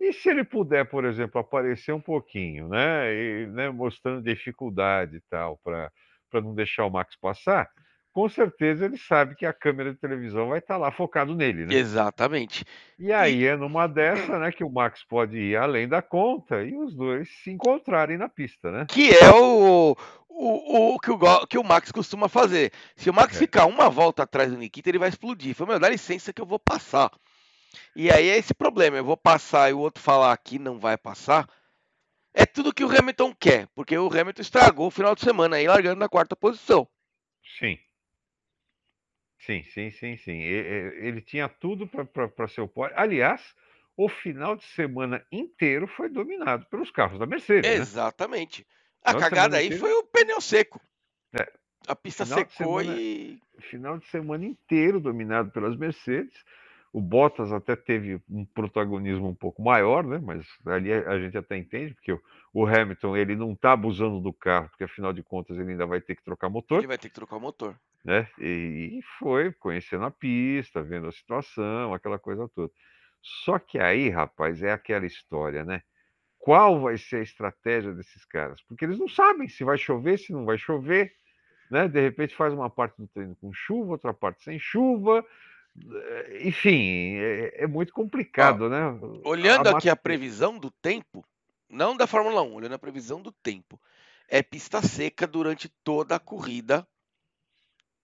E 0.01 0.12
se 0.12 0.31
ele 0.31 0.45
puder, 0.45 0.88
por 0.88 1.05
exemplo, 1.05 1.40
aparecer 1.40 1.92
um 1.92 2.01
pouquinho, 2.01 2.69
né, 2.69 3.14
e, 3.14 3.47
né 3.47 3.71
mostrando 3.71 4.23
dificuldade 4.23 5.16
e 5.16 5.21
tal, 5.31 5.59
para 5.59 5.90
não 6.35 6.55
deixar 6.55 6.85
o 6.85 6.90
Max 6.90 7.16
passar, 7.16 7.69
com 8.16 8.31
certeza 8.31 8.87
ele 8.87 8.96
sabe 8.96 9.37
que 9.37 9.44
a 9.44 9.52
câmera 9.52 9.92
de 9.92 10.00
televisão 10.00 10.48
vai 10.48 10.59
estar 10.59 10.76
tá 10.76 10.79
lá 10.79 10.90
focado 10.90 11.35
nele, 11.35 11.66
né? 11.66 11.74
Exatamente. 11.74 12.64
E 12.98 13.12
aí 13.12 13.42
e... 13.42 13.46
é 13.46 13.55
numa 13.55 13.87
dessa, 13.87 14.38
né, 14.38 14.50
que 14.50 14.64
o 14.64 14.70
Max 14.70 15.05
pode 15.05 15.37
ir 15.37 15.55
além 15.55 15.87
da 15.87 16.00
conta 16.00 16.62
e 16.62 16.74
os 16.74 16.96
dois 16.96 17.29
se 17.44 17.50
encontrarem 17.50 18.16
na 18.16 18.26
pista, 18.26 18.72
né? 18.72 18.87
Que 18.88 19.11
é 19.11 19.31
o, 19.31 19.94
o, 20.31 20.94
o, 20.94 20.98
que, 20.98 21.11
o 21.11 21.46
que 21.46 21.59
o 21.59 21.62
Max 21.62 21.92
costuma 21.92 22.26
fazer. 22.26 22.72
Se 22.96 23.11
o 23.11 23.12
Max 23.12 23.37
é. 23.37 23.38
ficar 23.38 23.66
uma 23.66 23.90
volta 23.90 24.22
atrás 24.22 24.50
do 24.50 24.57
Nikita, 24.57 24.88
ele 24.88 24.98
vai 24.98 25.11
explodir. 25.11 25.55
Falei, 25.55 25.72
meu, 25.72 25.81
dá 25.81 25.90
licença 25.90 26.33
que 26.33 26.40
eu 26.40 26.46
vou 26.46 26.59
passar. 26.59 27.11
E 27.94 28.11
aí 28.11 28.31
é 28.31 28.38
esse 28.38 28.55
problema. 28.55 28.96
Eu 28.96 29.05
vou 29.05 29.18
passar 29.18 29.68
e 29.68 29.74
o 29.74 29.79
outro 29.79 30.02
falar 30.02 30.35
que 30.38 30.59
não 30.59 30.79
vai 30.79 30.96
passar. 30.96 31.46
É 32.33 32.46
tudo 32.46 32.72
que 32.72 32.83
o 32.83 32.98
Hamilton 32.98 33.35
quer, 33.38 33.68
porque 33.74 33.98
o 33.98 34.09
Hamilton 34.09 34.40
estragou 34.40 34.87
o 34.87 34.90
final 34.90 35.14
de 35.14 35.20
semana 35.20 35.57
aí, 35.57 35.66
largando 35.66 36.00
na 36.00 36.09
quarta 36.09 36.35
posição. 36.35 36.88
Sim. 37.59 37.79
Sim, 39.38 39.62
sim, 39.64 39.90
sim, 39.90 40.16
sim. 40.16 40.40
Ele 40.40 41.20
tinha 41.20 41.49
tudo 41.49 41.87
para 41.87 42.49
ser 42.49 42.62
o 42.62 42.68
pódio. 42.68 42.99
Aliás, 42.99 43.55
o 43.96 44.09
final 44.09 44.57
de 44.57 44.64
semana 44.64 45.25
inteiro 45.31 45.87
foi 45.87 46.09
dominado 46.09 46.66
pelos 46.66 46.90
carros 46.90 47.18
da 47.18 47.27
Mercedes. 47.27 47.70
Né? 47.70 47.77
Exatamente. 47.77 48.62
Né? 48.62 48.66
A 49.05 49.11
final 49.11 49.20
cagada 49.31 49.57
aí 49.59 49.77
foi 49.79 49.92
o 49.92 50.03
pneu 50.05 50.40
seco. 50.40 50.81
É. 51.38 51.53
A 51.87 51.94
pista 51.94 52.27
secou 52.27 52.81
semana, 52.81 53.01
e. 53.01 53.38
Final 53.61 53.99
de 53.99 54.07
semana 54.07 54.44
inteiro 54.44 54.99
dominado 54.99 55.51
pelas 55.53 55.77
Mercedes. 55.77 56.35
O 56.96 57.00
Bottas 57.02 57.52
até 57.52 57.76
teve 57.76 58.18
um 58.26 58.42
protagonismo 58.46 59.28
um 59.28 59.35
pouco 59.35 59.62
maior, 59.62 60.02
né? 60.02 60.18
Mas 60.18 60.46
ali 60.64 60.90
a 60.90 61.18
gente 61.18 61.37
até 61.37 61.54
entende, 61.54 61.92
porque 61.92 62.18
o 62.54 62.64
Hamilton 62.64 63.14
ele 63.14 63.37
não 63.37 63.52
está 63.52 63.72
abusando 63.72 64.18
do 64.18 64.32
carro, 64.32 64.70
porque 64.70 64.85
afinal 64.85 65.12
de 65.12 65.22
contas 65.22 65.59
ele 65.59 65.72
ainda 65.72 65.85
vai 65.85 66.00
ter 66.00 66.16
que 66.16 66.24
trocar 66.24 66.48
motor. 66.48 66.78
Ele 66.78 66.87
vai 66.87 66.96
ter 66.96 67.11
que 67.11 67.14
trocar 67.14 67.37
o 67.37 67.40
motor. 67.40 67.78
Né? 68.02 68.26
E, 68.38 68.98
e 68.98 69.02
foi 69.18 69.52
conhecendo 69.52 70.06
a 70.06 70.11
pista, 70.11 70.82
vendo 70.82 71.06
a 71.06 71.12
situação, 71.12 71.92
aquela 71.92 72.18
coisa 72.18 72.48
toda. 72.48 72.72
Só 73.20 73.59
que 73.59 73.78
aí, 73.78 74.09
rapaz, 74.09 74.62
é 74.62 74.72
aquela 74.72 75.04
história, 75.04 75.66
né? 75.66 75.82
qual 76.38 76.80
vai 76.80 76.96
ser 76.96 77.16
a 77.16 77.22
estratégia 77.22 77.92
desses 77.92 78.24
caras, 78.24 78.62
porque 78.62 78.87
eles 78.87 78.98
não 78.98 79.09
sabem 79.09 79.48
se 79.50 79.62
vai 79.64 79.76
chover, 79.76 80.18
se 80.18 80.32
não 80.32 80.46
vai 80.46 80.56
chover, 80.56 81.12
né? 81.70 81.88
De 81.88 82.00
repente 82.00 82.35
faz 82.35 82.54
uma 82.54 82.70
parte 82.70 82.96
do 82.96 83.06
treino 83.09 83.37
com 83.37 83.52
chuva, 83.52 83.92
outra 83.92 84.14
parte 84.14 84.42
sem 84.42 84.59
chuva, 84.59 85.22
enfim, 86.40 87.16
é, 87.16 87.64
é 87.64 87.66
muito 87.66 87.92
complicado, 87.92 88.68
né? 88.68 88.98
Olhando 89.24 89.68
a 89.68 89.72
aqui 89.72 89.88
a 89.88 89.96
previsão 89.96 90.58
do 90.58 90.70
tempo, 90.70 91.24
não 91.68 91.96
da 91.96 92.06
Fórmula 92.06 92.42
1, 92.42 92.54
olhando 92.54 92.74
a 92.74 92.78
previsão 92.78 93.20
do 93.20 93.32
tempo, 93.32 93.80
é 94.28 94.42
pista 94.42 94.82
seca 94.82 95.26
durante 95.26 95.68
toda 95.82 96.16
a 96.16 96.20
corrida 96.20 96.86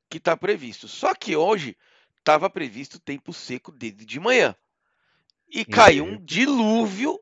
que 0.08 0.18
está 0.18 0.36
previsto. 0.36 0.86
Só 0.88 1.14
que 1.14 1.34
hoje 1.34 1.76
estava 2.18 2.48
previsto 2.48 3.00
tempo 3.00 3.32
seco 3.32 3.72
desde 3.72 4.04
de 4.04 4.20
manhã. 4.20 4.54
E 5.48 5.64
caiu 5.64 6.04
um 6.04 6.24
dilúvio 6.24 7.20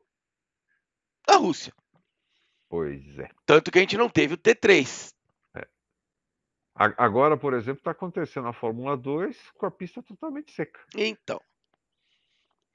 da 1.27 1.35
Rússia. 1.35 1.73
Pois 2.69 3.19
é. 3.19 3.29
Tanto 3.45 3.71
que 3.71 3.77
a 3.77 3.81
gente 3.81 3.97
não 3.97 4.07
teve 4.07 4.35
o 4.35 4.37
T3. 4.37 5.13
É. 6.79 6.93
Agora, 6.97 7.37
por 7.37 7.53
exemplo, 7.53 7.79
está 7.79 7.91
acontecendo 7.91 8.47
a 8.47 8.53
Fórmula 8.53 8.95
2 8.97 9.51
com 9.57 9.65
a 9.65 9.71
pista 9.71 10.01
totalmente 10.01 10.51
seca. 10.51 10.79
Então. 10.95 11.41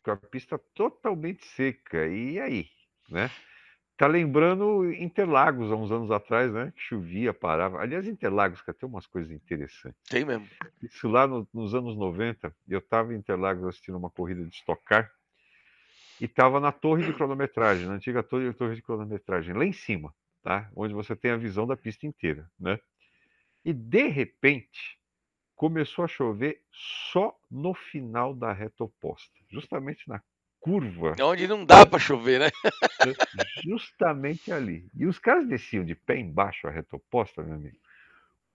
Com 0.02 0.11
a 0.11 0.16
pista 0.16 0.59
totalmente 0.74 1.46
seca. 1.46 2.06
E 2.06 2.38
aí? 2.38 2.68
Né? 3.09 3.30
Tá 3.96 4.06
lembrando 4.06 4.92
Interlagos, 4.92 5.72
há 5.72 5.74
uns 5.74 5.90
anos 5.90 6.11
atrás, 6.11 6.52
né? 6.52 6.70
Que 6.76 6.82
chovia, 6.82 7.32
parava. 7.32 7.80
Aliás, 7.80 8.06
Interlagos, 8.06 8.61
que 8.61 8.72
tem 8.74 8.87
umas 8.87 9.06
coisas 9.06 9.32
interessantes. 9.32 9.98
Tem 10.09 10.22
mesmo. 10.22 10.46
Isso 10.82 11.09
lá 11.09 11.26
no, 11.26 11.48
nos 11.52 11.74
anos 11.74 11.96
90, 11.96 12.54
eu 12.68 12.78
estava 12.78 13.14
em 13.14 13.16
Interlagos 13.16 13.64
assistindo 13.64 13.96
uma 13.96 14.11
corrida 14.11 14.44
de 14.44 14.54
Stock 14.54 14.85
Car 14.85 15.11
e 16.20 16.26
estava 16.26 16.61
na 16.61 16.72
torre 16.72 17.06
de 17.06 17.14
cronometragem, 17.14 17.87
na 17.87 17.94
antiga 17.94 18.22
torre, 18.22 18.52
torre 18.52 18.74
de 18.74 18.82
cronometragem, 18.82 19.54
lá 19.54 19.64
em 19.64 19.72
cima, 19.72 20.14
tá? 20.42 20.70
Onde 20.76 20.92
você 20.92 21.16
tem 21.16 21.30
a 21.30 21.37
visão 21.38 21.66
da 21.66 21.76
pista 21.76 22.06
inteira, 22.06 22.50
né? 22.61 22.78
E 23.66 23.72
de 23.72 24.07
repente 24.07 24.96
começou 25.57 26.05
a 26.05 26.09
chover 26.09 26.62
só 27.11 27.37
no 27.50 27.74
final 27.74 28.33
da 28.33 28.52
reta 28.52 28.85
oposta, 28.85 29.35
justamente 29.50 30.09
na 30.09 30.22
curva. 30.61 31.16
Onde 31.20 31.48
não 31.48 31.64
dá 31.64 31.85
para 31.85 31.98
chover, 31.98 32.38
né? 32.38 32.50
justamente 33.64 34.52
ali. 34.52 34.87
E 34.94 35.05
os 35.05 35.18
caras 35.18 35.48
desciam 35.48 35.85
de 35.85 35.96
pé 35.96 36.16
embaixo 36.16 36.68
a 36.68 36.70
reta 36.70 36.94
oposta, 36.94 37.42
meu 37.42 37.57
amigo. 37.57 37.76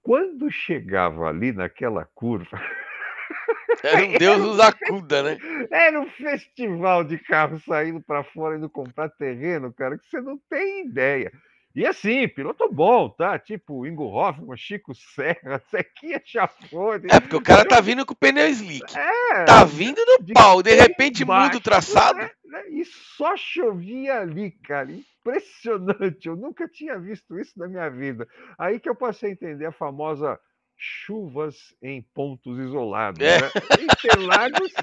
Quando 0.01 0.49
chegava 0.49 1.27
ali 1.27 1.51
naquela 1.51 2.05
curva, 2.05 2.57
Era 3.83 4.05
um 4.05 4.17
Deus 4.17 4.39
nos 4.39 4.59
acuda, 4.61 5.23
né? 5.23 5.37
Era 5.69 5.99
um 5.99 6.09
festival 6.09 7.03
de 7.03 7.17
carros 7.17 7.65
saindo 7.65 7.99
para 7.99 8.23
fora 8.23 8.55
indo 8.55 8.69
comprar 8.69 9.09
terreno, 9.09 9.73
cara, 9.73 9.97
que 9.97 10.07
você 10.07 10.21
não 10.21 10.37
tem 10.49 10.85
ideia. 10.87 11.33
E 11.73 11.85
assim, 11.85 12.27
piloto 12.27 12.69
bom, 12.71 13.09
tá? 13.09 13.39
Tipo 13.39 13.85
Ingo 13.85 14.05
Hoffman, 14.05 14.57
Chico 14.57 14.93
Serra, 14.93 15.61
Zequinha 15.71 16.21
Chafone. 16.23 17.07
É, 17.09 17.19
porque 17.19 17.35
o 17.35 17.41
cara 17.41 17.65
tá 17.65 17.79
vindo 17.79 18.05
com 18.05 18.13
o 18.13 18.15
pneu 18.15 18.47
slick. 18.47 18.97
É, 18.97 19.45
tá 19.45 19.63
vindo 19.63 20.01
no 20.05 20.23
de 20.23 20.33
pau, 20.33 20.61
de 20.61 20.73
repente 20.73 21.23
baixo, 21.23 21.45
muda 21.45 21.57
o 21.57 21.61
traçado. 21.61 22.19
Né? 22.19 22.69
E 22.69 22.83
só 22.85 23.37
chovia 23.37 24.19
ali, 24.19 24.51
cara. 24.51 24.89
Impressionante. 24.91 26.27
Eu 26.27 26.35
nunca 26.35 26.67
tinha 26.67 26.99
visto 26.99 27.39
isso 27.39 27.57
na 27.57 27.67
minha 27.67 27.89
vida. 27.89 28.27
Aí 28.57 28.79
que 28.79 28.89
eu 28.89 28.95
passei 28.95 29.29
a 29.29 29.33
entender 29.33 29.65
a 29.65 29.71
famosa 29.71 30.37
chuvas 30.83 31.75
em 31.79 32.01
pontos 32.01 32.57
isolados. 32.57 33.21
É. 33.21 33.39
Né? 33.39 33.49
Interlagos, 33.81 34.73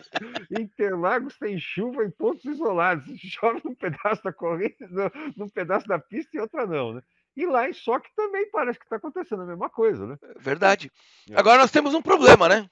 Interlagos 0.48 1.36
tem 1.36 1.58
chuva 1.58 2.04
em 2.04 2.10
pontos 2.10 2.44
isolados. 2.44 3.04
Chove 3.18 3.60
num 3.64 3.74
pedaço 3.74 4.22
da 4.22 4.32
corrida, 4.32 4.88
num 5.36 5.48
pedaço 5.48 5.88
da 5.88 5.98
pista 5.98 6.36
e 6.36 6.40
outra 6.40 6.64
não, 6.66 6.94
né? 6.94 7.02
E 7.36 7.46
lá 7.46 7.68
em 7.68 7.72
Soque 7.72 8.08
também 8.14 8.48
parece 8.50 8.78
que 8.78 8.84
está 8.84 8.96
acontecendo 8.96 9.42
a 9.42 9.46
mesma 9.46 9.68
coisa, 9.68 10.06
né? 10.06 10.16
Verdade. 10.38 10.90
É. 11.28 11.38
Agora 11.38 11.58
nós 11.58 11.72
temos 11.72 11.94
um 11.94 12.02
problema, 12.02 12.48
né? 12.48 12.70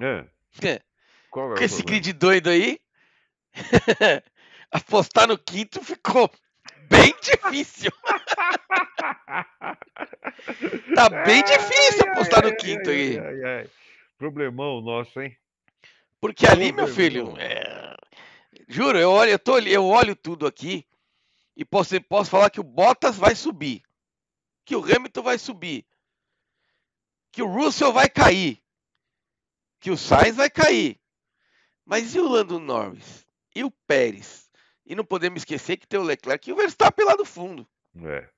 É. 0.00 0.26
é. 0.66 0.82
Qual 1.30 1.52
é 1.52 1.56
Com 1.58 1.64
esse 1.64 1.82
grid 1.82 2.10
doido 2.14 2.48
aí, 2.48 2.78
apostar 4.72 5.28
no 5.28 5.36
quinto 5.36 5.84
ficou 5.84 6.30
bem 6.92 7.14
difícil. 7.20 7.90
tá 10.94 11.08
bem 11.24 11.42
difícil 11.42 12.10
apostar 12.10 12.44
no 12.44 12.54
quinto 12.56 12.90
aí. 12.90 13.16
Problemão 14.18 14.82
nosso, 14.82 15.20
hein? 15.20 15.36
Porque 16.20 16.46
ali, 16.46 16.70
meu 16.70 16.86
filho, 16.86 17.34
é... 17.38 17.96
juro, 18.68 18.98
eu 18.98 19.10
olho, 19.10 19.30
eu, 19.30 19.38
tô, 19.38 19.58
eu 19.58 19.84
olho 19.84 20.14
tudo 20.14 20.46
aqui 20.46 20.86
e 21.56 21.64
posso, 21.64 22.00
posso 22.02 22.30
falar 22.30 22.50
que 22.50 22.60
o 22.60 22.64
Bottas 22.64 23.16
vai 23.16 23.34
subir, 23.34 23.82
que 24.64 24.76
o 24.76 24.84
Hamilton 24.84 25.22
vai 25.22 25.38
subir, 25.38 25.84
que 27.32 27.42
o 27.42 27.46
Russell 27.46 27.92
vai 27.92 28.08
cair, 28.08 28.62
que 29.80 29.90
o 29.90 29.96
Sainz 29.96 30.36
vai 30.36 30.48
cair. 30.48 31.00
Mas 31.84 32.14
e 32.14 32.20
o 32.20 32.28
Lando 32.28 32.60
Norris? 32.60 33.26
E 33.54 33.64
o 33.64 33.70
Pérez? 33.70 34.41
E 34.86 34.94
não 34.94 35.04
podemos 35.04 35.42
esquecer 35.42 35.76
que 35.76 35.86
tem 35.86 35.98
o 35.98 36.02
Leclerc 36.02 36.48
e 36.48 36.52
o 36.52 36.56
Verstappen 36.56 37.04
lá 37.04 37.14
do 37.14 37.24
fundo. 37.24 37.66
É. 38.04 38.28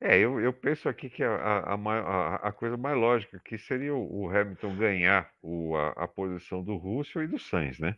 É, 0.00 0.16
eu, 0.16 0.38
eu 0.38 0.52
penso 0.52 0.88
aqui 0.88 1.10
que 1.10 1.24
a, 1.24 1.34
a, 1.34 1.74
a, 1.74 2.34
a 2.48 2.52
coisa 2.52 2.76
mais 2.76 2.96
lógica 2.96 3.40
que 3.44 3.58
seria 3.58 3.94
o, 3.94 4.30
Hamilton 4.30 4.76
ganhar 4.76 5.28
o, 5.42 5.76
a, 5.76 5.88
a, 5.88 6.08
posição 6.08 6.62
do 6.62 6.76
Russell 6.76 7.24
e 7.24 7.26
do 7.26 7.38
Sainz, 7.38 7.80
né? 7.80 7.96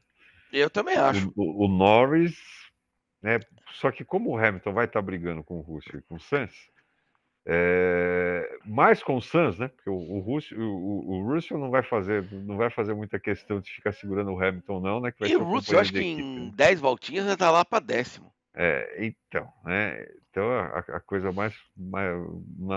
Eu 0.50 0.70
também 0.70 0.96
acho. 0.96 1.30
O, 1.36 1.42
o, 1.42 1.66
o 1.66 1.68
Norris, 1.68 2.38
né? 3.20 3.38
Só 3.72 3.90
que 3.90 4.02
como 4.02 4.30
o 4.30 4.38
Hamilton 4.38 4.72
vai 4.72 4.86
estar 4.86 5.02
brigando 5.02 5.44
com 5.44 5.58
o 5.58 5.62
Russell 5.62 6.00
e 6.00 6.02
com 6.02 6.14
o 6.14 6.20
Sainz, 6.20 6.69
é, 7.46 8.58
mais 8.66 9.02
com 9.02 9.16
o 9.16 9.22
Sainz, 9.22 9.58
né? 9.58 9.68
Porque 9.68 9.88
o, 9.88 9.94
o, 9.94 10.20
Russell, 10.20 10.60
o, 10.60 11.10
o, 11.10 11.32
Russell 11.32 11.58
não 11.58 11.70
vai 11.70 11.82
fazer, 11.82 12.30
não 12.30 12.56
vai 12.56 12.70
fazer 12.70 12.94
muita 12.94 13.18
questão 13.18 13.60
de 13.60 13.70
ficar 13.70 13.92
segurando 13.92 14.30
o 14.30 14.42
Hamilton, 14.42 14.80
não, 14.80 15.00
né? 15.00 15.12
e 15.20 15.36
o 15.36 15.42
Russell, 15.42 15.74
eu 15.74 15.80
acho 15.80 15.92
que 15.92 15.98
equipe, 15.98 16.22
em 16.22 16.50
10 16.50 16.70
né? 16.70 16.82
voltinhas 16.82 17.26
já 17.26 17.36
tá 17.36 17.50
lá 17.50 17.64
para 17.64 17.80
décimo. 17.84 18.32
É, 18.54 19.06
então, 19.06 19.50
né? 19.64 20.06
Então 20.28 20.50
a, 20.50 20.78
a 20.78 21.00
coisa 21.00 21.32
mais, 21.32 21.54
mais, 21.76 22.16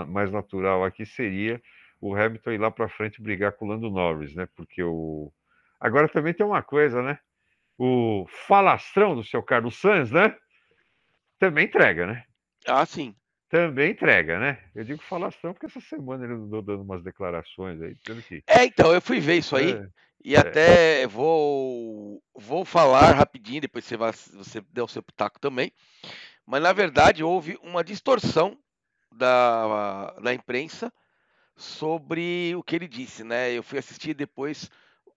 mais, 0.08 0.30
natural 0.30 0.84
aqui 0.84 1.04
seria 1.04 1.60
o 2.00 2.14
Hamilton 2.14 2.52
ir 2.52 2.58
lá 2.58 2.70
para 2.70 2.88
frente 2.88 3.22
brigar 3.22 3.52
com 3.52 3.66
o 3.66 3.68
Lando 3.68 3.90
Norris, 3.90 4.34
né? 4.34 4.48
Porque 4.56 4.82
o. 4.82 5.32
Agora 5.78 6.08
também 6.08 6.32
tem 6.32 6.46
uma 6.46 6.62
coisa, 6.62 7.02
né? 7.02 7.18
O 7.76 8.24
falastrão 8.46 9.14
do 9.14 9.24
seu 9.24 9.42
Carlos 9.42 9.78
Sanz, 9.78 10.10
né? 10.10 10.34
Também 11.38 11.66
entrega, 11.66 12.06
né? 12.06 12.24
Ah, 12.66 12.86
sim. 12.86 13.14
Também 13.54 13.92
entrega, 13.92 14.40
né? 14.40 14.58
Eu 14.74 14.82
digo 14.82 15.00
falastrão 15.00 15.52
porque 15.52 15.66
essa 15.66 15.80
semana 15.80 16.24
ele 16.24 16.34
andou 16.34 16.60
dando 16.60 16.82
umas 16.82 17.04
declarações 17.04 17.80
aí. 17.80 17.94
Que... 17.94 18.42
É, 18.48 18.64
então, 18.64 18.92
eu 18.92 19.00
fui 19.00 19.20
ver 19.20 19.36
isso 19.36 19.54
aí. 19.54 19.74
É. 19.74 19.88
E 20.24 20.34
é. 20.34 20.38
até 20.40 21.06
vou, 21.06 22.20
vou 22.34 22.64
falar 22.64 23.12
rapidinho, 23.12 23.60
depois 23.60 23.84
você, 23.84 23.96
vai, 23.96 24.10
você 24.10 24.60
der 24.72 24.82
o 24.82 24.88
seu 24.88 25.04
pitaco 25.04 25.38
também. 25.38 25.72
Mas 26.44 26.60
na 26.60 26.72
verdade 26.72 27.22
houve 27.22 27.56
uma 27.62 27.84
distorção 27.84 28.58
da, 29.12 30.10
da 30.20 30.34
imprensa 30.34 30.92
sobre 31.54 32.56
o 32.56 32.62
que 32.64 32.74
ele 32.74 32.88
disse, 32.88 33.22
né? 33.22 33.52
Eu 33.52 33.62
fui 33.62 33.78
assistir 33.78 34.14
depois 34.14 34.68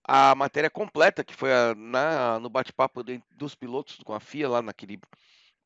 a 0.03 0.35
matéria 0.35 0.69
completa, 0.69 1.23
que 1.23 1.33
foi 1.33 1.51
a, 1.51 1.73
na, 1.73 2.39
no 2.39 2.51
bate-papo 2.51 3.03
dos 3.31 3.55
pilotos 3.55 3.97
com 4.05 4.13
a 4.13 4.19
FIA, 4.19 4.47
lá 4.47 4.61
naquele 4.61 4.99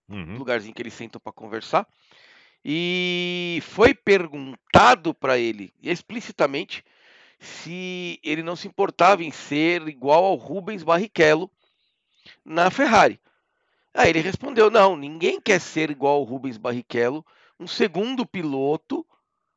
uhum. 0.08 0.38
lugarzinho 0.38 0.74
que 0.74 0.82
eles 0.82 0.94
sentam 0.94 1.20
para 1.20 1.34
conversar. 1.34 1.86
E 2.64 3.60
foi 3.64 3.94
perguntado 3.94 5.14
para 5.14 5.38
ele 5.38 5.74
explicitamente 5.82 6.84
se 7.40 8.20
ele 8.24 8.44
não 8.44 8.56
se 8.56 8.68
importava 8.68 9.24
em 9.24 9.32
ser 9.32 9.88
igual 9.88 10.24
ao 10.24 10.36
Rubens 10.36 10.84
Barrichello 10.84 11.50
na 12.46 12.70
Ferrari. 12.70 13.20
Aí 13.94 14.10
ele 14.10 14.20
respondeu: 14.20 14.70
não, 14.70 14.96
ninguém 14.96 15.42
quer 15.42 15.60
ser 15.60 15.90
igual 15.90 16.18
ao 16.18 16.24
Rubens 16.24 16.58
Barrichello, 16.58 17.26
um 17.60 17.68
segundo 17.68 18.26
piloto 18.26 19.06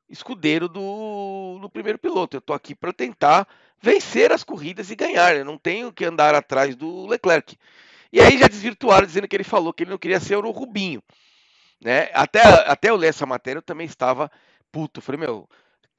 escudeiro 0.08 0.68
do, 0.68 1.58
do 1.60 1.68
primeiro 1.68 1.98
piloto. 1.98 2.36
Eu 2.36 2.38
estou 2.38 2.56
aqui 2.56 2.74
para 2.74 2.92
tentar 2.92 3.46
vencer 3.80 4.32
as 4.32 4.42
corridas 4.42 4.90
e 4.90 4.96
ganhar. 4.96 5.36
Eu 5.36 5.44
não 5.44 5.58
tenho 5.58 5.92
que 5.92 6.04
andar 6.04 6.34
atrás 6.34 6.74
do 6.74 7.06
Leclerc. 7.06 7.56
E 8.12 8.20
aí 8.20 8.38
já 8.38 8.46
desvirtuaram 8.46 9.06
dizendo 9.06 9.28
que 9.28 9.36
ele 9.36 9.44
falou 9.44 9.72
que 9.72 9.82
ele 9.82 9.90
não 9.90 9.98
queria 9.98 10.20
ser 10.20 10.36
o 10.36 10.50
Rubinho. 10.50 11.02
Né? 11.80 12.10
Até, 12.14 12.42
até 12.42 12.90
eu 12.90 12.96
ler 12.96 13.08
essa 13.08 13.26
matéria 13.26 13.58
eu 13.58 13.62
também 13.62 13.86
estava 13.86 14.30
puto. 14.72 15.00
Falei, 15.00 15.20
meu, 15.20 15.48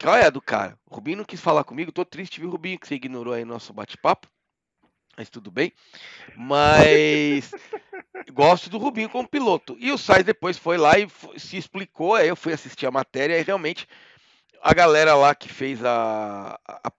qual 0.00 0.16
é 0.16 0.26
a 0.26 0.30
do 0.30 0.40
cara? 0.40 0.78
O 0.86 0.94
Rubinho 0.94 1.18
não 1.18 1.24
quis 1.24 1.40
falar 1.40 1.64
comigo, 1.64 1.92
tô 1.92 2.04
triste, 2.04 2.40
viu, 2.40 2.50
Rubinho, 2.50 2.78
que 2.78 2.86
você 2.86 2.94
ignorou 2.94 3.32
aí 3.32 3.44
nosso 3.44 3.72
bate-papo. 3.72 4.28
Mas 5.16 5.30
tudo 5.30 5.50
bem. 5.50 5.72
Mas 6.36 7.50
gosto 8.32 8.68
do 8.68 8.76
Rubinho 8.76 9.08
como 9.08 9.26
piloto. 9.26 9.76
E 9.80 9.90
o 9.90 9.96
Sainz 9.96 10.24
depois 10.24 10.58
foi 10.58 10.76
lá 10.76 10.98
e 10.98 11.08
se 11.38 11.56
explicou. 11.56 12.14
Aí 12.14 12.28
eu 12.28 12.36
fui 12.36 12.52
assistir 12.52 12.86
a 12.86 12.90
matéria 12.90 13.38
e 13.38 13.42
realmente 13.42 13.88
a 14.60 14.74
galera 14.74 15.14
lá 15.14 15.34
que 15.34 15.48
fez 15.48 15.82
a, 15.82 16.58
a, 16.68 16.90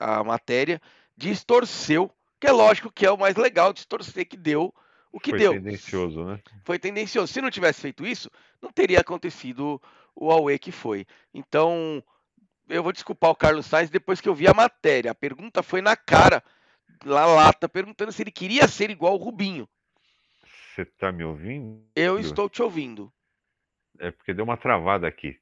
a, 0.00 0.18
a 0.20 0.24
matéria 0.24 0.80
distorceu. 1.16 2.10
Que 2.38 2.48
é 2.48 2.52
lógico 2.52 2.92
que 2.92 3.06
é 3.06 3.10
o 3.10 3.16
mais 3.16 3.36
legal 3.36 3.72
distorcer 3.72 4.28
que 4.28 4.36
deu 4.36 4.74
o 5.12 5.20
que 5.20 5.30
foi 5.30 5.38
deu. 5.38 5.52
Foi 5.52 5.60
tendencioso, 5.60 6.24
né? 6.24 6.42
Foi 6.64 6.78
tendencioso. 6.78 7.32
Se 7.32 7.40
não 7.42 7.50
tivesse 7.50 7.80
feito 7.82 8.06
isso, 8.06 8.30
não 8.60 8.72
teria 8.72 9.00
acontecido 9.00 9.80
o 10.16 10.30
Aue 10.30 10.58
que 10.58 10.72
foi. 10.72 11.06
Então, 11.34 12.02
eu 12.68 12.82
vou 12.82 12.92
desculpar 12.92 13.30
o 13.30 13.36
Carlos 13.36 13.66
Sainz 13.66 13.90
depois 13.90 14.20
que 14.20 14.28
eu 14.28 14.34
vi 14.34 14.48
a 14.48 14.54
matéria. 14.54 15.10
A 15.10 15.14
pergunta 15.14 15.62
foi 15.62 15.82
na 15.82 15.94
cara, 15.94 16.42
lá 17.04 17.26
lata, 17.26 17.68
perguntando 17.68 18.10
se 18.10 18.22
ele 18.22 18.30
queria 18.30 18.66
ser 18.66 18.90
igual 18.90 19.14
o 19.14 19.22
Rubinho. 19.22 19.68
Você 20.74 20.86
tá 20.86 21.12
me 21.12 21.22
ouvindo? 21.22 21.84
Eu 21.94 22.18
estou 22.18 22.48
te 22.48 22.62
ouvindo. 22.62 23.12
É 23.98 24.10
porque 24.10 24.32
deu 24.32 24.44
uma 24.44 24.56
travada 24.56 25.06
aqui. 25.06 25.38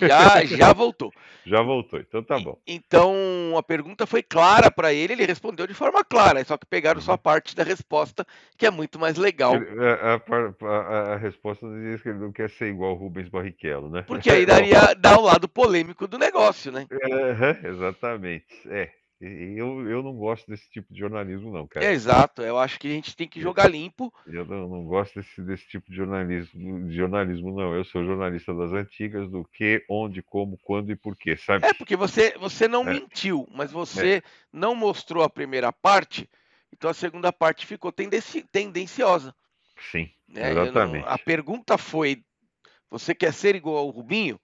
Já, 0.00 0.44
já 0.44 0.72
voltou. 0.72 1.12
Já 1.46 1.60
voltou, 1.60 2.00
então 2.00 2.22
tá 2.22 2.38
bom. 2.38 2.58
Então 2.66 3.14
a 3.54 3.62
pergunta 3.62 4.06
foi 4.06 4.22
clara 4.22 4.70
para 4.70 4.94
ele, 4.94 5.12
ele 5.12 5.26
respondeu 5.26 5.66
de 5.66 5.74
forma 5.74 6.02
clara, 6.02 6.42
só 6.42 6.56
que 6.56 6.64
pegaram 6.64 7.02
só 7.02 7.12
a 7.12 7.14
uhum. 7.14 7.18
parte 7.18 7.54
da 7.54 7.62
resposta, 7.62 8.26
que 8.56 8.64
é 8.64 8.70
muito 8.70 8.98
mais 8.98 9.18
legal. 9.18 9.52
A, 9.54 10.14
a, 10.14 10.66
a, 10.66 11.12
a 11.12 11.16
resposta 11.16 11.66
diz 11.82 12.00
que 12.00 12.08
ele 12.08 12.18
não 12.18 12.32
quer 12.32 12.48
ser 12.48 12.68
igual 12.68 12.92
o 12.92 12.94
Rubens 12.94 13.28
Barrichello, 13.28 13.90
né? 13.90 14.02
Porque 14.06 14.30
aí 14.30 14.46
daria 14.46 14.94
dar 14.96 15.18
o 15.18 15.22
lado 15.22 15.46
polêmico 15.46 16.06
do 16.06 16.18
negócio, 16.18 16.72
né? 16.72 16.86
É, 16.90 17.68
exatamente. 17.68 18.46
É, 18.70 18.90
eu, 19.24 19.88
eu 19.88 20.02
não 20.02 20.12
gosto 20.12 20.46
desse 20.48 20.68
tipo 20.70 20.92
de 20.92 21.00
jornalismo, 21.00 21.50
não, 21.50 21.66
cara. 21.66 21.86
Exato, 21.86 22.42
eu 22.42 22.58
acho 22.58 22.78
que 22.78 22.88
a 22.88 22.90
gente 22.90 23.16
tem 23.16 23.26
que 23.26 23.40
jogar 23.40 23.70
limpo. 23.70 24.12
Eu 24.26 24.44
não, 24.44 24.68
não 24.68 24.84
gosto 24.84 25.14
desse, 25.20 25.40
desse 25.42 25.66
tipo 25.66 25.90
de 25.90 25.96
jornalismo, 25.96 26.88
de 26.88 26.94
jornalismo, 26.94 27.56
não. 27.56 27.74
Eu 27.74 27.84
sou 27.84 28.04
jornalista 28.04 28.54
das 28.54 28.72
antigas, 28.72 29.30
do 29.30 29.44
que, 29.44 29.84
onde, 29.88 30.22
como, 30.22 30.58
quando 30.62 30.92
e 30.92 30.96
porquê, 30.96 31.36
sabe? 31.36 31.66
É, 31.66 31.72
porque 31.72 31.96
você, 31.96 32.36
você 32.38 32.68
não 32.68 32.82
é. 32.82 32.92
mentiu, 32.92 33.48
mas 33.50 33.72
você 33.72 34.16
é. 34.16 34.22
não 34.52 34.74
mostrou 34.74 35.22
a 35.22 35.30
primeira 35.30 35.72
parte, 35.72 36.28
então 36.72 36.90
a 36.90 36.94
segunda 36.94 37.32
parte 37.32 37.66
ficou 37.66 37.90
tendenci 37.90 38.42
tendenciosa. 38.52 39.34
Sim, 39.90 40.10
né? 40.28 40.50
exatamente. 40.50 41.04
Não, 41.04 41.12
a 41.12 41.18
pergunta 41.18 41.78
foi: 41.78 42.22
você 42.90 43.14
quer 43.14 43.32
ser 43.32 43.54
igual 43.54 43.76
ao 43.78 43.90
Rubinho? 43.90 44.38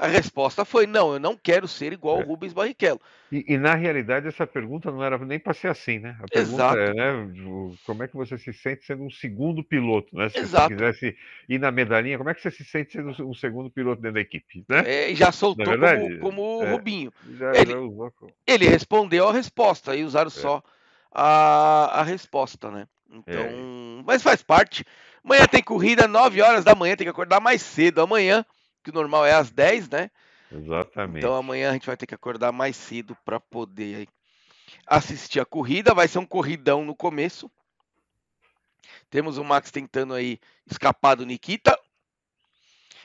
A 0.00 0.06
resposta 0.06 0.64
foi: 0.64 0.86
não, 0.86 1.12
eu 1.12 1.20
não 1.20 1.36
quero 1.36 1.68
ser 1.68 1.92
igual 1.92 2.16
ao 2.16 2.22
é. 2.22 2.24
Rubens 2.24 2.54
Barrichello. 2.54 2.98
E, 3.30 3.44
e, 3.46 3.58
na 3.58 3.74
realidade 3.74 4.26
essa 4.26 4.46
pergunta 4.46 4.90
não 4.90 5.04
era 5.04 5.18
nem 5.18 5.38
para 5.38 5.52
ser 5.52 5.68
assim, 5.68 5.98
né? 5.98 6.16
A 6.22 6.26
pergunta 6.26 6.64
Exato. 6.64 6.78
é, 6.78 6.94
né, 6.94 7.30
como 7.84 8.02
é 8.02 8.08
que 8.08 8.16
você 8.16 8.38
se 8.38 8.50
sente 8.50 8.86
sendo 8.86 9.04
um 9.04 9.10
segundo 9.10 9.62
piloto, 9.62 10.16
né? 10.16 10.30
Se 10.30 10.38
Exato. 10.38 10.68
você 10.68 10.74
quisesse 10.74 11.16
ir 11.46 11.58
na 11.58 11.70
medalhinha, 11.70 12.16
como 12.16 12.30
é 12.30 12.34
que 12.34 12.40
você 12.40 12.50
se 12.50 12.64
sente 12.64 12.92
sendo 12.92 13.10
um 13.28 13.34
segundo 13.34 13.68
piloto 13.68 14.00
dentro 14.00 14.14
da 14.14 14.20
equipe, 14.22 14.64
né? 14.66 14.82
É, 14.86 15.14
já 15.14 15.30
soltou 15.30 15.66
como, 15.66 16.18
como 16.20 16.62
é, 16.62 16.70
Rubinho. 16.72 17.12
Já, 17.36 17.54
ele, 17.54 17.72
já 17.72 18.28
ele, 18.46 18.68
respondeu 18.68 19.28
a 19.28 19.32
resposta 19.34 19.94
e 19.94 20.02
usaram 20.02 20.28
é. 20.28 20.30
só 20.30 20.62
a, 21.12 22.00
a 22.00 22.02
resposta, 22.02 22.70
né? 22.70 22.88
Então, 23.12 23.42
é. 23.42 24.02
mas 24.06 24.22
faz 24.22 24.42
parte. 24.42 24.82
Amanhã 25.22 25.46
tem 25.46 25.62
corrida, 25.62 26.08
9 26.08 26.40
horas 26.40 26.64
da 26.64 26.74
manhã, 26.74 26.96
tem 26.96 27.04
que 27.04 27.10
acordar 27.10 27.38
mais 27.38 27.60
cedo 27.60 28.00
amanhã 28.00 28.46
que 28.82 28.90
o 28.90 28.94
normal 28.94 29.26
é 29.26 29.32
às 29.32 29.50
10, 29.50 29.88
né? 29.88 30.10
Exatamente. 30.52 31.18
Então 31.18 31.34
amanhã 31.34 31.70
a 31.70 31.72
gente 31.72 31.86
vai 31.86 31.96
ter 31.96 32.06
que 32.06 32.14
acordar 32.14 32.52
mais 32.52 32.76
cedo 32.76 33.16
para 33.24 33.38
poder 33.38 34.08
assistir 34.86 35.40
a 35.40 35.44
corrida. 35.44 35.94
Vai 35.94 36.08
ser 36.08 36.18
um 36.18 36.26
corridão 36.26 36.84
no 36.84 36.94
começo. 36.94 37.50
Temos 39.08 39.38
o 39.38 39.44
Max 39.44 39.70
tentando 39.70 40.14
aí 40.14 40.38
escapar 40.66 41.16
do 41.16 41.26
Nikita. 41.26 41.78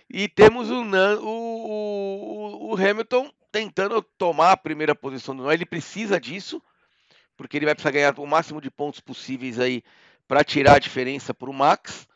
E 0.10 0.28
temos 0.28 0.70
o, 0.70 0.84
o, 1.22 2.72
o 2.72 2.76
Hamilton 2.76 3.32
tentando 3.52 4.02
tomar 4.18 4.52
a 4.52 4.58
primeira 4.58 4.94
posição 4.94 5.36
do. 5.36 5.52
Ele 5.52 5.66
precisa 5.66 6.20
disso, 6.20 6.62
porque 7.36 7.58
ele 7.58 7.66
vai 7.66 7.74
precisar 7.74 7.92
ganhar 7.92 8.20
o 8.20 8.28
máximo 8.28 8.62
de 8.62 8.70
pontos 8.70 9.00
possíveis 9.00 9.60
aí 9.60 9.84
para 10.28 10.44
tirar 10.44 10.76
a 10.76 10.80
diferença 10.80 11.34
para 11.34 11.50
o 11.50 11.54
Max. 11.54 12.08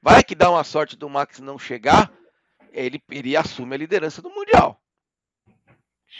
Vai 0.00 0.22
que 0.22 0.34
dá 0.34 0.50
uma 0.50 0.64
sorte 0.64 0.96
do 0.96 1.08
Max 1.08 1.38
não 1.40 1.58
chegar, 1.58 2.12
ele, 2.72 3.02
ele 3.10 3.36
assume 3.36 3.74
a 3.74 3.78
liderança 3.78 4.22
do 4.22 4.30
Mundial. 4.30 4.82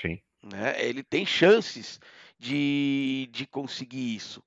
Sim. 0.00 0.20
Né? 0.42 0.84
Ele 0.84 1.02
tem 1.02 1.24
chances 1.24 2.00
de, 2.38 3.28
de 3.30 3.46
conseguir 3.46 4.16
isso. 4.16 4.42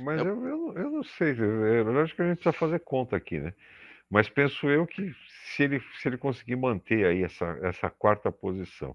Mas 0.00 0.20
eu, 0.20 0.46
eu, 0.46 0.72
eu 0.74 0.90
não 0.90 1.02
sei, 1.02 1.34
eu 1.38 2.00
acho 2.00 2.14
que 2.14 2.22
a 2.22 2.26
gente 2.26 2.36
precisa 2.36 2.52
fazer 2.52 2.78
conta 2.80 3.16
aqui, 3.16 3.40
né? 3.40 3.52
Mas 4.10 4.28
penso 4.28 4.68
eu 4.68 4.86
que 4.86 5.14
se 5.54 5.64
ele, 5.64 5.82
se 6.00 6.08
ele 6.08 6.16
conseguir 6.16 6.56
manter 6.56 7.04
aí 7.04 7.22
essa, 7.24 7.58
essa 7.62 7.90
quarta 7.90 8.30
posição 8.30 8.94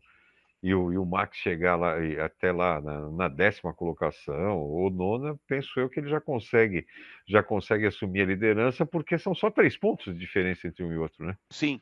e 0.62 0.74
o, 0.74 0.94
e 0.94 0.98
o 0.98 1.06
Max 1.06 1.38
chegar 1.38 1.76
lá 1.76 1.96
até 2.24 2.52
lá 2.52 2.80
na, 2.80 3.12
na, 3.12 3.28
décima 3.28 3.74
colocação 3.74 4.58
ou 4.60 4.90
nona, 4.90 5.38
penso 5.46 5.78
eu 5.80 5.90
que 5.90 6.00
ele 6.00 6.10
já 6.10 6.22
consegue 6.22 6.88
já 7.28 7.44
consegue 7.44 7.86
assumir 7.86 8.22
a 8.22 8.26
liderança 8.26 8.86
porque 8.86 9.18
são 9.18 9.36
só 9.36 9.52
três 9.52 9.78
pontos 9.78 10.14
de 10.14 10.20
diferença 10.20 10.68
entre 10.68 10.84
um 10.84 10.94
e 10.94 10.98
outro, 10.98 11.26
né? 11.26 11.38
Sim, 11.52 11.82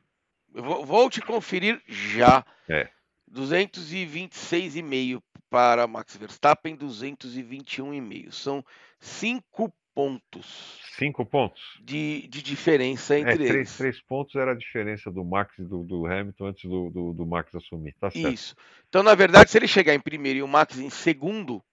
Vou 0.54 1.10
te 1.10 1.22
conferir 1.22 1.82
já. 1.88 2.46
É. 2.70 2.90
226,5 3.32 5.22
para 5.50 5.88
Max 5.88 6.16
Verstappen 6.18 6.78
221,5. 6.78 8.32
São 8.32 8.64
cinco 9.00 9.74
pontos. 9.94 10.80
Cinco 10.98 11.26
pontos? 11.26 11.62
De, 11.82 12.28
de 12.28 12.42
diferença 12.42 13.18
entre 13.18 13.34
é, 13.34 13.36
três, 13.36 13.56
eles. 13.56 13.78
Três 13.78 14.02
pontos 14.02 14.36
era 14.36 14.52
a 14.52 14.58
diferença 14.58 15.12
do 15.12 15.24
Max 15.24 15.58
e 15.58 15.64
do, 15.64 15.84
do 15.84 16.06
Hamilton 16.06 16.46
antes 16.46 16.70
do, 16.70 16.90
do, 16.90 17.14
do, 17.14 17.26
Max 17.26 17.54
assumir. 17.56 17.94
Tá 18.00 18.10
certo. 18.12 18.34
Isso. 18.34 18.56
Então, 18.90 19.04
na 19.04 19.16
verdade, 19.16 19.50
se 19.50 19.58
ele 19.58 19.68
chegar 19.68 19.94
em 19.94 20.00
primeiro 20.00 20.40
e 20.40 20.44
o 20.44 20.48
Max 20.48 20.78
em 20.78 20.90
segundo, 20.90 21.64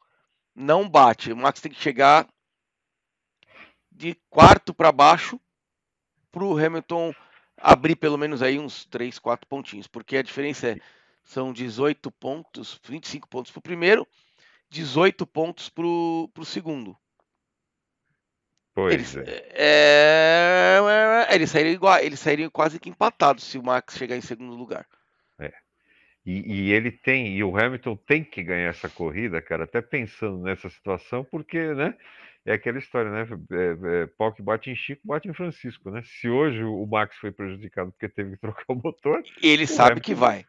não 0.55 0.89
bate. 0.89 1.33
O 1.33 1.37
Max 1.37 1.61
tem 1.61 1.73
que 1.73 1.81
chegar 1.81 2.27
de 3.91 4.17
quarto 4.31 4.73
para 4.73 4.93
baixo 4.93 5.41
para 6.31 6.45
o 6.45 6.57
Hamilton 6.57 7.13
abrir 7.61 7.97
pelo 7.97 8.19
menos 8.19 8.43
aí 8.43 8.59
uns 8.59 8.85
3, 8.87 9.19
4 9.19 9.47
pontinhos, 9.47 9.87
porque 9.87 10.17
a 10.17 10.23
diferença 10.23 10.71
é, 10.71 10.77
são 11.25 11.53
18 11.53 12.11
pontos, 12.13 12.81
25 12.85 13.29
pontos 13.29 13.51
para 13.51 13.59
o 13.59 13.63
primeiro, 13.63 14.07
18 14.71 15.27
pontos 15.27 15.69
para 15.69 15.85
o 15.85 16.45
segundo. 16.45 16.97
Pois 18.75 18.95
eles, 18.95 19.17
é. 19.17 19.49
É, 19.55 20.79
é, 21.31 21.35
eles, 21.35 21.51
sairiam 21.51 21.73
igual, 21.73 21.99
eles 21.99 22.21
sairiam 22.21 22.49
quase 22.49 22.79
que 22.79 22.89
empatados 22.89 23.43
se 23.43 23.59
o 23.59 23.63
Max 23.63 23.97
chegar 23.97 24.17
em 24.17 24.21
segundo 24.21 24.55
lugar. 24.55 24.87
É. 25.41 25.53
E, 26.25 26.69
e, 26.69 26.73
ele 26.73 26.93
tem, 26.93 27.37
e 27.37 27.43
o 27.43 27.57
Hamilton 27.57 27.97
tem 27.97 28.23
que 28.23 28.41
ganhar 28.43 28.69
essa 28.69 28.89
corrida, 28.89 29.43
cara, 29.43 29.65
até 29.65 29.83
pensando 29.83 30.39
nessa 30.39 30.71
situação, 30.71 31.25
porque, 31.25 31.75
né? 31.75 31.97
É 32.47 32.55
aquela 32.55 32.79
história, 32.79 33.11
né? 33.11 33.27
É, 33.51 34.03
é, 34.03 34.07
pau 34.07 34.33
que 34.33 34.43
bate 34.43 34.71
em 34.71 34.77
Chico, 34.77 35.03
bate 35.05 35.29
em 35.29 35.35
Francisco, 35.35 35.91
né? 35.91 36.03
Se 36.05 36.29
hoje 36.29 36.63
o 36.65 36.87
Max 36.87 37.17
foi 37.17 37.31
prejudicado 37.31 37.93
porque 37.93 38.09
teve 38.09 38.31
que 38.33 38.37
trocar 38.41 38.65
o 38.69 38.75
motor. 38.75 39.23
Ele 39.43 39.67
sabe 39.67 40.01
que 40.01 40.15
vai. 40.15 40.45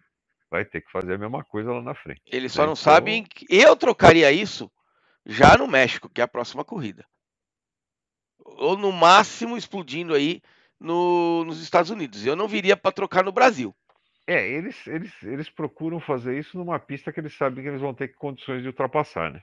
Vai 0.49 0.65
ter 0.65 0.81
que 0.81 0.91
fazer 0.91 1.15
a 1.15 1.17
mesma 1.17 1.43
coisa 1.43 1.71
lá 1.71 1.81
na 1.81 1.93
frente. 1.93 2.21
Ele 2.25 2.49
só 2.49 2.61
não 2.61 2.73
então... 2.73 2.75
sabe. 2.77 3.25
Eu 3.49 3.75
trocaria 3.75 4.31
isso 4.31 4.71
já 5.25 5.57
no 5.57 5.67
México, 5.67 6.09
que 6.09 6.21
é 6.21 6.23
a 6.23 6.27
próxima 6.27 6.63
corrida 6.63 7.05
ou 8.57 8.77
no 8.77 8.91
máximo 8.91 9.57
explodindo 9.57 10.13
aí 10.13 10.41
no, 10.79 11.43
nos 11.45 11.61
Estados 11.61 11.91
Unidos. 11.91 12.25
Eu 12.25 12.35
não 12.35 12.47
viria 12.47 12.75
para 12.75 12.91
trocar 12.91 13.23
no 13.23 13.31
Brasil. 13.31 13.75
É, 14.27 14.47
eles, 14.47 14.85
eles, 14.87 15.11
eles 15.23 15.49
procuram 15.49 15.99
fazer 15.99 16.37
isso 16.37 16.57
numa 16.57 16.79
pista 16.79 17.11
que 17.11 17.19
eles 17.19 17.35
sabem 17.35 17.63
que 17.63 17.69
eles 17.69 17.81
vão 17.81 17.93
ter 17.93 18.09
condições 18.09 18.61
de 18.61 18.67
ultrapassar, 18.67 19.31
né? 19.31 19.41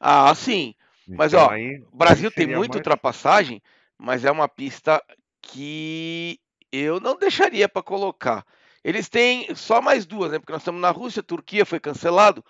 Ah, 0.00 0.34
sim. 0.34 0.74
Mas 1.06 1.32
então, 1.32 1.46
ó, 1.46 1.54
o 1.92 1.96
Brasil 1.96 2.30
tem 2.30 2.46
muita 2.46 2.74
mais... 2.74 2.76
ultrapassagem, 2.76 3.62
mas 3.96 4.24
é 4.24 4.30
uma 4.30 4.48
pista 4.48 5.02
que 5.40 6.40
eu 6.72 6.98
não 6.98 7.16
deixaria 7.16 7.68
para 7.68 7.82
colocar. 7.82 8.44
Eles 8.82 9.08
têm 9.08 9.54
só 9.54 9.80
mais 9.80 10.06
duas, 10.06 10.32
né? 10.32 10.38
Porque 10.38 10.52
nós 10.52 10.62
estamos 10.62 10.80
na 10.80 10.90
Rússia, 10.90 11.22
Turquia 11.22 11.64
foi 11.64 11.80
cancelado. 11.80 12.44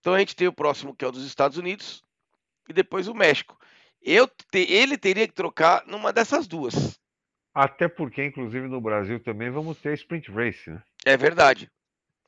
Então 0.00 0.14
a 0.14 0.18
gente 0.18 0.36
tem 0.36 0.46
o 0.46 0.52
próximo 0.52 0.94
que 0.94 1.04
é 1.04 1.08
o 1.08 1.12
dos 1.12 1.26
Estados 1.26 1.56
Unidos 1.56 2.02
e 2.68 2.72
depois 2.72 3.08
o 3.08 3.14
México. 3.14 3.58
Eu 4.02 4.26
te, 4.26 4.70
ele 4.70 4.98
teria 4.98 5.26
que 5.26 5.34
trocar 5.34 5.84
numa 5.86 6.12
dessas 6.12 6.46
duas. 6.46 6.98
Até 7.54 7.88
porque, 7.88 8.24
inclusive, 8.24 8.68
no 8.68 8.80
Brasil 8.80 9.18
também 9.20 9.50
vamos 9.50 9.78
ter 9.78 9.94
sprint 9.94 10.30
race, 10.30 10.70
né? 10.70 10.82
É 11.06 11.16
verdade. 11.16 11.70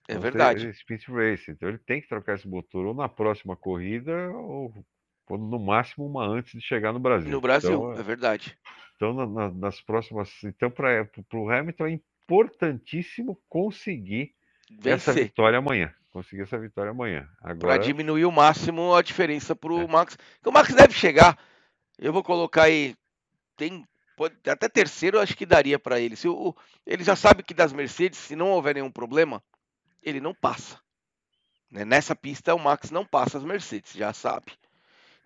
É 0.09 0.15
vamos 0.15 0.23
verdade. 0.23 0.69
Sprint 0.71 1.11
race. 1.11 1.51
Então 1.51 1.69
ele 1.69 1.79
tem 1.79 2.01
que 2.01 2.09
trocar 2.09 2.37
esse 2.37 2.49
motor 2.49 2.87
ou 2.87 2.95
na 2.95 3.09
próxima 3.09 3.57
corrida 3.57 4.31
ou 4.31 4.73
no 5.31 5.59
máximo 5.59 6.07
uma 6.07 6.27
antes 6.27 6.53
de 6.53 6.61
chegar 6.61 6.93
no 6.93 7.01
Brasil. 7.01 7.31
No 7.31 7.41
Brasil, 7.41 7.91
então, 7.91 7.93
é 7.93 8.03
verdade. 8.03 8.57
Então, 8.95 9.13
na, 9.13 9.27
na, 9.27 9.51
nas 9.51 9.81
próximas. 9.81 10.31
Então, 10.45 10.71
para 10.71 11.09
o 11.35 11.51
Hamilton 11.51 11.87
é 11.87 11.93
importantíssimo 11.93 13.39
conseguir 13.49 14.35
Vencer. 14.71 14.93
essa 14.93 15.13
vitória 15.13 15.59
amanhã 15.59 15.93
conseguir 16.13 16.45
essa 16.45 16.59
vitória 16.59 16.93
amanhã. 16.93 17.29
Agora... 17.43 17.59
Para 17.59 17.77
diminuir 17.77 18.25
o 18.25 18.33
máximo 18.33 18.95
a 18.95 19.03
diferença 19.03 19.55
para 19.55 19.71
o 19.71 19.83
é. 19.83 19.87
Max. 19.87 20.17
o 20.43 20.51
Max 20.51 20.73
deve 20.73 20.95
chegar 20.95 21.39
eu 21.99 22.13
vou 22.13 22.23
colocar 22.23 22.65
aí. 22.65 22.95
Tem. 23.57 23.87
Pode, 24.17 24.37
até 24.49 24.69
terceiro 24.69 25.19
eu 25.19 25.21
acho 25.21 25.37
que 25.37 25.45
daria 25.45 25.79
para 25.79 26.01
ele. 26.01 26.17
Se 26.17 26.29
o, 26.29 26.55
ele 26.87 27.05
já 27.05 27.15
sabe 27.15 27.43
que 27.43 27.53
das 27.53 27.73
Mercedes, 27.73 28.19
se 28.19 28.35
não 28.35 28.51
houver 28.51 28.75
nenhum 28.75 28.91
problema, 28.91 29.43
ele 30.03 30.21
não 30.21 30.35
passa. 30.35 30.81
Né? 31.71 31.85
Nessa 31.85 32.17
pista 32.17 32.55
o 32.55 32.59
Max 32.59 32.91
não 32.91 33.05
passa 33.05 33.37
as 33.37 33.45
Mercedes, 33.45 33.93
já 33.93 34.13
sabe. 34.13 34.53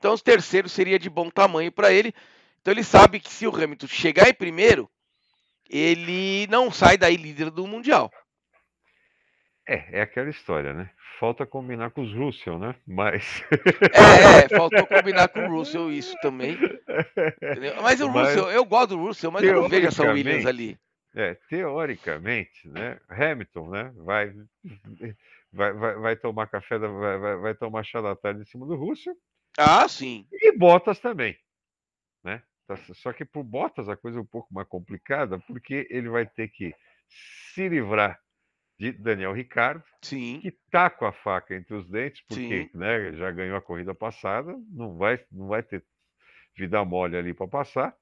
Então 0.01 0.15
os 0.15 0.23
terceiros 0.23 0.73
seria 0.73 0.99
de 0.99 1.09
bom 1.09 1.29
tamanho 1.31 1.71
para 1.71 1.93
ele. 1.93 2.13
Então 2.61 2.73
ele 2.73 2.83
sabe 2.83 3.21
que 3.21 3.31
se 3.31 3.47
o 3.47 3.55
Hamilton 3.55 3.87
chegar 3.87 4.29
em 4.29 4.35
primeiro, 4.35 4.91
ele 5.69 6.47
não 6.49 6.73
sai 6.73 6.97
daí 6.97 7.17
líder 7.17 7.51
do 7.51 7.67
Mundial. 7.67 8.11
É, 9.69 9.99
é 9.99 10.01
aquela 10.01 10.31
história, 10.31 10.73
né? 10.73 10.91
falta 11.21 11.45
combinar 11.45 11.91
com 11.91 12.01
os 12.01 12.15
Russell, 12.15 12.59
né? 12.59 12.75
Mas. 12.87 13.45
É, 13.93 14.45
é, 14.45 14.49
faltou 14.49 14.87
combinar 14.87 15.29
com 15.29 15.41
o 15.41 15.59
Russell 15.59 15.93
isso 15.93 16.17
também. 16.23 16.53
Entendeu? 17.43 17.83
Mas 17.83 18.01
o 18.01 18.09
mas, 18.09 18.29
Russell, 18.29 18.51
eu 18.51 18.65
gosto 18.65 18.97
do 18.97 18.97
Russell, 18.97 19.31
mas 19.31 19.43
eu 19.43 19.61
não 19.61 19.69
vejo 19.69 19.89
essa 19.89 20.11
Williams 20.11 20.47
ali. 20.47 20.79
É, 21.15 21.37
teoricamente, 21.49 22.69
né? 22.69 22.99
Hamilton, 23.09 23.69
né? 23.69 23.93
Vai, 23.97 24.33
vai, 25.53 25.73
vai, 25.73 25.95
vai 25.97 26.17
tomar 26.17 26.47
café, 26.47 26.79
da, 26.79 26.89
vai, 26.89 27.37
vai 27.37 27.55
tomar 27.55 27.83
chá 27.83 28.01
da 28.01 28.17
tarde 28.17 28.41
em 28.41 28.45
cima 28.47 28.67
do 28.67 28.77
Russell. 28.77 29.15
Ah, 29.61 29.87
sim. 29.89 30.27
E 30.33 30.57
Bottas 30.57 30.99
também, 30.99 31.37
né? 32.25 32.43
Tá, 32.67 32.77
só 32.95 33.13
que 33.13 33.25
por 33.25 33.43
Bottas 33.43 33.89
a 33.89 33.97
coisa 33.97 34.19
é 34.19 34.23
um 34.23 34.27
pouco 34.27 34.53
mais 34.55 34.67
complicada, 34.69 35.39
porque 35.41 35.87
ele 35.91 36.09
vai 36.09 36.27
ter 36.27 36.49
que 36.49 36.75
se 37.55 37.69
livrar 37.69 38.19
de 38.79 38.93
Daniel 38.93 39.35
Ricardo, 39.35 39.85
Sim. 40.01 40.41
que 40.41 40.49
está 40.49 40.89
com 40.89 41.05
a 41.05 41.13
faca 41.13 41.55
entre 41.55 41.75
os 41.75 41.87
dentes, 41.87 42.23
porque 42.27 42.71
né, 42.73 43.13
já 43.13 43.31
ganhou 43.31 43.57
a 43.57 43.61
corrida 43.61 43.95
passada, 43.95 44.57
não 44.71 44.97
vai, 44.97 45.23
não 45.31 45.49
vai 45.49 45.63
ter 45.63 45.85
vida 46.57 46.83
mole 46.83 47.17
ali 47.17 47.35
para 47.35 47.47
passar. 47.47 47.95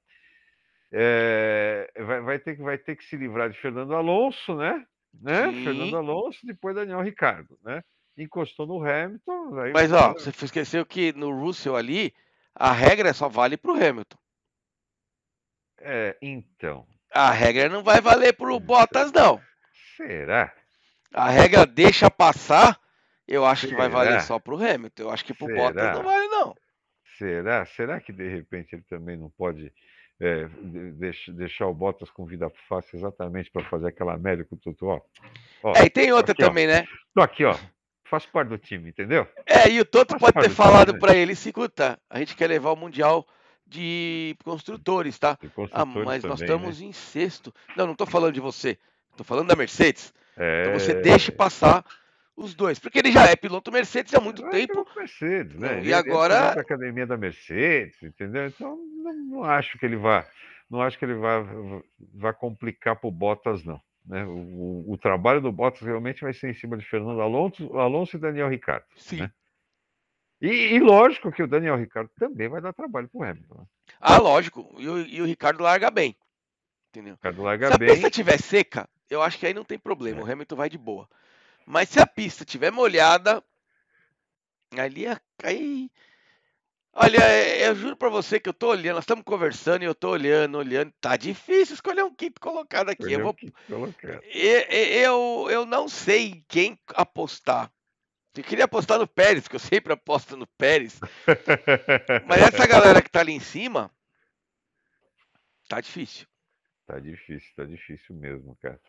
É, 0.91 1.91
vai, 1.97 2.21
vai, 2.21 2.39
ter, 2.39 2.55
vai 2.57 2.77
ter 2.77 2.95
que 2.95 3.03
se 3.03 3.17
livrar 3.17 3.49
de 3.49 3.59
Fernando 3.59 3.93
Alonso, 3.93 4.55
né? 4.55 4.85
né? 5.13 5.51
Fernando 5.63 5.97
Alonso, 5.97 6.39
depois 6.45 6.75
Daniel 6.75 7.01
Ricardo, 7.01 7.59
né? 7.61 7.83
Encostou 8.23 8.67
no 8.67 8.83
Hamilton. 8.83 9.51
Mas, 9.73 9.91
ó, 9.93 10.13
você 10.13 10.29
esqueceu 10.29 10.85
que 10.85 11.13
no 11.13 11.31
Russell 11.31 11.75
ali, 11.75 12.13
a 12.53 12.71
regra 12.71 13.13
só 13.13 13.29
vale 13.29 13.55
para 13.55 13.71
o 13.71 13.75
Hamilton. 13.75 14.17
É, 15.79 16.17
então. 16.21 16.85
A 17.13 17.31
regra 17.31 17.69
não 17.69 17.81
vai 17.81 18.01
valer 18.01 18.33
para 18.33 18.53
o 18.53 18.59
Bottas, 18.59 19.11
não. 19.11 19.41
Será? 19.95 20.53
A 21.13 21.29
regra 21.29 21.65
deixa 21.65 22.11
passar, 22.11 22.79
eu 23.27 23.45
acho 23.45 23.61
Será? 23.61 23.71
que 23.71 23.77
vai 23.77 23.89
valer 23.89 24.21
só 24.21 24.37
para 24.37 24.53
o 24.53 24.57
Hamilton. 24.57 25.03
Eu 25.03 25.09
acho 25.09 25.25
que 25.25 25.33
para 25.33 25.51
o 25.51 25.55
Bottas 25.55 25.95
não 25.95 26.03
vale, 26.03 26.27
não. 26.27 26.55
Será? 27.17 27.65
Será 27.65 27.99
que 27.99 28.11
de 28.11 28.27
repente 28.27 28.75
ele 28.75 28.83
também 28.83 29.17
não 29.17 29.29
pode 29.29 29.73
é, 30.19 30.47
deixar 31.29 31.67
o 31.67 31.73
Bottas 31.73 32.09
com 32.11 32.25
vida 32.25 32.49
fácil 32.67 32.97
exatamente 32.97 33.49
para 33.49 33.67
fazer 33.69 33.87
aquela 33.87 34.17
média 34.17 34.45
com 34.45 34.55
o 34.55 34.59
Tutu? 34.59 34.85
Ó, 34.85 35.01
ó, 35.63 35.73
é, 35.75 35.85
e 35.85 35.89
tem 35.89 36.11
outra 36.11 36.33
aqui, 36.33 36.43
também, 36.43 36.67
ó. 36.67 36.71
né? 36.71 36.85
Tô 37.13 37.21
aqui, 37.21 37.45
ó. 37.45 37.57
Faz 38.09 38.25
parte 38.25 38.49
do 38.49 38.57
time, 38.57 38.89
entendeu? 38.89 39.27
É, 39.45 39.69
e 39.69 39.79
o 39.79 39.85
Toto 39.85 40.17
Faz 40.17 40.33
pode 40.33 40.47
ter 40.47 40.53
falado 40.53 40.97
para 40.97 41.15
ele, 41.15 41.33
escuta, 41.33 41.99
a 42.09 42.19
gente 42.19 42.35
quer 42.35 42.47
levar 42.47 42.71
o 42.71 42.75
Mundial 42.75 43.27
de 43.67 44.35
construtores, 44.43 45.19
tá? 45.19 45.37
De 45.39 45.47
construtores 45.49 45.73
ah, 45.73 45.85
mas 45.85 46.21
também, 46.21 46.29
nós 46.29 46.41
estamos 46.41 46.81
né? 46.81 46.87
em 46.87 46.91
sexto. 46.91 47.53
Não, 47.77 47.85
não 47.85 47.91
estou 47.93 48.07
falando 48.07 48.33
de 48.33 48.39
você. 48.39 48.79
Estou 49.11 49.23
falando 49.23 49.47
da 49.47 49.55
Mercedes. 49.55 50.11
É... 50.35 50.63
Então 50.63 50.79
você 50.79 50.93
deixe 50.95 51.31
passar 51.31 51.85
os 52.35 52.55
dois, 52.55 52.79
porque 52.79 52.99
ele 52.99 53.11
já 53.11 53.25
é 53.25 53.35
piloto 53.35 53.71
Mercedes 53.71 54.13
há 54.13 54.19
muito 54.19 54.45
é 54.47 54.49
tempo. 54.49 54.87
Mercedes, 54.95 55.59
né? 55.59 55.83
E 55.83 55.93
agora 55.93 56.53
a 56.53 56.61
academia 56.61 57.05
da 57.05 57.17
Mercedes, 57.17 58.01
entendeu? 58.01 58.47
Então 58.47 58.75
não, 59.03 59.13
não, 59.13 59.43
acho 59.43 59.77
que 59.77 59.85
ele 59.85 59.97
vá, 59.97 60.25
não 60.69 60.81
acho 60.81 60.97
que 60.97 61.05
ele 61.05 61.15
vá, 61.15 61.45
vá 62.15 62.33
complicar 62.33 62.95
para 62.95 63.07
o 63.07 63.11
Bottas 63.11 63.63
não. 63.63 63.79
Né? 64.05 64.25
O, 64.25 64.31
o, 64.31 64.93
o, 64.93 64.97
trabalho 64.97 65.41
do 65.41 65.51
Bottas 65.51 65.81
realmente 65.81 66.21
vai 66.21 66.33
ser 66.33 66.49
em 66.49 66.53
cima 66.53 66.77
de 66.77 66.85
Fernando 66.85 67.21
Alonso, 67.21 67.77
Alonso 67.77 68.17
e 68.17 68.19
Daniel 68.19 68.49
Ricciardo. 68.49 68.85
Sim. 68.95 69.21
Né? 69.21 69.31
E, 70.41 70.75
e, 70.75 70.79
lógico 70.79 71.31
que 71.31 71.43
o 71.43 71.47
Daniel 71.47 71.75
Ricciardo 71.75 72.09
também 72.17 72.47
vai 72.47 72.61
dar 72.61 72.73
trabalho 72.73 73.09
para 73.09 73.19
o 73.19 73.23
Hamilton. 73.23 73.55
Né? 73.55 73.65
Ah, 73.99 74.17
lógico. 74.17 74.73
E 74.77 74.87
o, 74.87 74.99
e 74.99 75.21
o 75.21 75.25
Ricardo 75.25 75.61
larga 75.61 75.91
bem. 75.91 76.15
Entendeu? 76.89 77.15
Ricardo 77.15 77.43
larga 77.43 77.71
Se 77.71 77.77
bem. 77.77 77.89
a 77.89 77.91
pista 77.91 78.07
estiver 78.07 78.39
seca, 78.39 78.89
eu 79.09 79.21
acho 79.21 79.37
que 79.37 79.45
aí 79.45 79.53
não 79.53 79.65
tem 79.65 79.77
problema. 79.77 80.21
É. 80.21 80.23
O 80.23 80.31
Hamilton 80.31 80.55
vai 80.55 80.69
de 80.69 80.77
boa. 80.77 81.07
Mas 81.65 81.89
se 81.89 81.99
a 81.99 82.07
pista 82.07 82.43
estiver 82.43 82.71
molhada, 82.71 83.43
ali 84.77 85.05
aí. 85.43 85.91
Olha, 87.01 87.23
é, 87.23 87.65
eu 87.65 87.75
juro 87.75 87.95
para 87.95 88.09
você 88.09 88.41
que 88.41 88.49
eu 88.49 88.53
tô 88.53 88.67
olhando, 88.67 88.95
nós 88.95 89.05
estamos 89.05 89.23
conversando 89.23 89.83
e 89.83 89.85
eu 89.85 89.95
tô 89.95 90.09
olhando, 90.09 90.57
olhando. 90.57 90.91
Tá 90.99 91.15
difícil 91.15 91.73
escolher 91.73 92.03
um 92.03 92.13
quinto 92.13 92.41
colocado 92.41 92.89
aqui. 92.89 93.13
eu, 93.13 93.23
vou... 93.23 93.33
eu, 93.69 94.61
eu, 94.69 95.47
eu 95.49 95.65
não 95.65 95.87
sei 95.87 96.43
quem 96.49 96.77
apostar. 96.89 97.71
Eu 98.35 98.43
queria 98.43 98.65
apostar 98.65 98.99
no 98.99 99.07
Pérez, 99.07 99.47
que 99.47 99.55
eu 99.55 99.61
sempre 99.61 99.93
aposto 99.93 100.35
no 100.35 100.45
Pérez. 100.45 100.99
Mas 102.27 102.41
essa 102.41 102.67
galera 102.67 103.01
que 103.01 103.09
tá 103.09 103.21
ali 103.21 103.31
em 103.31 103.39
cima, 103.39 103.89
tá 105.69 105.79
difícil. 105.79 106.27
Tá 106.85 106.99
difícil, 106.99 107.49
tá 107.55 107.63
difícil 107.63 108.13
mesmo, 108.13 108.57
cara. 108.61 108.79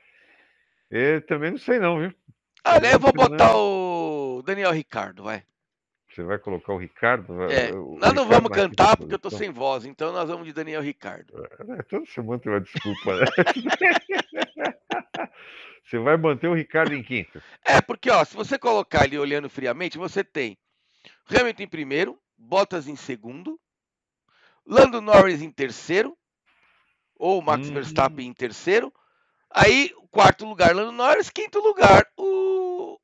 Eu 0.91 1.25
também 1.25 1.53
não 1.53 1.59
sei 1.59 1.79
não, 1.79 2.01
viu? 2.01 2.13
Ah, 2.65 2.81
né? 2.81 2.95
Eu 2.95 2.99
vou 2.99 3.13
botar 3.13 3.57
o 3.57 4.43
Daniel 4.45 4.73
Ricardo, 4.73 5.23
vai. 5.23 5.45
Você 6.11 6.23
vai 6.25 6.39
colocar 6.39 6.73
o 6.73 6.79
Ricardo? 6.79 7.43
É, 7.45 7.73
o 7.73 7.97
nós 7.99 8.13
não 8.13 8.25
Ricardo 8.25 8.29
vamos 8.29 8.51
cantar 8.51 8.97
porque 8.97 9.15
eu 9.15 9.19
tô 9.19 9.31
posição? 9.31 9.47
sem 9.47 9.53
voz, 9.53 9.85
então 9.85 10.13
nós 10.13 10.29
vamos 10.29 10.45
de 10.47 10.53
Daniel 10.53 10.83
Ricardo. 10.83 11.33
É, 11.79 11.83
toda 11.85 12.05
semana 12.07 12.41
tem 12.41 12.51
uma 12.53 12.61
desculpa, 12.61 13.17
né? 13.17 13.25
Você 15.85 15.99
vai 15.99 16.17
manter 16.17 16.49
o 16.49 16.55
Ricardo 16.55 16.95
em 16.95 17.03
quinto. 17.03 17.43
É, 17.65 17.81
porque 17.81 18.11
ó, 18.11 18.25
se 18.25 18.37
você 18.37 18.57
colocar 18.57 19.03
ali 19.03 19.19
olhando 19.19 19.51
friamente, 19.51 19.99
você 19.99 20.23
tem 20.23 20.57
Hamilton 21.29 21.65
em 21.65 21.69
primeiro, 21.69 22.19
Bottas 22.37 22.87
em 22.87 22.95
segundo, 22.95 23.59
Lando 24.65 25.01
Norris 25.01 25.43
em 25.43 25.51
terceiro, 25.51 26.17
ou 27.17 27.43
Max 27.43 27.69
Hum. 27.69 27.75
Verstappen 27.75 28.29
em 28.29 28.33
terceiro. 28.33 28.93
Aí, 29.51 29.93
quarto 30.13 30.47
lugar, 30.47 30.73
Lando 30.75 30.93
Norris, 30.93 31.29
quinto 31.29 31.59
lugar, 31.59 32.07
o. 32.17 33.00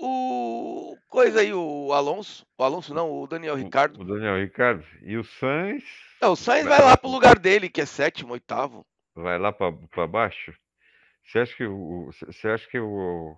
O. 0.00 0.96
Coisa 1.08 1.40
aí, 1.40 1.52
o 1.52 1.92
Alonso. 1.92 2.46
O 2.56 2.62
Alonso 2.64 2.94
não, 2.94 3.10
o 3.10 3.26
Daniel 3.26 3.56
Ricardo. 3.56 4.00
O 4.00 4.04
Daniel 4.04 4.38
Ricardo. 4.40 4.84
E 5.02 5.16
o 5.16 5.24
Sainz 5.24 5.84
Não, 6.22 6.32
o 6.32 6.36
Sainz 6.36 6.66
vai 6.66 6.80
lá 6.80 6.96
pro 6.96 7.10
lugar 7.10 7.38
dele, 7.38 7.68
que 7.68 7.80
é 7.80 7.86
sétimo, 7.86 8.32
oitavo. 8.32 8.86
vai 9.14 9.38
lá 9.38 9.52
para 9.52 10.06
baixo. 10.06 10.54
Você 11.24 11.38
acha 11.40 11.56
que 11.56 11.64
o, 11.66 12.10
você 12.26 12.48
acha 12.48 12.68
que 12.68 12.78
o, 12.78 13.36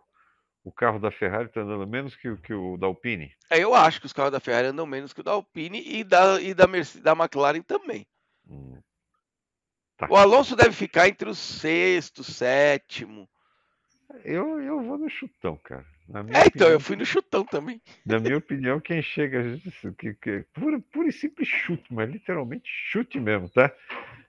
o 0.65 0.71
carro 0.73 0.99
da 0.99 1.11
Ferrari 1.11 1.47
está 1.47 1.61
andando 1.63 1.87
menos 1.87 2.15
que, 2.17 2.29
o- 2.29 2.37
que 2.39 2.53
o 2.55 2.77
da 2.77 2.87
Alpine? 2.87 3.33
É, 3.51 3.59
eu 3.59 3.75
acho 3.75 4.01
que 4.01 4.07
os 4.07 4.13
carros 4.13 4.33
da 4.33 4.41
Ferrari 4.41 4.69
andam 4.69 4.87
menos 4.87 5.13
que 5.13 5.21
o 5.21 5.25
da 5.25 5.33
Alpine 5.33 5.83
e 5.85 6.05
da, 6.05 6.41
e 6.41 6.55
da, 6.55 6.67
Mercedes, 6.67 7.03
da 7.03 7.13
McLaren 7.13 7.63
também. 7.63 8.07
Hum. 8.49 8.79
Tá. 9.97 10.07
O 10.11 10.17
Alonso 10.17 10.55
deve 10.57 10.73
ficar 10.73 11.09
entre 11.09 11.29
o 11.29 11.35
sexto, 11.35 12.23
sétimo. 12.25 13.29
Eu, 14.25 14.61
eu 14.61 14.83
vou 14.83 14.99
no 14.99 15.09
chutão, 15.09 15.57
cara. 15.65 15.87
É, 16.09 16.47
então, 16.47 16.69
eu 16.69 16.81
fui 16.81 16.97
no 16.97 17.07
chutão 17.07 17.45
também. 17.45 17.81
Na 18.05 18.19
minha 18.19 18.37
opinião, 18.37 18.81
quem 18.81 19.01
chega. 19.01 19.59
Que, 19.99 20.15
que, 20.15 20.45
puro, 20.53 20.81
puro 20.81 21.09
e 21.09 21.13
simples 21.13 21.49
chute, 21.49 21.85
mas 21.91 22.11
literalmente 22.11 22.69
chute 22.69 23.19
mesmo, 23.19 23.49
tá? 23.49 23.71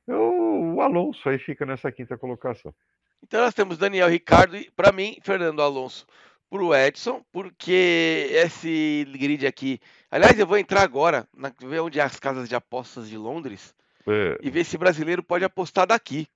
O, 0.08 0.76
o 0.76 0.82
Alonso 0.82 1.28
aí 1.28 1.38
fica 1.38 1.66
nessa 1.66 1.92
quinta 1.92 2.18
colocação. 2.18 2.74
Então 3.22 3.42
nós 3.42 3.54
temos 3.54 3.78
Daniel 3.78 4.10
Ricardo 4.10 4.56
e, 4.56 4.70
para 4.72 4.92
mim, 4.92 5.18
Fernando 5.24 5.62
Alonso 5.62 6.06
pro 6.50 6.76
Edson, 6.76 7.26
porque 7.32 8.28
esse 8.32 9.08
grid 9.12 9.48
aqui. 9.48 9.80
Aliás, 10.12 10.38
eu 10.38 10.46
vou 10.46 10.58
entrar 10.58 10.84
agora, 10.84 11.28
na, 11.36 11.52
ver 11.60 11.80
onde 11.80 12.00
é 12.00 12.04
as 12.04 12.20
casas 12.20 12.48
de 12.48 12.54
apostas 12.54 13.10
de 13.10 13.18
Londres 13.18 13.74
É, 14.08 14.38
e 14.40 14.52
ver 14.52 14.64
se 14.64 14.78
brasileiro 14.78 15.24
pode 15.24 15.44
apostar 15.44 15.88
daqui. 15.88 16.28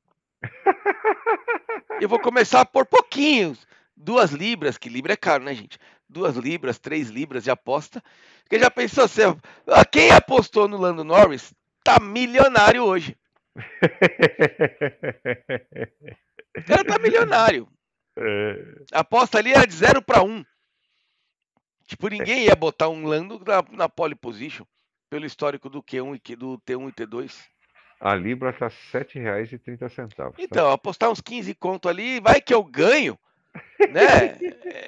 Eu 2.02 2.08
vou 2.08 2.20
começar 2.20 2.64
por 2.66 2.86
pouquinhos. 2.86 3.68
Duas 4.00 4.32
libras, 4.32 4.78
que 4.78 4.90
libra 4.90 5.14
é 5.14 5.18
caro, 5.18 5.44
né, 5.44 5.56
gente? 5.56 5.80
Duas 6.08 6.36
libras, 6.38 6.78
três 6.78 7.10
libras 7.10 7.44
de 7.44 7.50
aposta. 7.50 8.02
Porque 8.44 8.60
já 8.60 8.70
pensou, 8.70 9.08
você, 9.08 9.24
ah, 9.68 9.84
quem 9.84 10.12
apostou 10.12 10.68
no 10.68 10.78
Lando 10.78 11.04
Norris 11.04 11.54
tá 11.84 12.00
milionário 12.00 12.84
hoje. 12.84 13.18
O 16.58 16.64
cara 16.66 16.84
tá 16.86 17.00
milionário. 17.00 17.68
é, 18.18 18.76
A 18.94 19.00
aposta 19.00 19.40
ali 19.40 19.52
era 19.52 19.66
de 19.66 19.74
0 19.74 20.02
para 20.02 20.24
1. 20.24 20.46
Tipo, 21.88 22.08
ninguém 22.10 22.46
ia 22.46 22.56
botar 22.56 22.90
um 22.90 23.06
Lando 23.06 23.42
na, 23.46 23.64
na 23.72 23.90
pole 23.90 24.16
position. 24.16 24.66
Pelo 25.10 25.26
histórico 25.26 25.70
do 25.70 25.82
Q1 25.82 26.22
e 26.30 26.36
do 26.36 26.60
T1 26.60 26.90
e 26.90 26.92
T2. 26.92 27.34
a 28.02 28.14
Libra 28.14 28.52
tá 28.54 28.68
R$ 28.68 28.76
7,30. 28.94 30.14
Tá? 30.14 30.32
Então, 30.38 30.70
apostar 30.70 31.10
uns 31.10 31.22
15 31.22 31.56
conto 31.56 31.88
ali, 31.88 32.20
vai 32.20 32.42
que 32.42 32.54
eu 32.54 32.64
ganho. 32.64 33.18
Né? 33.92 34.38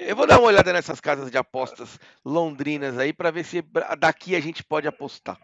Eu 0.01 0.15
vou 0.15 0.25
dar 0.27 0.39
uma 0.39 0.47
olhada 0.47 0.73
nessas 0.73 0.99
casas 0.99 1.29
de 1.31 1.37
apostas 1.37 1.99
londrinas 2.25 2.97
aí 2.97 3.13
para 3.13 3.31
ver 3.31 3.43
se 3.43 3.63
daqui 3.99 4.35
a 4.35 4.39
gente 4.39 4.63
pode 4.63 4.87
apostar. 4.87 5.37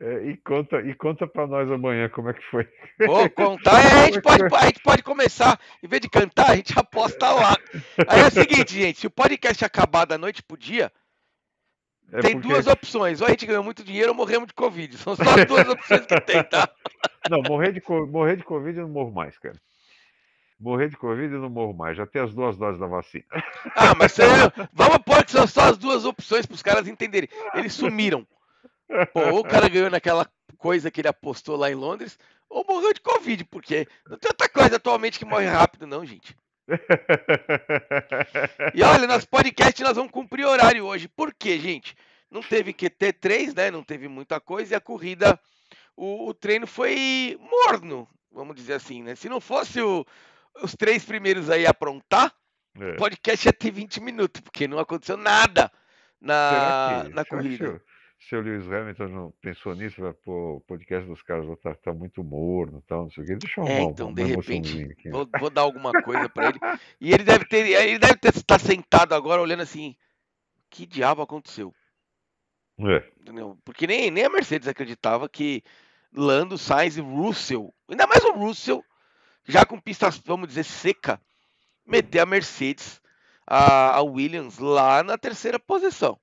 É, 0.00 0.26
e 0.26 0.36
conta, 0.36 0.80
e 0.82 0.94
conta 0.94 1.26
para 1.26 1.46
nós 1.46 1.70
amanhã 1.70 2.08
como 2.08 2.28
é 2.30 2.34
que 2.34 2.42
foi. 2.50 2.68
Vou 3.06 3.28
contar, 3.30 3.80
é, 3.80 4.02
a, 4.02 4.04
gente 4.06 4.20
pode, 4.20 4.42
a 4.54 4.66
gente 4.66 4.80
pode 4.82 5.02
começar, 5.02 5.58
em 5.82 5.88
vez 5.88 6.00
de 6.00 6.08
cantar, 6.10 6.50
a 6.50 6.56
gente 6.56 6.78
aposta 6.78 7.30
lá. 7.30 7.56
Aí 8.06 8.20
é 8.20 8.26
o 8.26 8.30
seguinte, 8.30 8.74
gente, 8.74 9.00
se 9.00 9.06
o 9.06 9.10
podcast 9.10 9.64
acabar 9.64 10.04
da 10.04 10.18
noite 10.18 10.42
pro 10.42 10.56
dia, 10.56 10.92
É 12.12 12.20
tem 12.20 12.32
porque- 12.34 12.48
duas 12.48 12.66
opções. 12.66 13.20
Ou 13.20 13.26
a 13.26 13.30
gente 13.30 13.46
ganhou 13.46 13.64
muito 13.64 13.82
dinheiro 13.82 14.10
ou 14.10 14.14
morremos 14.14 14.46
de 14.48 14.54
Covid. 14.54 14.96
São 14.98 15.16
só 15.16 15.22
as 15.22 15.44
duas 15.46 15.68
opções 15.68 16.04
que 16.06 16.20
tem, 16.20 16.42
tá? 16.44 16.68
Não, 17.30 17.42
morrer 17.42 17.72
de, 17.72 17.82
morrer 18.10 18.36
de 18.36 18.44
Covid 18.44 18.78
eu 18.78 18.84
não 18.86 18.92
morro 18.92 19.10
mais, 19.12 19.38
cara. 19.38 19.56
Morrer 20.62 20.88
de 20.88 20.96
Covid 20.96 21.34
eu 21.34 21.40
não 21.40 21.50
morro 21.50 21.74
mais. 21.74 21.96
Já 21.96 22.06
tenho 22.06 22.24
as 22.24 22.32
duas 22.32 22.56
doses 22.56 22.78
da 22.80 22.86
vacina. 22.86 23.24
Ah, 23.74 23.94
mas 23.98 24.12
você, 24.12 24.22
vamos 24.72 24.98
que 25.24 25.32
são 25.32 25.46
só 25.46 25.62
as 25.62 25.78
duas 25.78 26.04
opções 26.04 26.46
para 26.46 26.54
os 26.54 26.62
caras 26.62 26.86
entenderem. 26.86 27.28
Eles 27.54 27.72
sumiram. 27.72 28.26
Pô, 29.12 29.20
ou 29.32 29.40
o 29.40 29.44
cara 29.44 29.68
ganhou 29.68 29.90
naquela 29.90 30.26
coisa 30.58 30.90
que 30.90 31.00
ele 31.00 31.08
apostou 31.08 31.56
lá 31.56 31.70
em 31.70 31.74
Londres, 31.74 32.18
ou 32.48 32.64
morreu 32.68 32.92
de 32.92 33.00
Covid, 33.00 33.44
porque 33.46 33.88
não 34.08 34.18
tem 34.18 34.28
outra 34.30 34.48
coisa 34.48 34.76
atualmente 34.76 35.18
que 35.18 35.24
morre 35.24 35.46
rápido, 35.46 35.86
não, 35.86 36.04
gente. 36.04 36.36
E 38.74 38.82
olha, 38.82 39.06
nosso 39.06 39.28
podcast 39.28 39.82
nós 39.82 39.96
vamos 39.96 40.12
cumprir 40.12 40.44
horário 40.46 40.84
hoje. 40.84 41.08
Por 41.08 41.32
quê, 41.34 41.58
gente? 41.58 41.96
Não 42.30 42.42
teve 42.42 42.72
QT3, 42.72 43.56
né? 43.56 43.70
Não 43.70 43.82
teve 43.82 44.08
muita 44.08 44.40
coisa 44.40 44.74
e 44.74 44.76
a 44.76 44.80
corrida, 44.80 45.38
o, 45.96 46.28
o 46.28 46.34
treino 46.34 46.66
foi 46.66 47.38
morno, 47.40 48.08
vamos 48.30 48.54
dizer 48.56 48.74
assim, 48.74 49.02
né? 49.02 49.14
Se 49.14 49.28
não 49.28 49.40
fosse 49.40 49.80
o- 49.80 50.06
os 50.62 50.74
três 50.74 51.04
primeiros 51.04 51.48
aí 51.50 51.66
aprontar, 51.66 52.32
É. 52.78 52.90
o 52.92 52.96
podcast 52.96 53.46
ia 53.46 53.52
ter 53.52 53.70
20 53.70 54.00
minutos, 54.00 54.40
porque 54.40 54.66
não 54.68 54.78
aconteceu 54.78 55.16
nada 55.16 55.70
na, 56.20 57.02
que, 57.06 57.14
na 57.14 57.24
que 57.24 57.30
corrida. 57.30 57.82
se 58.20 58.36
o- 58.36 58.40
Lewis 58.40 58.70
Hamilton 58.70 59.08
não 59.08 59.30
pensou 59.42 59.74
nisso, 59.74 60.00
vai, 60.00 60.12
pô, 60.12 60.56
o 60.56 60.60
podcast 60.60 61.06
dos 61.08 61.22
caras 61.22 61.44
vai 61.46 61.56
tá, 61.56 61.74
tá 61.74 61.92
muito 61.92 62.22
morno 62.22 62.78
e 62.78 62.86
tal, 62.86 63.02
não 63.04 63.10
sei 63.10 63.24
o 63.24 63.26
quê. 63.26 63.36
Deixa 63.36 63.60
eu 63.60 63.66
É, 63.66 63.76
arrumar 63.78 63.90
então, 63.90 64.06
uma 64.08 64.14
de 64.14 64.22
repente? 64.22 64.96
Vou, 65.10 65.28
vou 65.40 65.50
dar 65.50 65.62
alguma 65.62 65.90
coisa 66.02 66.28
pra 66.28 66.48
ele. 66.50 66.58
E 67.00 67.12
ele 67.12 67.24
deve 67.24 67.44
ter, 67.46 67.66
ele 67.66 67.98
deve 67.98 68.16
ter 68.16 68.28
estar 68.36 68.60
sentado 68.60 69.14
agora 69.14 69.42
olhando 69.42 69.62
assim, 69.62 69.96
que 70.70 70.86
diabo 70.86 71.20
aconteceu? 71.22 71.74
É. 72.78 73.00
Porque 73.64 73.86
nem, 73.86 74.10
nem 74.10 74.24
a 74.24 74.30
Mercedes 74.30 74.66
acreditava 74.68 75.28
que 75.28 75.62
Lando, 76.14 76.56
Sainz 76.56 76.96
e 76.96 77.00
Russell, 77.00 77.72
ainda 77.88 78.06
mais 78.06 78.24
o 78.24 78.32
Russell, 78.32 78.84
já 79.46 79.64
com 79.64 79.80
pista, 79.80 80.08
vamos 80.24 80.48
dizer, 80.48 80.64
seca, 80.64 81.20
meter 81.86 82.20
a 82.20 82.26
Mercedes, 82.26 83.00
a, 83.46 83.96
a 83.96 84.02
Williams 84.02 84.58
lá 84.58 85.02
na 85.02 85.18
terceira 85.18 85.58
posição. 85.58 86.18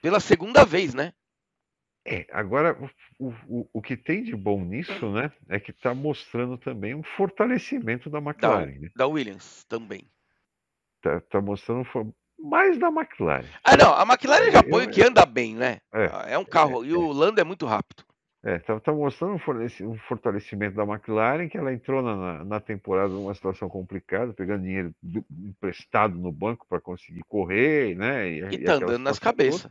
Pela 0.00 0.20
segunda 0.20 0.64
vez, 0.64 0.94
né? 0.94 1.12
É, 2.04 2.24
agora, 2.30 2.78
o, 3.18 3.30
o, 3.48 3.68
o 3.72 3.82
que 3.82 3.96
tem 3.96 4.22
de 4.22 4.36
bom 4.36 4.62
nisso, 4.64 5.10
né, 5.10 5.32
é 5.48 5.58
que 5.58 5.72
está 5.72 5.92
mostrando 5.92 6.56
também 6.56 6.94
um 6.94 7.02
fortalecimento 7.02 8.08
da 8.08 8.20
Da, 8.20 8.30
McLaren. 8.30 8.78
né? 8.78 8.90
da 8.94 9.06
Williams 9.08 9.64
também. 9.64 10.08
Tá, 11.02 11.20
tá 11.22 11.40
mostrando 11.40 11.84
um 11.96 12.12
mais 12.38 12.78
da 12.78 12.88
McLaren. 12.88 13.48
Ah, 13.64 13.76
não, 13.76 13.92
a 13.92 14.02
McLaren 14.02 14.52
já 14.52 14.60
Eu- 14.60 14.70
põe 14.70 14.88
que 14.88 15.02
anda 15.02 15.26
bem, 15.26 15.56
né? 15.56 15.80
É, 15.92 16.34
É 16.34 16.38
um 16.38 16.44
carro, 16.44 16.84
e 16.84 16.92
o 16.94 17.10
Lando 17.10 17.40
é 17.40 17.44
muito 17.44 17.66
rápido. 17.66 18.04
É, 18.46 18.60
tá, 18.60 18.78
tá 18.78 18.92
mostrando 18.92 19.32
um 19.34 19.90
um 19.90 19.98
fortalecimento 20.08 20.76
da 20.76 20.84
McLaren, 20.84 21.48
que 21.48 21.58
ela 21.58 21.72
entrou 21.72 22.00
na, 22.00 22.44
na- 22.44 22.60
temporada 22.60 23.08
numa 23.12 23.34
situação 23.34 23.68
complicada, 23.68 24.32
pegando 24.32 24.62
dinheiro 24.62 24.94
do- 25.02 25.24
emprestado 25.48 26.16
no 26.16 26.30
banco 26.30 26.64
para 26.68 26.80
conseguir 26.80 27.24
correr, 27.28 27.96
né? 27.96 28.30
E 28.30 28.44
tá 28.60 28.74
aquela 28.74 28.92
andando 28.92 29.02
nas 29.02 29.18
cabeças. 29.18 29.68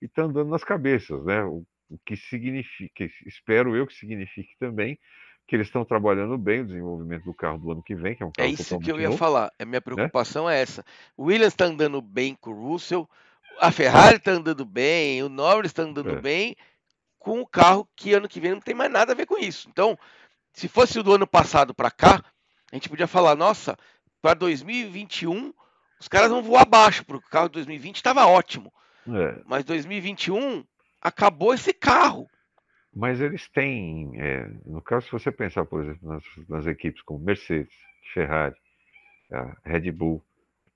e 0.00 0.06
está 0.06 0.22
andando 0.22 0.48
nas 0.48 0.64
cabeças, 0.64 1.22
né? 1.24 1.42
O, 1.44 1.64
o 1.90 1.98
que 2.06 2.16
significa, 2.16 3.04
espero 3.26 3.76
eu 3.76 3.86
que 3.86 3.94
signifique 3.94 4.56
também 4.58 4.98
que 5.46 5.56
eles 5.56 5.66
estão 5.66 5.84
trabalhando 5.84 6.36
bem 6.38 6.60
o 6.62 6.66
desenvolvimento 6.66 7.24
do 7.24 7.34
carro 7.34 7.58
do 7.58 7.72
ano 7.72 7.82
que 7.82 7.94
vem, 7.94 8.14
que 8.14 8.22
é 8.22 8.26
um 8.26 8.32
É 8.38 8.46
carro 8.46 8.52
isso 8.52 8.78
que 8.78 8.90
eu 8.90 9.00
ia 9.00 9.10
novo. 9.10 9.18
falar. 9.18 9.50
A 9.58 9.64
minha 9.64 9.80
preocupação 9.80 10.48
é 10.48 10.60
essa. 10.60 10.84
O 11.16 11.24
Williams 11.24 11.54
tá 11.54 11.66
andando 11.66 12.00
bem 12.00 12.34
com 12.34 12.50
o 12.50 12.68
Russell, 12.68 13.08
a 13.60 13.70
Ferrari 13.72 14.18
tá 14.18 14.32
andando 14.32 14.64
bem, 14.64 15.22
o 15.22 15.28
Norris 15.28 15.72
tá 15.72 15.82
andando 15.82 16.14
É. 16.14 16.20
bem 16.22 16.54
com 17.28 17.40
o 17.42 17.46
carro 17.46 17.86
que 17.94 18.14
ano 18.14 18.26
que 18.26 18.40
vem 18.40 18.52
não 18.52 18.60
tem 18.60 18.74
mais 18.74 18.90
nada 18.90 19.12
a 19.12 19.14
ver 19.14 19.26
com 19.26 19.36
isso. 19.36 19.68
Então, 19.68 19.98
se 20.54 20.66
fosse 20.66 20.98
o 20.98 21.02
do 21.02 21.12
ano 21.14 21.26
passado 21.26 21.74
para 21.74 21.90
cá, 21.90 22.24
a 22.72 22.74
gente 22.74 22.88
podia 22.88 23.06
falar, 23.06 23.34
nossa, 23.36 23.76
para 24.22 24.32
2021 24.32 25.52
os 26.00 26.08
caras 26.08 26.30
vão 26.30 26.42
voar 26.42 26.62
abaixo, 26.62 27.04
porque 27.04 27.26
o 27.26 27.30
carro 27.30 27.48
de 27.48 27.54
2020 27.54 27.96
estava 27.96 28.24
ótimo. 28.26 28.72
É, 29.06 29.42
Mas 29.44 29.62
2021 29.64 30.64
acabou 31.02 31.52
esse 31.52 31.74
carro. 31.74 32.26
mas 32.94 33.20
eles 33.20 33.46
têm, 33.48 34.10
é, 34.18 34.48
no 34.64 34.80
caso, 34.80 35.06
se 35.06 35.12
você 35.12 35.30
pensar, 35.30 35.66
por 35.66 35.82
exemplo, 35.84 36.08
nas, 36.08 36.24
nas 36.48 36.66
equipes 36.66 37.02
como 37.02 37.22
Mercedes, 37.24 37.74
Ferrari, 38.14 38.54
a 39.30 39.54
Red 39.68 39.90
Bull, 39.92 40.24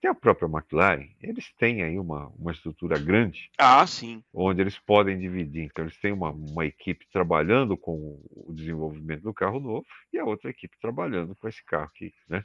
até 0.02 0.08
a 0.08 0.14
própria 0.14 0.48
McLaren, 0.48 1.08
eles 1.20 1.52
têm 1.58 1.84
aí 1.84 1.96
uma, 1.96 2.26
uma 2.36 2.50
estrutura 2.50 2.98
grande 2.98 3.48
Ah, 3.56 3.86
sim. 3.86 4.20
onde 4.34 4.60
eles 4.60 4.76
podem 4.76 5.16
dividir. 5.16 5.62
Então, 5.62 5.84
eles 5.84 5.96
têm 6.00 6.12
uma, 6.12 6.30
uma 6.30 6.66
equipe 6.66 7.06
trabalhando 7.12 7.76
com 7.76 8.20
o 8.30 8.52
desenvolvimento 8.52 9.22
do 9.22 9.32
carro 9.32 9.60
novo 9.60 9.86
e 10.12 10.18
a 10.18 10.24
outra 10.24 10.50
equipe 10.50 10.76
trabalhando 10.80 11.36
com 11.36 11.46
esse 11.46 11.64
carro 11.64 11.84
aqui, 11.84 12.12
né? 12.28 12.44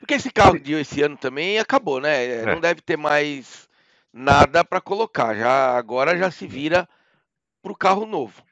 Porque 0.00 0.14
esse 0.14 0.32
carro 0.32 0.58
de 0.58 0.72
esse 0.72 1.00
ano 1.00 1.16
também 1.16 1.60
acabou, 1.60 2.00
né? 2.00 2.24
É. 2.24 2.46
Não 2.46 2.60
deve 2.60 2.80
ter 2.80 2.96
mais. 2.96 3.68
nada 4.12 4.64
para 4.64 4.80
colocar. 4.80 5.34
Já 5.36 5.76
agora 5.76 6.18
já 6.18 6.30
se 6.30 6.46
vira 6.46 6.88
para 7.62 7.70
o 7.70 7.76
carro 7.76 8.04
novo. 8.04 8.42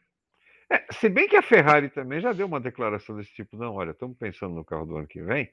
É, 0.70 0.84
se 0.92 1.08
bem 1.08 1.28
que 1.28 1.36
a 1.36 1.42
Ferrari 1.42 1.88
também 1.88 2.20
já 2.20 2.32
deu 2.32 2.46
uma 2.46 2.60
declaração 2.60 3.16
desse 3.16 3.32
tipo, 3.34 3.56
não, 3.56 3.74
olha, 3.74 3.90
estamos 3.90 4.16
pensando 4.16 4.54
no 4.54 4.64
carro 4.64 4.86
do 4.86 4.96
ano 4.96 5.06
que 5.06 5.22
vem, 5.22 5.50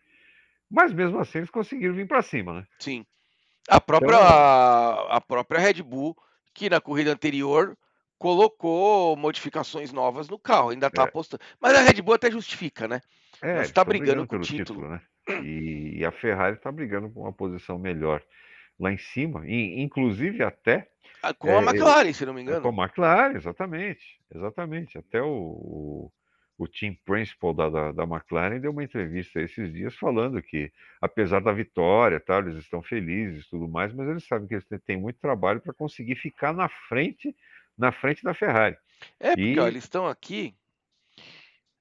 mas 0.71 0.93
mesmo 0.93 1.19
assim 1.19 1.39
eles 1.39 1.49
conseguiram 1.49 1.93
vir 1.93 2.07
para 2.07 2.21
cima, 2.21 2.53
né? 2.53 2.67
Sim. 2.79 3.05
A 3.69 3.79
própria, 3.79 4.15
então... 4.15 5.07
a 5.11 5.21
própria 5.21 5.59
Red 5.59 5.83
Bull, 5.83 6.15
que 6.53 6.69
na 6.69 6.79
corrida 6.79 7.11
anterior 7.11 7.77
colocou 8.17 9.15
modificações 9.17 9.91
novas 9.91 10.29
no 10.29 10.39
carro, 10.39 10.69
ainda 10.69 10.87
está 10.87 11.03
é. 11.03 11.05
apostando. 11.05 11.43
Mas 11.59 11.75
a 11.75 11.81
Red 11.81 12.01
Bull 12.01 12.15
até 12.15 12.31
justifica, 12.31 12.87
né? 12.87 13.01
É, 13.41 13.61
está 13.61 13.83
brigando, 13.83 14.25
brigando 14.25 14.27
com 14.27 14.35
o 14.37 14.39
título. 14.41 14.81
título 14.81 14.89
né? 14.89 15.01
E 15.43 16.05
a 16.05 16.11
Ferrari 16.11 16.55
está 16.55 16.71
brigando 16.71 17.09
com 17.09 17.21
uma 17.21 17.33
posição 17.33 17.77
melhor 17.77 18.23
lá 18.79 18.91
em 18.91 18.97
cima, 18.97 19.47
e, 19.47 19.81
inclusive 19.81 20.43
até. 20.43 20.89
Ah, 21.21 21.33
com 21.33 21.49
é, 21.49 21.57
a 21.57 21.61
McLaren, 21.61 22.13
se 22.13 22.25
não 22.25 22.33
me 22.33 22.41
engano. 22.41 22.61
Com 22.61 22.81
a 22.81 22.85
McLaren, 22.85 23.35
exatamente. 23.35 24.19
Exatamente. 24.33 24.97
Até 24.97 25.21
o, 25.21 25.27
o, 25.27 26.11
o 26.63 26.67
team 26.67 26.95
principal 27.05 27.53
da, 27.53 27.69
da, 27.69 27.91
da, 27.91 28.03
McLaren 28.03 28.59
deu 28.59 28.71
uma 28.71 28.83
entrevista 28.83 29.41
esses 29.41 29.73
dias 29.73 29.95
falando 29.95 30.41
que, 30.41 30.71
apesar 31.01 31.41
da 31.41 31.51
vitória, 31.51 32.19
tá, 32.19 32.37
eles 32.37 32.57
estão 32.57 32.81
felizes 32.81 33.45
e 33.45 33.49
tudo 33.49 33.67
mais, 33.67 33.93
mas 33.93 34.07
eles 34.07 34.27
sabem 34.27 34.47
que 34.47 34.53
eles 34.53 34.67
têm 34.85 34.97
muito 34.97 35.19
trabalho 35.19 35.59
para 35.59 35.73
conseguir 35.73 36.15
ficar 36.15 36.53
na 36.53 36.69
frente, 36.69 37.35
na 37.77 37.91
frente 37.91 38.23
da 38.23 38.33
Ferrari. 38.33 38.77
É, 39.19 39.29
porque 39.29 39.41
e... 39.41 39.59
ó, 39.59 39.67
eles 39.67 39.83
estão 39.83 40.05
aqui. 40.05 40.53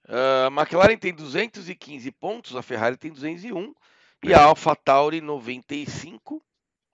Uh, 0.08 0.46
a 0.46 0.62
McLaren 0.62 0.96
tem 0.96 1.14
215 1.14 2.10
pontos, 2.12 2.56
a 2.56 2.62
Ferrari 2.62 2.96
tem 2.96 3.12
201 3.12 3.74
e 4.24 4.32
a 4.32 4.38
é. 4.38 4.42
AlphaTauri 4.42 5.20
95 5.20 6.42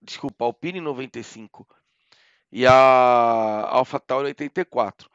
desculpa, 0.07 0.45
Alpine 0.45 0.81
95 0.81 1.67
e 2.53 2.67
a 2.67 2.73
AlphaTauri 2.73 4.29
84. 4.29 5.11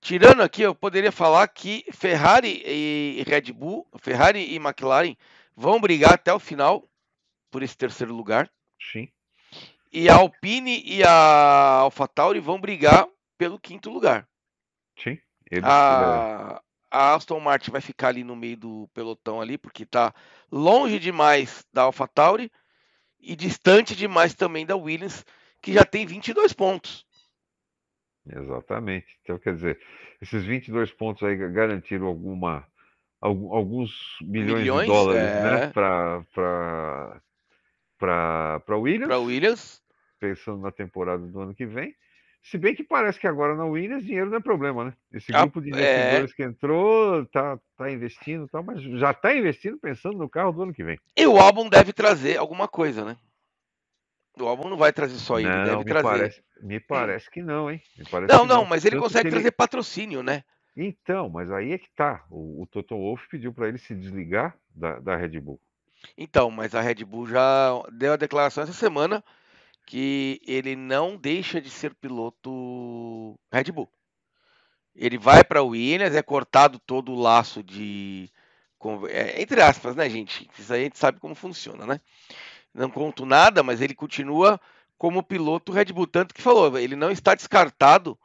Tirando 0.00 0.42
aqui, 0.42 0.62
eu 0.62 0.74
poderia 0.74 1.12
falar 1.12 1.46
que 1.48 1.84
Ferrari 1.92 2.62
e 2.64 3.22
Red 3.26 3.52
Bull, 3.52 3.86
Ferrari 3.98 4.40
e 4.40 4.56
McLaren 4.56 5.14
vão 5.54 5.80
brigar 5.80 6.14
até 6.14 6.32
o 6.32 6.38
final 6.38 6.88
por 7.50 7.62
esse 7.62 7.76
terceiro 7.76 8.14
lugar. 8.14 8.50
Sim. 8.80 9.08
E 9.92 10.08
a 10.08 10.16
Alpine 10.16 10.82
e 10.86 11.02
a 11.02 11.80
AlphaTauri 11.80 12.40
vão 12.40 12.60
brigar 12.60 13.06
pelo 13.36 13.58
quinto 13.58 13.90
lugar. 13.90 14.26
Sim. 14.98 15.18
Eles, 15.50 15.64
a, 15.64 16.62
a 16.90 17.14
Aston 17.14 17.40
Martin 17.40 17.70
vai 17.70 17.80
ficar 17.80 18.08
ali 18.08 18.24
no 18.24 18.36
meio 18.36 18.56
do 18.56 18.88
pelotão 18.94 19.40
ali, 19.40 19.58
porque 19.58 19.82
está 19.82 20.14
longe 20.50 20.98
demais 20.98 21.64
da 21.72 21.82
AlphaTauri 21.82 22.50
e 23.18 23.36
distante 23.36 23.94
demais 23.94 24.32
também 24.32 24.64
da 24.64 24.76
Williams, 24.76 25.26
que 25.60 25.72
já 25.72 25.84
tem 25.84 26.06
22 26.06 26.52
pontos. 26.54 27.04
Exatamente. 28.28 29.06
Então, 29.22 29.38
quer 29.38 29.54
dizer, 29.54 29.80
esses 30.20 30.44
22 30.44 30.92
pontos 30.92 31.22
aí 31.22 31.36
garantiram 31.36 32.06
alguma, 32.06 32.66
alguns 33.20 34.18
milhões, 34.22 34.60
milhões 34.60 34.86
de 34.86 34.92
dólares 34.92 35.22
é... 35.22 35.42
né, 35.42 35.70
para 37.98 38.76
Williams. 38.76 39.08
Para 39.08 39.18
Williams. 39.18 39.82
Pensando 40.18 40.60
na 40.60 40.70
temporada 40.70 41.26
do 41.26 41.40
ano 41.40 41.54
que 41.54 41.66
vem. 41.66 41.94
Se 42.42 42.56
bem 42.56 42.74
que 42.74 42.82
parece 42.82 43.20
que 43.20 43.26
agora 43.26 43.54
na 43.54 43.66
Williams 43.66 44.04
dinheiro 44.04 44.30
não 44.30 44.38
é 44.38 44.40
problema, 44.40 44.84
né? 44.84 44.94
Esse 45.12 45.34
ah, 45.34 45.42
grupo 45.42 45.60
de 45.60 45.68
é. 45.68 45.72
investidores 45.72 46.30
é... 46.30 46.34
que 46.34 46.42
entrou 46.42 47.26
tá, 47.26 47.58
tá 47.76 47.90
investindo, 47.90 48.48
tá, 48.48 48.62
mas 48.62 48.82
já 48.82 49.10
está 49.10 49.36
investindo 49.36 49.78
pensando 49.78 50.16
no 50.16 50.28
carro 50.28 50.52
do 50.52 50.62
ano 50.62 50.72
que 50.72 50.82
vem. 50.82 50.98
E 51.16 51.26
o 51.26 51.36
álbum 51.36 51.68
deve 51.68 51.92
trazer 51.92 52.38
alguma 52.38 52.66
coisa, 52.66 53.04
né? 53.04 53.16
O 54.38 54.46
álbum 54.46 54.68
não 54.68 54.76
vai 54.76 54.92
trazer 54.92 55.18
só 55.18 55.38
ele, 55.38 55.48
não, 55.48 55.64
deve 55.64 55.76
me 55.78 55.84
trazer. 55.84 56.02
Parece, 56.02 56.42
me 56.62 56.80
parece 56.80 57.30
que 57.30 57.42
não, 57.42 57.70
hein? 57.70 57.82
não, 58.28 58.46
não, 58.46 58.64
mas 58.64 58.84
ele 58.84 58.98
consegue 58.98 59.30
trazer 59.30 59.48
ele... 59.48 59.52
patrocínio, 59.52 60.22
né? 60.22 60.44
Então, 60.76 61.28
mas 61.28 61.50
aí 61.50 61.72
é 61.72 61.78
que 61.78 61.90
tá. 61.94 62.24
O, 62.30 62.62
o 62.62 62.66
Toto 62.66 62.96
Wolff 62.96 63.28
pediu 63.28 63.52
para 63.52 63.68
ele 63.68 63.78
se 63.78 63.94
desligar 63.94 64.56
da, 64.74 64.98
da 65.00 65.16
Red 65.16 65.40
Bull. 65.40 65.60
Então, 66.16 66.50
mas 66.50 66.74
a 66.74 66.80
Red 66.80 67.04
Bull 67.04 67.26
já 67.26 67.82
deu 67.92 68.12
a 68.12 68.16
declaração 68.16 68.62
essa 68.62 68.72
semana 68.72 69.22
que 69.86 70.40
ele 70.46 70.76
não 70.76 71.16
deixa 71.16 71.60
de 71.60 71.68
ser 71.68 71.94
piloto 71.94 73.38
Red 73.52 73.72
Bull. 73.72 73.90
Ele 74.94 75.18
vai 75.18 75.44
para 75.44 75.62
o 75.62 75.68
Williams, 75.68 76.14
é 76.14 76.22
cortado 76.22 76.78
todo 76.78 77.12
o 77.12 77.20
laço 77.20 77.62
de. 77.62 78.30
É, 79.10 79.42
entre 79.42 79.60
aspas, 79.60 79.94
né, 79.94 80.08
gente? 80.08 80.48
Isso 80.58 80.72
aí 80.72 80.80
a 80.80 80.84
gente 80.84 80.98
sabe 80.98 81.20
como 81.20 81.34
funciona, 81.34 81.86
né? 81.86 82.00
Não 82.74 82.90
conto 82.90 83.26
nada, 83.26 83.62
mas 83.62 83.80
ele 83.80 83.94
continua 83.94 84.60
como 84.96 85.22
piloto 85.22 85.72
Red 85.72 85.86
Bull. 85.86 86.06
Tanto 86.06 86.34
que 86.34 86.42
falou, 86.42 86.78
ele 86.78 86.96
não 86.96 87.10
está 87.10 87.34
descartado 87.34 88.18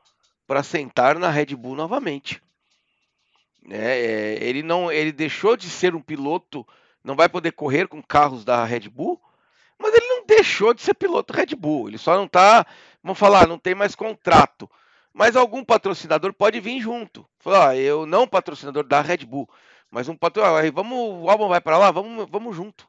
para 0.45 0.63
sentar 0.63 1.17
na 1.17 1.29
Red 1.29 1.55
Bull 1.55 1.75
novamente. 1.75 2.41
É, 3.69 4.37
é, 4.37 4.43
ele 4.43 4.61
não, 4.61 4.91
ele 4.91 5.11
deixou 5.11 5.57
de 5.57 5.69
ser 5.69 5.95
um 5.95 6.01
piloto, 6.01 6.65
não 7.03 7.15
vai 7.15 7.27
poder 7.27 7.51
correr 7.51 7.87
com 7.87 8.01
carros 8.01 8.45
da 8.45 8.63
Red 8.63 8.89
Bull, 8.89 9.19
mas 9.79 9.93
ele 9.93 10.07
não 10.07 10.25
deixou 10.25 10.73
de 10.73 10.81
ser 10.81 10.93
piloto 10.93 11.33
Red 11.33 11.55
Bull. 11.55 11.87
Ele 11.87 11.97
só 11.97 12.15
não 12.15 12.27
tá, 12.27 12.65
vamos 13.03 13.17
falar, 13.17 13.47
não 13.47 13.57
tem 13.57 13.73
mais 13.73 13.95
contrato. 13.95 14.69
Mas 15.11 15.35
algum 15.35 15.63
patrocinador 15.63 16.33
pode 16.33 16.59
vir 16.59 16.79
junto. 16.81 17.25
Falar, 17.39 17.69
ah, 17.69 17.77
eu 17.77 18.05
não 18.05 18.27
patrocinador 18.27 18.83
da 18.83 19.01
Red 19.01 19.19
Bull, 19.19 19.49
mas 19.89 20.09
um 20.09 20.15
patrocinador, 20.15 20.71
vamos, 20.73 21.23
o 21.23 21.29
álbum 21.29 21.47
vai 21.47 21.61
para 21.61 21.77
lá, 21.77 21.89
vamos, 21.89 22.27
vamos 22.29 22.55
junto. 22.55 22.87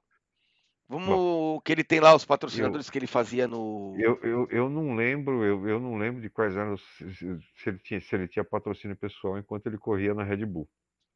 Vamos 0.89 1.09
Bom, 1.09 1.61
que 1.61 1.72
ele 1.72 1.82
tem 1.82 1.99
lá 1.99 2.14
os 2.14 2.24
patrocinadores 2.24 2.87
eu, 2.87 2.93
que 2.93 2.99
ele 2.99 3.09
fazia 3.09 3.49
no. 3.49 3.97
Eu, 3.99 4.20
eu, 4.22 4.49
eu 4.51 4.70
não 4.70 4.95
lembro, 4.95 5.45
eu, 5.45 5.68
eu 5.68 5.80
não 5.80 5.97
lembro 5.97 6.20
de 6.20 6.30
quais 6.30 6.57
eram 6.57 6.76
se, 6.76 7.12
se, 7.14 7.68
ele 7.68 7.78
tinha, 7.78 8.01
se 8.01 8.14
ele 8.14 8.28
tinha 8.28 8.45
patrocínio 8.45 8.97
pessoal 8.97 9.37
enquanto 9.37 9.66
ele 9.66 9.78
corria 9.78 10.14
na 10.14 10.22
Red 10.22 10.45
Bull, 10.47 10.68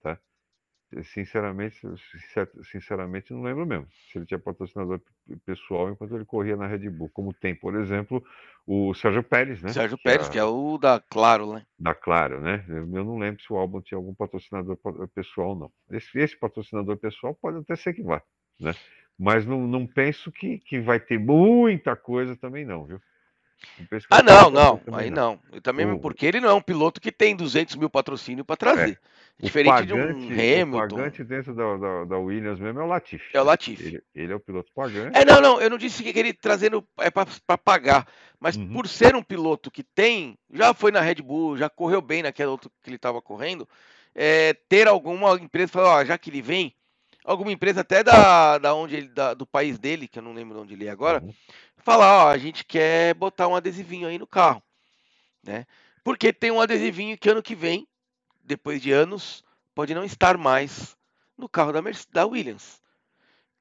tá? 0.03 0.19
Sinceramente, 1.05 1.79
sinceramente 2.73 3.33
não 3.33 3.43
lembro 3.43 3.65
mesmo. 3.65 3.87
Se 4.11 4.19
ele 4.19 4.27
tinha 4.27 4.41
patrocinador 4.41 5.01
pessoal 5.47 5.89
enquanto 5.89 6.17
ele 6.17 6.25
corria 6.25 6.57
na 6.57 6.67
Red 6.67 6.91
Bull, 6.91 7.09
como 7.15 7.33
tem, 7.33 7.55
por 7.55 7.77
exemplo, 7.77 8.25
o 8.67 8.93
Sérgio 8.95 9.23
Pérez, 9.23 9.63
né? 9.63 9.69
Sérgio 9.69 9.97
Pérez, 10.03 10.29
que 10.29 10.37
é 10.39 10.43
o 10.45 10.77
da 10.79 10.99
Claro, 10.99 11.53
né? 11.53 11.65
Da 11.79 11.95
Claro, 11.95 12.41
né? 12.41 12.65
Eu 12.69 13.05
não 13.05 13.19
lembro 13.19 13.41
se 13.41 13.53
o 13.53 13.57
álbum 13.57 13.81
tinha 13.81 13.97
algum 13.97 14.13
patrocinador 14.13 14.77
pessoal 15.15 15.55
não. 15.55 15.71
Esse, 15.97 16.19
esse 16.19 16.37
patrocinador 16.37 16.97
pessoal 16.97 17.37
pode 17.37 17.59
até 17.59 17.77
ser 17.77 17.95
que 17.95 18.03
vá, 18.03 18.21
né? 18.59 18.75
Mas 19.21 19.45
não, 19.45 19.67
não 19.67 19.87
penso 19.87 20.33
que, 20.33 20.59
que 20.61 20.81
vai 20.81 20.99
ter 20.99 21.19
muita 21.19 21.95
coisa 21.95 22.35
também 22.35 22.65
não, 22.65 22.87
viu? 22.87 22.99
Ah, 24.09 24.23
não, 24.23 24.51
não, 24.51 24.81
aí 24.95 25.11
não. 25.11 25.39
não. 25.53 25.61
também 25.61 25.85
o... 25.85 25.99
porque 25.99 26.25
ele 26.25 26.41
não 26.41 26.49
é 26.49 26.55
um 26.55 26.63
piloto 26.63 26.99
que 26.99 27.13
tem 27.13 27.37
200 27.37 27.77
mil 27.77 27.91
patrocínio 27.91 28.43
para 28.43 28.57
trazer. 28.57 28.93
É. 28.93 29.21
Diferente 29.45 29.73
pagante, 29.73 30.19
de 30.21 30.27
um 30.27 30.33
Hamilton. 30.33 30.77
O 30.77 30.89
pagante 30.89 31.25
dentro 31.25 31.55
da, 31.55 31.77
da, 31.77 32.05
da, 32.05 32.19
Williams 32.19 32.59
mesmo 32.59 32.81
é 32.81 32.83
o 32.83 32.87
Latifi. 32.87 33.37
É 33.37 33.41
o 33.43 33.45
Latifi. 33.45 33.87
Ele, 33.87 34.03
ele, 34.15 34.33
é 34.33 34.37
o 34.37 34.41
piloto 34.41 34.73
pagante. 34.75 35.19
É, 35.19 35.23
não, 35.23 35.43
não, 35.43 35.61
eu 35.61 35.69
não 35.69 35.77
disse 35.77 36.03
que 36.03 36.19
ele 36.19 36.33
trazendo 36.33 36.83
é 36.99 37.11
para 37.11 37.59
pagar, 37.59 38.07
mas 38.39 38.57
uhum. 38.57 38.73
por 38.73 38.89
ser 38.89 39.15
um 39.15 39.23
piloto 39.23 39.71
que 39.71 39.83
tem, 39.83 40.39
já 40.51 40.73
foi 40.73 40.91
na 40.91 41.01
Red 41.03 41.17
Bull, 41.17 41.59
já 41.59 41.69
correu 41.69 42.01
bem 42.01 42.23
naquela 42.23 42.53
outra 42.53 42.71
que 42.83 42.89
ele 42.89 42.97
estava 42.97 43.21
correndo, 43.21 43.69
é, 44.15 44.55
ter 44.69 44.89
alguma 44.89 45.35
empresa 45.35 45.73
falar, 45.73 45.97
ó, 45.97 46.05
já 46.05 46.17
que 46.17 46.31
ele 46.31 46.41
vem, 46.41 46.75
alguma 47.25 47.53
empresa 47.53 47.81
até 47.81 48.03
da, 48.03 48.59
da 48.59 48.75
onde 48.75 48.97
ele, 48.97 49.09
da, 49.09 49.35
do 49.35 49.47
país 49.47 49.79
dele, 49.79 50.09
que 50.09 50.19
eu 50.19 50.23
não 50.23 50.33
lembro 50.33 50.57
de 50.57 50.63
onde 50.63 50.75
ele 50.75 50.87
é 50.87 50.91
agora, 50.91 51.23
uhum 51.23 51.35
falar, 51.81 52.27
ó, 52.27 52.29
a 52.29 52.39
gente 52.39 52.65
quer 52.65 53.15
botar 53.15 53.49
um 53.49 53.57
adesivinho 53.57 54.09
aí 54.09 54.19
no 54.19 54.27
carro, 54.27 54.63
né? 55.43 55.67
Porque 56.05 56.33
tem 56.33 56.51
um 56.51 56.61
adesivinho 56.61 57.19
que 57.19 57.29
ano 57.29 57.43
que 57.43 57.55
vem, 57.55 57.87
depois 58.43 58.81
de 58.81 58.93
anos, 58.93 59.45
pode 59.75 59.95
não 59.95 60.05
estar 60.05 60.37
mais 60.39 60.97
no 61.37 61.49
carro 61.49 61.73
da, 61.73 61.83
Mercedes, 61.83 62.11
da 62.13 62.27
Williams, 62.27 62.81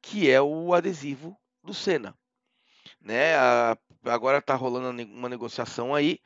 que 0.01 0.30
é 0.30 0.41
o 0.41 0.74
adesivo 0.74 1.38
do 1.64 1.74
Senna, 1.74 2.16
né? 3.01 3.36
A, 3.36 3.78
agora 4.05 4.39
está 4.39 4.55
rolando 4.55 5.03
uma 5.03 5.30
negociação 5.30 5.95
aí, 5.95 6.20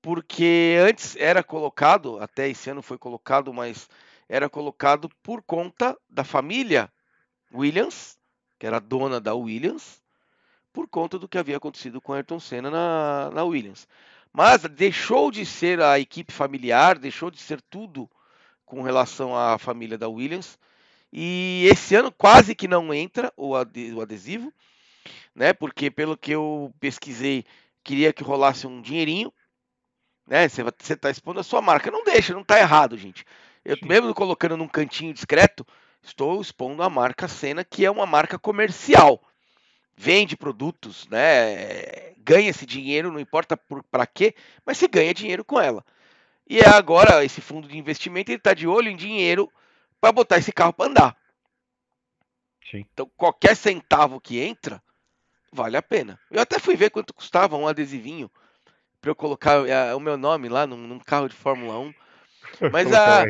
porque 0.00 0.76
antes 0.80 1.16
era 1.16 1.42
colocado, 1.42 2.20
até 2.20 2.48
esse 2.48 2.70
ano 2.70 2.82
foi 2.82 2.98
colocado, 2.98 3.52
mas 3.52 3.88
era 4.28 4.48
colocado 4.48 5.08
por 5.22 5.42
conta 5.42 5.96
da 6.08 6.22
família 6.22 6.92
Williams, 7.52 8.18
que 8.58 8.66
era 8.66 8.78
dona 8.78 9.20
da 9.20 9.34
Williams, 9.34 10.02
por 10.72 10.86
conta 10.86 11.18
do 11.18 11.28
que 11.28 11.38
havia 11.38 11.56
acontecido 11.56 12.00
com 12.00 12.12
Ayrton 12.12 12.38
Senna 12.38 12.70
na, 12.70 13.30
na 13.32 13.44
Williams. 13.44 13.88
Mas 14.32 14.62
deixou 14.62 15.30
de 15.30 15.46
ser 15.46 15.80
a 15.80 15.98
equipe 15.98 16.32
familiar, 16.32 16.98
deixou 16.98 17.30
de 17.30 17.40
ser 17.40 17.60
tudo 17.62 18.08
com 18.66 18.82
relação 18.82 19.34
à 19.34 19.58
família 19.58 19.96
da 19.96 20.08
Williams. 20.08 20.58
E 21.10 21.66
esse 21.70 21.94
ano 21.94 22.12
quase 22.12 22.54
que 22.54 22.68
não 22.68 22.92
entra 22.92 23.32
o 23.36 23.56
adesivo, 23.56 24.52
né? 25.34 25.54
Porque 25.54 25.90
pelo 25.90 26.16
que 26.16 26.32
eu 26.32 26.72
pesquisei, 26.78 27.46
queria 27.82 28.12
que 28.12 28.22
rolasse 28.22 28.66
um 28.66 28.82
dinheirinho, 28.82 29.32
né? 30.26 30.46
Você 30.48 30.92
está 30.92 31.10
expondo 31.10 31.40
a 31.40 31.44
sua 31.44 31.62
marca, 31.62 31.90
não 31.90 32.04
deixa, 32.04 32.34
não 32.34 32.42
está 32.42 32.58
errado, 32.58 32.98
gente. 32.98 33.24
Eu 33.64 33.76
Sim. 33.76 33.86
mesmo 33.86 34.14
colocando 34.14 34.56
num 34.56 34.68
cantinho 34.68 35.12
discreto, 35.12 35.66
estou 36.02 36.40
expondo 36.40 36.82
a 36.82 36.90
marca 36.90 37.28
Senna, 37.28 37.64
que 37.64 37.84
é 37.84 37.90
uma 37.90 38.06
marca 38.06 38.38
comercial 38.38 39.22
vende 39.98 40.36
produtos, 40.36 41.08
né? 41.08 42.14
ganha 42.18 42.50
esse 42.50 42.64
dinheiro, 42.64 43.10
não 43.10 43.18
importa 43.18 43.56
para 43.90 44.06
quê, 44.06 44.34
mas 44.64 44.78
se 44.78 44.86
ganha 44.86 45.12
dinheiro 45.12 45.44
com 45.44 45.60
ela. 45.60 45.84
E 46.48 46.60
é 46.60 46.68
agora 46.68 47.24
esse 47.24 47.40
fundo 47.40 47.66
de 47.66 47.76
investimento 47.76 48.30
ele 48.30 48.38
está 48.38 48.54
de 48.54 48.66
olho 48.66 48.88
em 48.88 48.96
dinheiro 48.96 49.50
para 50.00 50.12
botar 50.12 50.38
esse 50.38 50.52
carro 50.52 50.72
para 50.72 50.88
andar. 50.88 51.16
Sim. 52.70 52.86
Então 52.92 53.10
qualquer 53.16 53.56
centavo 53.56 54.20
que 54.20 54.38
entra 54.38 54.80
vale 55.52 55.76
a 55.76 55.82
pena. 55.82 56.20
Eu 56.30 56.40
até 56.40 56.58
fui 56.60 56.76
ver 56.76 56.90
quanto 56.90 57.12
custava 57.12 57.56
um 57.56 57.66
adesivinho 57.66 58.30
para 59.00 59.10
eu 59.10 59.16
colocar 59.16 59.60
uh, 59.60 59.96
o 59.96 60.00
meu 60.00 60.16
nome 60.16 60.48
lá 60.48 60.66
num, 60.66 60.76
num, 60.76 60.98
carro 60.98 61.28
de 61.28 61.34
Fórmula 61.34 61.78
1. 61.78 61.94
Mas 62.72 62.92
a 62.92 63.24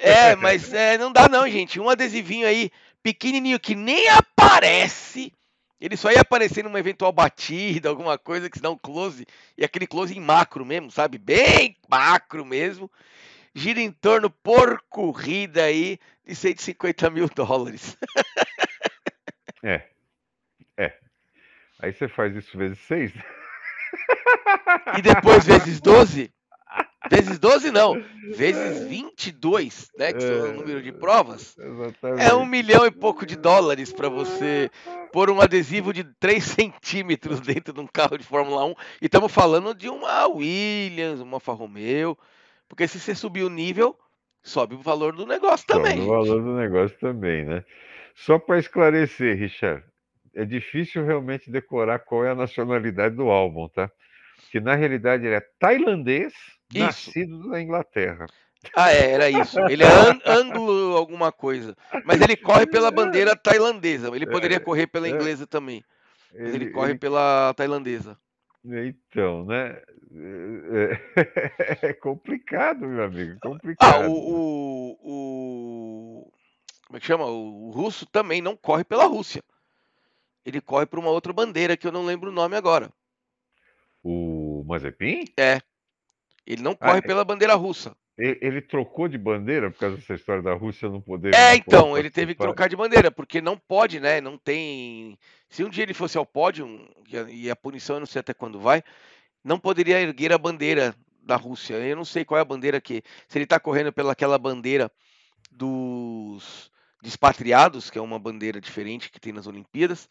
é, 0.00 0.34
mas 0.36 0.72
é, 0.72 0.98
não 0.98 1.12
dá 1.12 1.28
não, 1.28 1.48
gente. 1.48 1.78
Um 1.78 1.88
adesivinho 1.88 2.46
aí 2.46 2.70
pequenininho 3.02 3.60
que 3.60 3.74
nem 3.74 4.08
aparece. 4.08 5.32
Ele 5.80 5.96
só 5.96 6.10
ia 6.10 6.20
aparecer 6.20 6.64
numa 6.64 6.78
eventual 6.78 7.12
batida, 7.12 7.88
alguma 7.88 8.16
coisa 8.16 8.48
que 8.48 8.56
se 8.56 8.62
dá 8.62 8.70
um 8.70 8.78
close, 8.78 9.26
e 9.58 9.64
aquele 9.64 9.86
close 9.86 10.16
em 10.16 10.20
macro 10.20 10.64
mesmo, 10.64 10.90
sabe? 10.90 11.18
Bem 11.18 11.76
macro 11.88 12.44
mesmo. 12.44 12.90
Gira 13.54 13.80
em 13.80 13.92
torno 13.92 14.30
por 14.30 14.82
corrida 14.88 15.64
aí 15.64 15.98
de 16.26 16.34
150 16.34 17.10
mil 17.10 17.28
dólares. 17.28 17.96
é. 19.62 19.82
É. 20.76 20.92
Aí 21.80 21.92
você 21.92 22.08
faz 22.08 22.34
isso 22.34 22.56
vezes 22.56 22.78
6. 22.80 23.12
E 24.96 25.02
depois 25.02 25.44
vezes 25.44 25.80
12? 25.80 26.32
Vezes 27.10 27.38
12 27.38 27.70
não, 27.70 28.02
vezes 28.34 28.88
22, 28.88 29.90
né? 29.98 30.12
Que 30.12 30.20
são 30.20 30.50
o 30.50 30.52
número 30.54 30.82
de 30.82 30.90
provas. 30.90 31.54
Exatamente. 31.58 32.22
É 32.22 32.34
um 32.34 32.46
milhão 32.46 32.86
e 32.86 32.90
pouco 32.90 33.26
de 33.26 33.36
dólares 33.36 33.92
para 33.92 34.08
você 34.08 34.70
pôr 35.12 35.30
um 35.30 35.40
adesivo 35.40 35.92
de 35.92 36.02
3 36.18 36.42
centímetros 36.42 37.40
dentro 37.40 37.74
de 37.74 37.80
um 37.80 37.86
carro 37.86 38.16
de 38.16 38.24
Fórmula 38.24 38.64
1. 38.64 38.70
E 39.02 39.06
estamos 39.06 39.30
falando 39.30 39.74
de 39.74 39.88
uma 39.88 40.26
Williams, 40.26 41.20
uma 41.20 41.36
Alfa 41.36 41.52
Romeo. 41.52 42.16
Porque 42.68 42.88
se 42.88 42.98
você 42.98 43.14
subir 43.14 43.44
o 43.44 43.50
nível, 43.50 43.96
sobe 44.42 44.74
o 44.74 44.78
valor 44.78 45.14
do 45.14 45.26
negócio 45.26 45.66
também. 45.66 45.98
Sobe 45.98 46.06
o 46.06 46.24
valor 46.24 46.42
do 46.42 46.56
negócio 46.56 46.98
também, 46.98 47.44
né? 47.44 47.64
Só 48.14 48.38
para 48.38 48.58
esclarecer, 48.58 49.36
Richard, 49.36 49.84
é 50.34 50.44
difícil 50.44 51.04
realmente 51.04 51.50
decorar 51.50 51.98
qual 51.98 52.24
é 52.24 52.30
a 52.30 52.34
nacionalidade 52.34 53.14
do 53.14 53.28
álbum, 53.28 53.68
tá? 53.68 53.90
Que 54.50 54.58
na 54.58 54.74
realidade 54.74 55.26
ele 55.26 55.34
é 55.34 55.46
tailandês, 55.58 56.32
isso. 56.74 56.86
nascido 56.86 57.48
na 57.48 57.60
Inglaterra. 57.60 58.26
Ah, 58.74 58.92
é, 58.92 59.10
era 59.10 59.28
isso. 59.28 59.58
Ele 59.68 59.82
é 59.84 59.88
anglo 60.24 60.96
alguma 60.96 61.30
coisa. 61.30 61.76
Mas 62.04 62.20
ele 62.20 62.36
corre 62.36 62.66
pela 62.66 62.90
bandeira 62.90 63.36
tailandesa. 63.36 64.08
Ele 64.14 64.26
poderia 64.26 64.56
é, 64.56 64.60
correr 64.60 64.86
pela 64.86 65.06
é. 65.06 65.10
inglesa 65.10 65.46
também. 65.46 65.84
Mas 66.32 66.54
ele, 66.54 66.64
ele 66.64 66.70
corre 66.70 66.92
ele... 66.92 66.98
pela 66.98 67.52
tailandesa. 67.54 68.18
Então, 68.64 69.44
né? 69.44 69.82
É, 70.16 71.88
é 71.88 71.92
complicado, 71.92 72.86
meu 72.86 73.04
amigo. 73.04 73.38
Complicado. 73.42 74.04
Ah, 74.04 74.08
o, 74.08 74.12
o, 74.12 74.98
o, 75.02 76.32
Como 76.86 76.96
é 76.96 77.00
que 77.00 77.06
chama? 77.06 77.26
O 77.26 77.70
russo 77.70 78.06
também 78.06 78.40
não 78.40 78.56
corre 78.56 78.84
pela 78.84 79.04
Rússia 79.04 79.42
ele 80.44 80.60
corre 80.60 80.86
para 80.86 81.00
uma 81.00 81.10
outra 81.10 81.32
bandeira 81.32 81.76
que 81.76 81.86
eu 81.86 81.92
não 81.92 82.04
lembro 82.04 82.30
o 82.30 82.32
nome 82.32 82.56
agora. 82.56 82.92
O 84.02 84.62
Mazepin? 84.66 85.24
É. 85.38 85.60
Ele 86.46 86.62
não 86.62 86.74
corre 86.74 86.98
ah, 86.98 87.02
pela 87.02 87.24
bandeira 87.24 87.54
russa. 87.54 87.96
Ele, 88.16 88.38
ele, 88.40 88.60
trocou 88.60 89.08
de 89.08 89.18
bandeira 89.18 89.70
por 89.70 89.78
causa 89.78 89.96
dessa 89.96 90.14
história 90.14 90.42
da 90.42 90.54
Rússia 90.54 90.88
não 90.88 91.00
poder. 91.00 91.34
É, 91.34 91.56
então, 91.56 91.96
ele 91.98 92.10
teve 92.10 92.34
que 92.34 92.40
trocar 92.40 92.68
de 92.68 92.76
bandeira, 92.76 93.10
porque 93.10 93.40
não 93.40 93.56
pode, 93.56 93.98
né? 93.98 94.20
Não 94.20 94.38
tem. 94.38 95.18
Se 95.48 95.64
um 95.64 95.68
dia 95.68 95.82
ele 95.82 95.94
fosse 95.94 96.16
ao 96.16 96.26
pódio, 96.26 96.88
e 97.28 97.50
a 97.50 97.56
punição 97.56 97.96
eu 97.96 98.00
não 98.00 98.06
sei 98.06 98.20
até 98.20 98.32
quando 98.32 98.60
vai, 98.60 98.82
não 99.42 99.58
poderia 99.58 100.00
erguer 100.00 100.32
a 100.32 100.38
bandeira 100.38 100.94
da 101.22 101.36
Rússia. 101.36 101.74
Eu 101.74 101.96
não 101.96 102.04
sei 102.04 102.24
qual 102.24 102.38
é 102.38 102.42
a 102.42 102.44
bandeira 102.44 102.80
que. 102.80 103.02
Se 103.26 103.38
ele 103.38 103.44
está 103.44 103.58
correndo 103.58 103.92
pelaquela 103.92 104.38
bandeira 104.38 104.90
dos 105.50 106.70
expatriados, 107.02 107.90
que 107.90 107.98
é 107.98 108.02
uma 108.02 108.18
bandeira 108.18 108.60
diferente 108.60 109.10
que 109.10 109.20
tem 109.20 109.32
nas 109.32 109.46
Olimpíadas, 109.46 110.08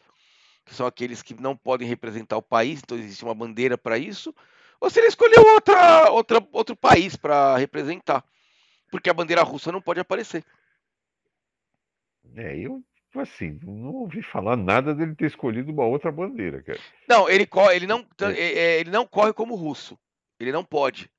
que 0.64 0.74
são 0.74 0.86
aqueles 0.86 1.22
que 1.22 1.34
não 1.40 1.56
podem 1.56 1.88
representar 1.88 2.36
o 2.36 2.42
país, 2.42 2.80
então 2.82 2.96
existe 2.96 3.24
uma 3.24 3.34
bandeira 3.34 3.76
para 3.76 3.98
isso, 3.98 4.34
ou 4.84 4.90
se 4.90 5.00
ele 5.00 5.06
escolheu 5.06 5.42
outra, 5.54 6.10
outra, 6.10 6.46
outro 6.52 6.76
país 6.76 7.16
para 7.16 7.56
representar, 7.56 8.22
porque 8.90 9.08
a 9.08 9.14
bandeira 9.14 9.42
russa 9.42 9.72
não 9.72 9.80
pode 9.80 9.98
aparecer. 9.98 10.44
É, 12.36 12.54
eu 12.58 12.84
assim, 13.14 13.58
não 13.62 13.94
ouvi 13.94 14.22
falar 14.22 14.56
nada 14.56 14.94
dele 14.94 15.14
ter 15.14 15.24
escolhido 15.24 15.72
uma 15.72 15.86
outra 15.86 16.12
bandeira, 16.12 16.62
cara. 16.62 16.78
Não, 17.08 17.30
ele 17.30 17.46
corre, 17.46 17.76
ele 17.76 17.86
não, 17.86 18.06
é. 18.20 18.32
é. 18.32 18.58
é 18.58 18.80
ele 18.80 18.90
não 18.90 19.06
corre 19.06 19.32
como 19.32 19.54
russo. 19.54 19.98
Ele 20.38 20.52
não 20.52 20.62
pode. 20.62 21.10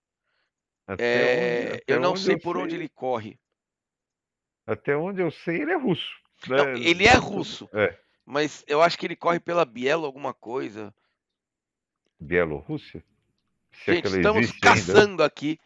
É, 1.00 1.72
onde, 1.72 1.84
eu 1.88 2.00
não 2.00 2.16
sei 2.16 2.36
eu 2.36 2.40
por 2.40 2.58
sei, 2.58 2.66
onde 2.66 2.76
ele 2.76 2.90
corre. 2.90 3.40
Até 4.68 4.96
onde 4.96 5.22
eu 5.22 5.32
sei, 5.32 5.64
ele 5.64 5.72
é 5.72 5.78
russo. 5.78 6.14
Né? 6.48 6.58
Não, 6.58 6.70
ele 6.74 7.08
é 7.08 7.16
russo. 7.16 7.68
É. 7.74 7.98
Mas 8.24 8.64
eu 8.68 8.84
acho 8.84 8.96
que 9.00 9.08
ele 9.08 9.16
corre 9.16 9.40
pela 9.40 9.66
Bielo 9.66 10.06
alguma 10.06 10.36
coisa. 10.36 10.94
Bielorrússia? 12.20 13.04
Gente, 13.86 14.08
estamos 14.08 14.52
caçando 14.54 15.12
ainda. 15.12 15.26
aqui 15.26 15.60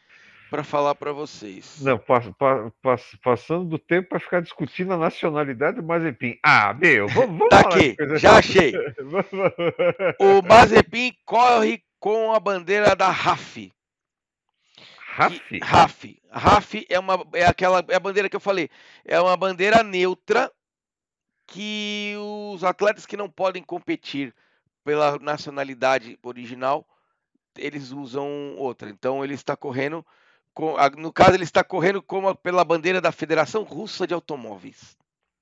para 0.50 0.64
falar 0.64 0.96
para 0.96 1.12
vocês. 1.12 1.80
Não, 1.82 1.98
pa, 1.98 2.22
pa, 2.38 2.72
pa, 2.82 2.96
passando 3.24 3.66
do 3.66 3.78
tempo 3.78 4.10
para 4.10 4.20
ficar 4.20 4.42
discutindo 4.42 4.94
a 4.94 4.98
nacionalidade 4.98 5.78
do 5.78 5.84
Mazepin. 5.84 6.40
Ah, 6.44 6.74
meu, 6.74 7.08
vamos, 7.08 7.38
vamos 7.38 7.50
tá 7.50 7.60
aqui, 7.60 7.96
já 8.18 8.38
achei. 8.38 8.74
o 10.20 10.42
Mazepin 10.42 11.14
corre 11.26 11.84
com 12.00 12.34
a 12.34 12.40
bandeira 12.40 12.96
da 12.96 13.10
RAF. 13.10 13.72
RAF? 15.06 15.60
RAF. 15.62 16.22
RAF 16.32 16.86
é 16.90 17.00
uma 17.00 17.28
é 17.34 17.46
aquela 17.46 17.84
é 17.88 17.96
a 17.96 18.00
bandeira 18.00 18.30
que 18.30 18.36
eu 18.36 18.40
falei. 18.40 18.70
É 19.06 19.20
uma 19.20 19.36
bandeira 19.36 19.84
neutra 19.84 20.52
que 21.46 22.16
os 22.54 22.64
atletas 22.64 23.06
que 23.06 23.18
não 23.18 23.30
podem 23.30 23.62
competir 23.62 24.34
pela 24.84 25.20
nacionalidade 25.20 26.18
original, 26.24 26.88
eles 27.60 27.92
usam 27.92 28.56
outra. 28.58 28.90
Então 28.90 29.24
ele 29.24 29.34
está 29.34 29.56
correndo, 29.56 30.06
com, 30.54 30.76
no 30.98 31.12
caso 31.12 31.36
ele 31.36 31.44
está 31.44 31.64
correndo 31.64 32.02
como 32.02 32.34
pela 32.36 32.64
bandeira 32.64 33.00
da 33.02 33.12
Federação 33.12 33.64
Russa 33.64 34.08
de 34.08 34.14
Automóveis. 34.14 34.98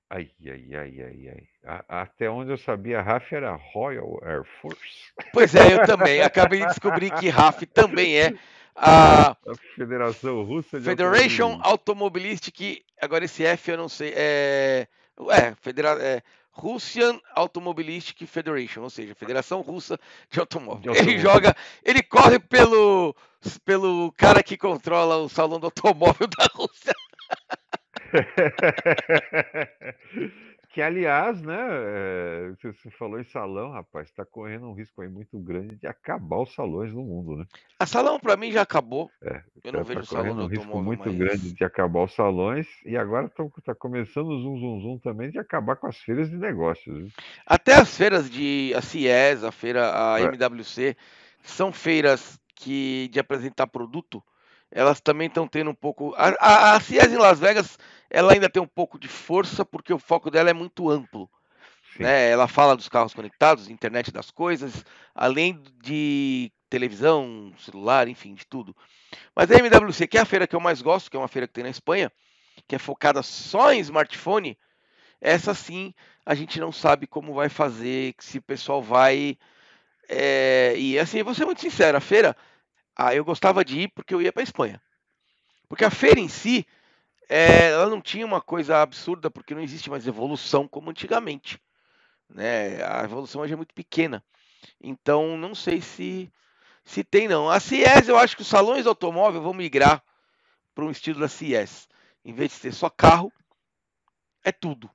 Ai, 0.09 0.29
ai, 0.45 0.67
ai, 0.73 1.01
ai, 1.01 1.47
ai. 1.65 1.83
até 1.87 2.29
onde 2.29 2.51
eu 2.51 2.57
sabia, 2.57 2.99
a 2.99 3.01
RAF 3.01 3.35
era 3.35 3.53
Royal 3.55 4.19
Air 4.23 4.43
Force. 4.61 5.11
Pois 5.33 5.53
é, 5.53 5.73
eu 5.73 5.85
também. 5.85 6.21
Acabei 6.21 6.61
de 6.61 6.67
descobrir 6.67 7.11
que 7.11 7.27
RAF 7.27 7.65
também 7.65 8.17
é 8.17 8.33
a, 8.73 9.31
a 9.31 9.55
Federação 9.75 10.43
Russa 10.43 10.79
de 10.79 10.85
Federation 10.85 11.59
Automobilistic. 11.61 12.85
Agora 13.01 13.25
esse 13.25 13.43
F 13.45 13.71
eu 13.71 13.77
não 13.77 13.89
sei. 13.89 14.13
É 14.15 14.87
é, 15.31 15.55
federa 15.55 15.97
é 16.01 16.21
Russian 16.57 17.19
Automobilistic 17.35 18.25
Federation, 18.25 18.81
ou 18.81 18.89
seja, 18.89 19.13
Federação 19.13 19.61
Russa 19.61 19.99
de 20.29 20.39
Automóvel. 20.39 20.93
De 20.93 20.99
ele 20.99 21.19
joga, 21.19 21.55
ele 21.83 22.01
corre 22.01 22.39
pelo, 22.39 23.15
pelo 23.63 24.11
cara 24.13 24.41
que 24.41 24.57
controla 24.57 25.17
o 25.17 25.29
salão 25.29 25.59
do 25.59 25.67
automóvel 25.67 26.27
da 26.35 26.47
Rússia. 26.53 26.95
Que, 30.77 30.81
aliás, 30.83 31.41
né, 31.41 31.57
é, 31.59 32.51
você 32.61 32.91
falou 32.91 33.19
em 33.19 33.23
salão, 33.23 33.71
rapaz, 33.71 34.09
está 34.09 34.23
correndo 34.23 34.67
um 34.67 34.73
risco 34.73 35.01
aí 35.01 35.07
muito 35.07 35.39
grande 35.39 35.75
de 35.75 35.87
acabar 35.87 36.43
os 36.43 36.53
salões 36.53 36.93
no 36.93 37.01
mundo, 37.01 37.35
né? 37.35 37.45
A 37.79 37.87
salão, 37.87 38.19
para 38.19 38.37
mim, 38.37 38.51
já 38.51 38.61
acabou. 38.61 39.09
É, 39.23 39.41
eu 39.63 39.73
não 39.73 39.79
tá, 39.79 39.85
vejo 39.87 40.01
tá 40.01 40.05
salão 40.05 40.37
um 40.37 40.45
risco 40.45 40.79
muito 40.83 41.07
mas... 41.07 41.17
grande 41.17 41.51
de 41.51 41.63
acabar 41.63 42.03
os 42.03 42.13
salões 42.13 42.67
e 42.85 42.95
agora 42.95 43.25
está 43.25 43.73
começando 43.73 44.27
o 44.27 44.39
zoom, 44.39 44.59
zoom, 44.59 44.81
zoom 44.81 44.97
também 44.99 45.31
de 45.31 45.39
acabar 45.39 45.77
com 45.77 45.87
as 45.87 45.97
feiras 45.97 46.29
de 46.29 46.37
negócios. 46.37 47.11
Até 47.43 47.73
as 47.73 47.97
feiras 47.97 48.29
de 48.29 48.71
a 48.75 48.81
CIES, 48.83 49.43
a 49.43 49.51
feira, 49.51 50.13
a 50.13 50.19
é. 50.19 50.25
MWC, 50.25 50.95
são 51.41 51.73
feiras 51.73 52.39
que 52.53 53.09
de 53.11 53.19
apresentar 53.19 53.65
produto, 53.65 54.23
elas 54.69 55.01
também 55.01 55.27
estão 55.27 55.47
tendo 55.47 55.71
um 55.71 55.75
pouco. 55.75 56.13
A, 56.15 56.35
a, 56.39 56.75
a 56.75 56.79
CIES 56.79 57.11
em 57.11 57.17
Las 57.17 57.39
Vegas, 57.39 57.79
ela 58.09 58.33
ainda 58.33 58.49
tem 58.49 58.61
um 58.61 58.67
pouco 58.67 58.99
de 58.99 59.07
força, 59.07 59.65
porque 59.65 59.93
o 59.93 59.99
foco 59.99 60.31
dela 60.31 60.49
é 60.49 60.53
muito 60.53 60.89
amplo. 60.89 61.29
Né? 61.99 62.29
Ela 62.29 62.47
fala 62.47 62.75
dos 62.75 62.87
carros 62.87 63.13
conectados, 63.13 63.69
internet 63.69 64.11
das 64.11 64.29
coisas, 64.29 64.85
além 65.15 65.61
de 65.81 66.51
televisão, 66.69 67.53
celular, 67.57 68.07
enfim, 68.07 68.33
de 68.33 68.45
tudo. 68.45 68.75
Mas 69.35 69.49
a 69.49 69.55
MWC, 69.55 70.07
que 70.07 70.17
é 70.17 70.21
a 70.21 70.25
feira 70.25 70.47
que 70.47 70.55
eu 70.55 70.59
mais 70.59 70.81
gosto, 70.81 71.09
que 71.09 71.17
é 71.17 71.19
uma 71.19 71.27
feira 71.27 71.47
que 71.47 71.53
tem 71.53 71.63
na 71.63 71.69
Espanha, 71.69 72.11
que 72.67 72.75
é 72.75 72.79
focada 72.79 73.23
só 73.23 73.71
em 73.71 73.79
smartphone, 73.79 74.57
essa 75.19 75.53
sim 75.53 75.93
a 76.25 76.35
gente 76.35 76.59
não 76.59 76.71
sabe 76.71 77.07
como 77.07 77.33
vai 77.33 77.49
fazer, 77.49 78.13
se 78.19 78.37
o 78.37 78.41
pessoal 78.41 78.81
vai. 78.81 79.37
É... 80.09 80.75
E 80.77 80.99
assim, 80.99 81.23
vou 81.23 81.33
ser 81.33 81.45
muito 81.45 81.61
sincero, 81.61 81.97
a 81.97 82.01
feira 82.01 82.35
ah, 82.95 83.13
eu 83.13 83.23
gostava 83.23 83.63
de 83.63 83.81
ir 83.81 83.87
porque 83.89 84.13
eu 84.13 84.21
ia 84.21 84.33
para 84.33 84.41
Espanha. 84.41 84.81
Porque 85.69 85.85
a 85.85 85.91
feira 85.91 86.19
em 86.19 86.27
si, 86.27 86.65
é, 87.29 87.71
ela 87.71 87.89
não 87.89 88.01
tinha 88.01 88.25
uma 88.25 88.41
coisa 88.41 88.81
absurda, 88.81 89.29
porque 89.29 89.53
não 89.53 89.61
existe 89.61 89.89
mais 89.89 90.07
evolução 90.07 90.67
como 90.67 90.89
antigamente. 90.89 91.61
Né? 92.29 92.83
A 92.83 93.03
evolução 93.03 93.41
hoje 93.41 93.53
é 93.53 93.57
muito 93.57 93.73
pequena. 93.73 94.23
Então, 94.81 95.37
não 95.37 95.53
sei 95.53 95.81
se 95.81 96.31
se 96.87 97.03
tem 97.03 97.27
não. 97.27 97.49
A 97.49 97.59
CIES, 97.59 98.07
eu 98.07 98.17
acho 98.17 98.35
que 98.35 98.41
os 98.41 98.47
salões 98.47 98.83
de 98.83 98.87
automóvel 98.87 99.41
vão 99.41 99.53
migrar 99.53 100.01
para 100.73 100.85
um 100.85 100.91
estilo 100.91 101.19
da 101.19 101.27
CIES. 101.27 101.87
Em 102.23 102.33
vez 102.33 102.51
de 102.51 102.57
ser 102.57 102.71
só 102.71 102.89
carro, 102.89 103.31
é 104.43 104.53
tudo. 104.53 104.89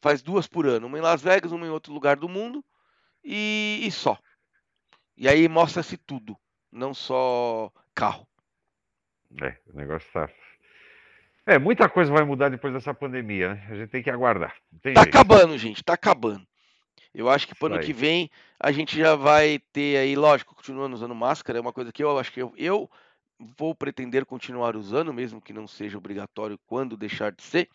Faz 0.00 0.20
duas 0.20 0.48
por 0.48 0.66
ano, 0.66 0.88
uma 0.88 0.98
em 0.98 1.00
Las 1.00 1.22
Vegas, 1.22 1.52
uma 1.52 1.64
em 1.64 1.70
outro 1.70 1.92
lugar 1.92 2.16
do 2.16 2.28
mundo 2.28 2.64
e, 3.22 3.80
e 3.84 3.92
só. 3.92 4.18
E 5.16 5.28
aí 5.28 5.48
mostra-se 5.48 5.96
tudo, 5.96 6.36
não 6.72 6.92
só 6.92 7.72
carro. 7.94 8.26
É, 9.40 9.56
o 9.72 9.76
negócio 9.76 10.10
tá. 10.12 10.28
É, 11.46 11.58
muita 11.58 11.88
coisa 11.88 12.12
vai 12.12 12.24
mudar 12.24 12.48
depois 12.48 12.72
dessa 12.72 12.94
pandemia, 12.94 13.54
né? 13.54 13.66
A 13.70 13.74
gente 13.74 13.90
tem 13.90 14.02
que 14.02 14.10
aguardar. 14.10 14.54
Tem 14.80 14.94
tá 14.94 15.02
jeito. 15.02 15.14
acabando, 15.14 15.58
gente, 15.58 15.82
tá 15.82 15.94
acabando. 15.94 16.46
Eu 17.14 17.28
acho 17.28 17.46
que 17.46 17.54
para 17.54 17.72
o 17.72 17.74
ano 17.74 17.84
que 17.84 17.92
vem 17.92 18.30
a 18.58 18.72
gente 18.72 18.96
já 18.96 19.14
vai 19.14 19.58
ter 19.72 19.98
aí, 19.98 20.16
lógico, 20.16 20.54
continuando 20.54 20.94
usando 20.94 21.14
máscara, 21.14 21.58
é 21.58 21.60
uma 21.60 21.72
coisa 21.72 21.92
que 21.92 22.02
eu 22.02 22.18
acho 22.18 22.32
que 22.32 22.40
eu, 22.40 22.54
eu 22.56 22.88
vou 23.58 23.74
pretender 23.74 24.24
continuar 24.24 24.76
usando, 24.76 25.12
mesmo 25.12 25.40
que 25.40 25.52
não 25.52 25.66
seja 25.66 25.98
obrigatório 25.98 26.58
quando 26.66 26.96
deixar 26.96 27.32
de 27.32 27.42
ser. 27.42 27.68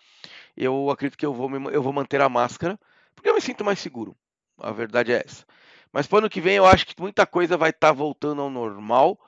Eu 0.55 0.89
acredito 0.89 1.17
que 1.17 1.25
eu 1.25 1.33
vou, 1.33 1.49
me- 1.49 1.73
eu 1.73 1.83
vou 1.83 1.93
manter 1.93 2.21
a 2.21 2.29
máscara, 2.29 2.79
porque 3.13 3.29
eu 3.29 3.35
me 3.35 3.41
sinto 3.41 3.65
mais 3.65 3.79
seguro. 3.79 4.15
A 4.57 4.71
verdade 4.71 5.11
é 5.11 5.23
essa. 5.23 5.45
Mas 5.91 6.07
para 6.07 6.15
o 6.15 6.19
ano 6.19 6.29
que 6.29 6.41
vem 6.41 6.55
eu 6.55 6.65
acho 6.65 6.87
que 6.87 6.99
muita 6.99 7.25
coisa 7.27 7.57
vai 7.57 7.69
estar 7.69 7.91
voltando 7.91 8.41
ao 8.41 8.49
normal. 8.49 9.19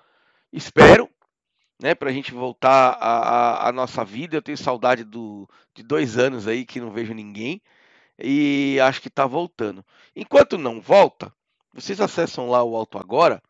Espero, 0.51 1.09
né, 1.81 1.95
para 1.95 2.09
a 2.09 2.13
gente 2.13 2.33
voltar 2.33 2.97
à, 2.99 3.71
nossa 3.71 4.03
vida. 4.03 4.35
Eu 4.35 4.41
tenho 4.41 4.57
saudade 4.57 5.03
do, 5.03 5.49
de 5.73 5.81
dois 5.81 6.17
anos 6.17 6.47
aí 6.47 6.65
que 6.65 6.79
não 6.79 6.91
vejo 6.91 7.13
ninguém 7.13 7.61
e 8.17 8.77
acho 8.81 9.01
que 9.01 9.07
está 9.07 9.25
voltando. 9.25 9.83
Enquanto 10.15 10.57
não 10.57 10.81
volta, 10.81 11.33
vocês 11.73 12.01
acessam 12.01 12.49
lá 12.49 12.63
o 12.63 12.75
Auto 12.75 12.97
Agora, 12.97 13.41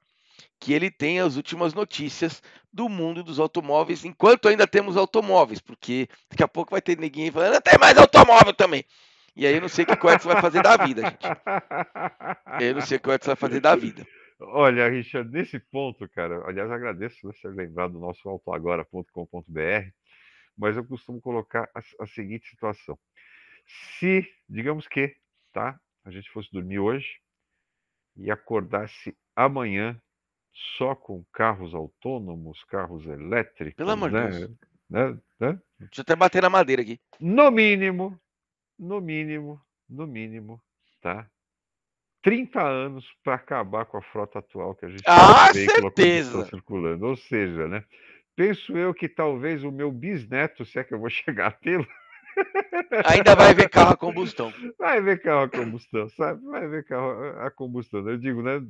que 0.59 0.73
ele 0.73 0.91
tem 0.91 1.19
as 1.19 1.35
últimas 1.35 1.73
notícias 1.73 2.41
do 2.71 2.87
mundo 2.87 3.23
dos 3.23 3.39
automóveis, 3.39 4.05
enquanto 4.05 4.47
ainda 4.47 4.67
temos 4.67 4.95
automóveis, 4.95 5.59
porque 5.59 6.07
daqui 6.29 6.43
a 6.43 6.47
pouco 6.47 6.71
vai 6.71 6.81
ter 6.81 6.97
ninguém 6.99 7.31
falando, 7.31 7.55
"Ah, 7.55 7.61
tem 7.61 7.79
mais 7.79 7.97
automóvel 7.97 8.53
também. 8.53 8.85
E 9.35 9.47
aí 9.47 9.55
eu 9.55 9.61
não 9.61 9.69
sei 9.69 9.85
o 9.85 9.87
que 9.87 10.05
o 10.05 10.11
Edson 10.11 10.29
vai 10.29 10.41
fazer 10.41 10.61
da 10.61 10.77
vida, 10.77 11.01
gente. 11.01 11.25
Eu 12.59 12.75
não 12.75 12.81
sei 12.81 12.97
o 12.97 12.99
que 12.99 13.09
o 13.09 13.13
Edson 13.13 13.27
vai 13.27 13.35
fazer 13.35 13.59
da 13.61 13.75
vida. 13.75 14.05
Olha, 14.39 14.87
Richard, 14.89 15.29
nesse 15.29 15.59
ponto, 15.59 16.07
cara, 16.09 16.47
aliás, 16.47 16.71
agradeço 16.71 17.17
você 17.23 17.41
ter 17.41 17.53
lembrado 17.53 17.93
do 17.93 17.99
nosso 17.99 18.27
autoagora.com.br, 18.29 19.91
mas 20.57 20.77
eu 20.77 20.85
costumo 20.85 21.19
colocar 21.19 21.69
a, 21.75 21.81
a 22.03 22.07
seguinte 22.07 22.49
situação. 22.49 22.97
Se, 23.99 24.25
digamos 24.47 24.87
que, 24.87 25.15
tá, 25.51 25.79
a 26.05 26.11
gente 26.11 26.29
fosse 26.31 26.49
dormir 26.51 26.79
hoje 26.79 27.19
e 28.15 28.31
acordasse 28.31 29.15
amanhã 29.35 30.01
só 30.77 30.95
com 30.95 31.23
carros 31.31 31.73
autônomos, 31.73 32.63
carros 32.63 33.05
elétricos, 33.05 33.75
Pelo 33.75 33.91
amor 33.91 34.09
de 34.09 34.15
né? 34.15 34.29
Deus. 34.29 34.51
né, 34.89 35.19
né? 35.39 35.61
Deixa 35.79 35.99
eu 35.99 36.01
até 36.01 36.15
bater 36.15 36.41
na 36.41 36.49
madeira 36.49 36.81
aqui. 36.81 36.99
No 37.19 37.51
mínimo, 37.51 38.19
no 38.77 39.01
mínimo, 39.01 39.61
no 39.87 40.07
mínimo, 40.07 40.61
tá? 41.01 41.29
30 42.21 42.61
anos 42.61 43.05
para 43.23 43.35
acabar 43.35 43.85
com 43.85 43.97
a 43.97 44.01
frota 44.01 44.39
atual 44.39 44.75
que 44.75 44.85
a 44.85 44.89
gente 44.89 45.03
Ah, 45.07 45.49
tem 45.51 45.67
certeza! 45.69 45.97
combustão 45.97 46.43
circulando. 46.43 47.05
Ou 47.07 47.15
seja, 47.15 47.67
né? 47.67 47.83
Penso 48.35 48.77
eu 48.77 48.93
que 48.93 49.09
talvez 49.09 49.63
o 49.63 49.71
meu 49.71 49.91
bisneto, 49.91 50.65
se 50.65 50.79
é 50.79 50.83
que 50.83 50.93
eu 50.93 50.99
vou 50.99 51.09
chegar 51.09 51.47
a 51.47 51.51
tê-lo, 51.51 51.87
Ainda 53.05 53.35
vai 53.35 53.53
ver 53.53 53.69
carro 53.69 53.91
a 53.91 53.97
combustão. 53.97 54.53
vai 54.77 55.01
ver 55.01 55.21
carro 55.21 55.43
a 55.43 55.49
combustão, 55.49 56.09
sabe? 56.09 56.43
Vai 56.45 56.67
ver 56.67 56.85
carro 56.85 57.11
a- 57.39 57.51
combustão. 57.51 58.07
Eu 58.07 58.17
digo, 58.17 58.41
né? 58.41 58.61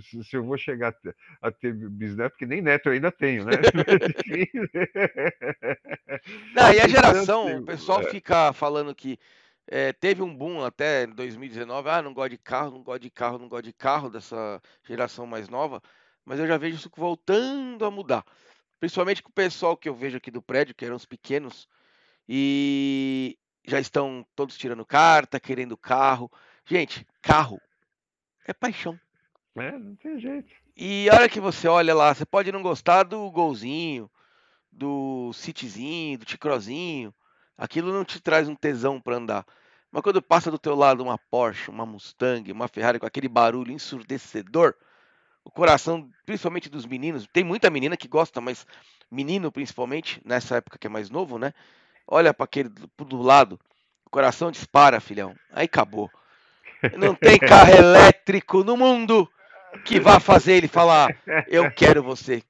se- 0.00 0.36
eu 0.36 0.44
vou 0.44 0.56
chegar 0.56 0.94
a 1.42 1.50
ter, 1.50 1.74
bisneto, 1.74 2.30
porque 2.30 2.46
nem 2.46 2.62
neto 2.62 2.86
eu 2.88 2.92
ainda 2.92 3.10
tenho, 3.12 3.44
né? 3.44 3.52
Não, 6.52 6.72
e 6.72 6.80
a 6.80 6.86
Então, 6.86 6.88
geração, 6.88 7.42
assim, 7.42 7.54
o 7.56 7.62
pessoal 7.62 8.02
fica 8.02 8.52
falando 8.52 8.94
que 8.94 9.18
eh, 9.70 9.92
teve 9.92 10.20
um 10.20 10.34
boom 10.34 10.64
até 10.64 11.04
em 11.04 11.10
2019, 11.10 11.88
ah, 11.88 12.02
não 12.02 12.12
gosto 12.12 12.30
de 12.30 12.38
carro, 12.38 12.72
não 12.72 12.82
gosto 12.82 13.02
de 13.02 13.10
carro, 13.10 13.38
não 13.38 13.48
gosto 13.48 13.64
de 13.64 13.72
carro 13.72 14.10
dessa 14.10 14.60
geração 14.82 15.26
mais 15.26 15.48
nova, 15.48 15.80
mas 16.24 16.40
eu 16.40 16.46
já 16.46 16.58
vejo 16.58 16.76
isso 16.76 16.90
voltando 16.96 17.84
a 17.84 17.90
mudar. 17.90 18.24
Principalmente 18.80 19.22
com 19.22 19.30
o 19.30 19.32
pessoal 19.32 19.76
que 19.76 19.88
eu 19.88 19.94
vejo 19.94 20.16
aqui 20.16 20.30
do 20.30 20.42
prédio, 20.42 20.74
que 20.74 20.84
eram 20.84 20.96
os 20.96 21.06
pequenos, 21.06 21.68
e 22.28 23.38
já 23.64 23.78
estão 23.78 24.26
todos 24.34 24.56
tirando 24.56 24.84
carta, 24.84 25.38
querendo 25.38 25.76
carro. 25.76 26.30
Gente, 26.64 27.06
carro 27.22 27.60
é 28.46 28.52
paixão. 28.52 28.98
É, 29.56 29.72
não 29.78 29.94
tem 29.96 30.18
jeito. 30.18 30.52
E 30.76 31.08
a 31.10 31.14
hora 31.14 31.28
que 31.28 31.40
você 31.40 31.68
olha 31.68 31.94
lá, 31.94 32.12
você 32.12 32.26
pode 32.26 32.50
não 32.50 32.62
gostar 32.62 33.04
do 33.04 33.30
golzinho, 33.30 34.10
do 34.72 35.32
cityzinho, 35.32 36.18
do 36.18 36.24
ticrozinho, 36.24 37.14
aquilo 37.56 37.92
não 37.92 38.04
te 38.04 38.20
traz 38.20 38.48
um 38.48 38.54
tesão 38.54 39.00
para 39.00 39.16
andar. 39.16 39.46
Mas 39.90 40.02
quando 40.02 40.22
passa 40.22 40.50
do 40.50 40.58
teu 40.58 40.74
lado 40.74 41.02
uma 41.02 41.18
Porsche, 41.18 41.70
uma 41.70 41.84
Mustang, 41.84 42.52
uma 42.52 42.68
Ferrari 42.68 42.98
com 42.98 43.06
aquele 43.06 43.28
barulho 43.28 43.72
ensurdecedor, 43.72 44.74
o 45.44 45.50
coração, 45.50 46.08
principalmente 46.24 46.68
dos 46.68 46.86
meninos, 46.86 47.26
tem 47.32 47.42
muita 47.42 47.70
menina 47.70 47.96
que 47.96 48.06
gosta, 48.06 48.40
mas 48.40 48.66
menino 49.10 49.50
principalmente, 49.50 50.20
nessa 50.24 50.56
época 50.56 50.78
que 50.78 50.86
é 50.86 50.90
mais 50.90 51.10
novo, 51.10 51.38
né? 51.38 51.52
Olha 52.06 52.32
para 52.32 52.44
aquele 52.44 52.68
do, 52.68 52.88
do 53.04 53.20
lado, 53.20 53.58
o 54.06 54.10
coração 54.10 54.50
dispara, 54.50 55.00
filhão. 55.00 55.34
Aí 55.52 55.64
acabou. 55.64 56.10
Não 56.96 57.14
tem 57.14 57.38
carro 57.38 57.70
elétrico 57.74 58.62
no 58.62 58.76
mundo 58.76 59.28
que 59.84 60.00
vá 60.00 60.18
fazer 60.20 60.54
ele 60.54 60.68
falar, 60.68 61.16
eu 61.48 61.70
quero 61.70 62.02
você. 62.02 62.42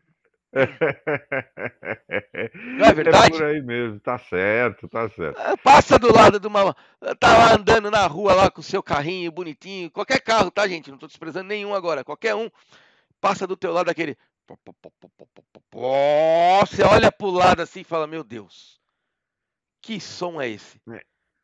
Não 2.76 2.86
é 2.86 2.92
verdade? 2.92 3.34
É 3.34 3.38
por 3.38 3.44
aí 3.44 3.62
mesmo, 3.62 4.00
tá 4.00 4.18
certo, 4.18 4.88
tá 4.88 5.08
certo. 5.10 5.38
Ah, 5.38 5.56
Passa 5.56 5.98
do 5.98 6.12
lado 6.12 6.40
de 6.40 6.46
uma. 6.46 6.74
Tá 7.18 7.36
lá 7.38 7.54
andando 7.54 7.90
na 7.90 8.06
rua 8.06 8.34
lá 8.34 8.50
com 8.50 8.60
o 8.60 8.64
seu 8.64 8.82
carrinho 8.82 9.30
bonitinho. 9.30 9.90
Qualquer 9.90 10.20
carro, 10.20 10.50
tá, 10.50 10.66
gente? 10.66 10.90
Não 10.90 10.98
tô 10.98 11.06
desprezando 11.06 11.48
nenhum 11.48 11.74
agora. 11.74 12.04
Qualquer 12.04 12.34
um. 12.34 12.50
Passa 13.20 13.46
do 13.46 13.56
teu 13.56 13.72
lado 13.72 13.90
aquele. 13.90 14.16
Você 16.66 16.82
olha 16.82 17.12
pro 17.12 17.30
lado 17.30 17.60
assim 17.62 17.80
e 17.80 17.84
fala: 17.84 18.06
Meu 18.06 18.24
Deus. 18.24 18.80
Que 19.82 20.00
som 20.00 20.40
é 20.40 20.48
esse? 20.48 20.80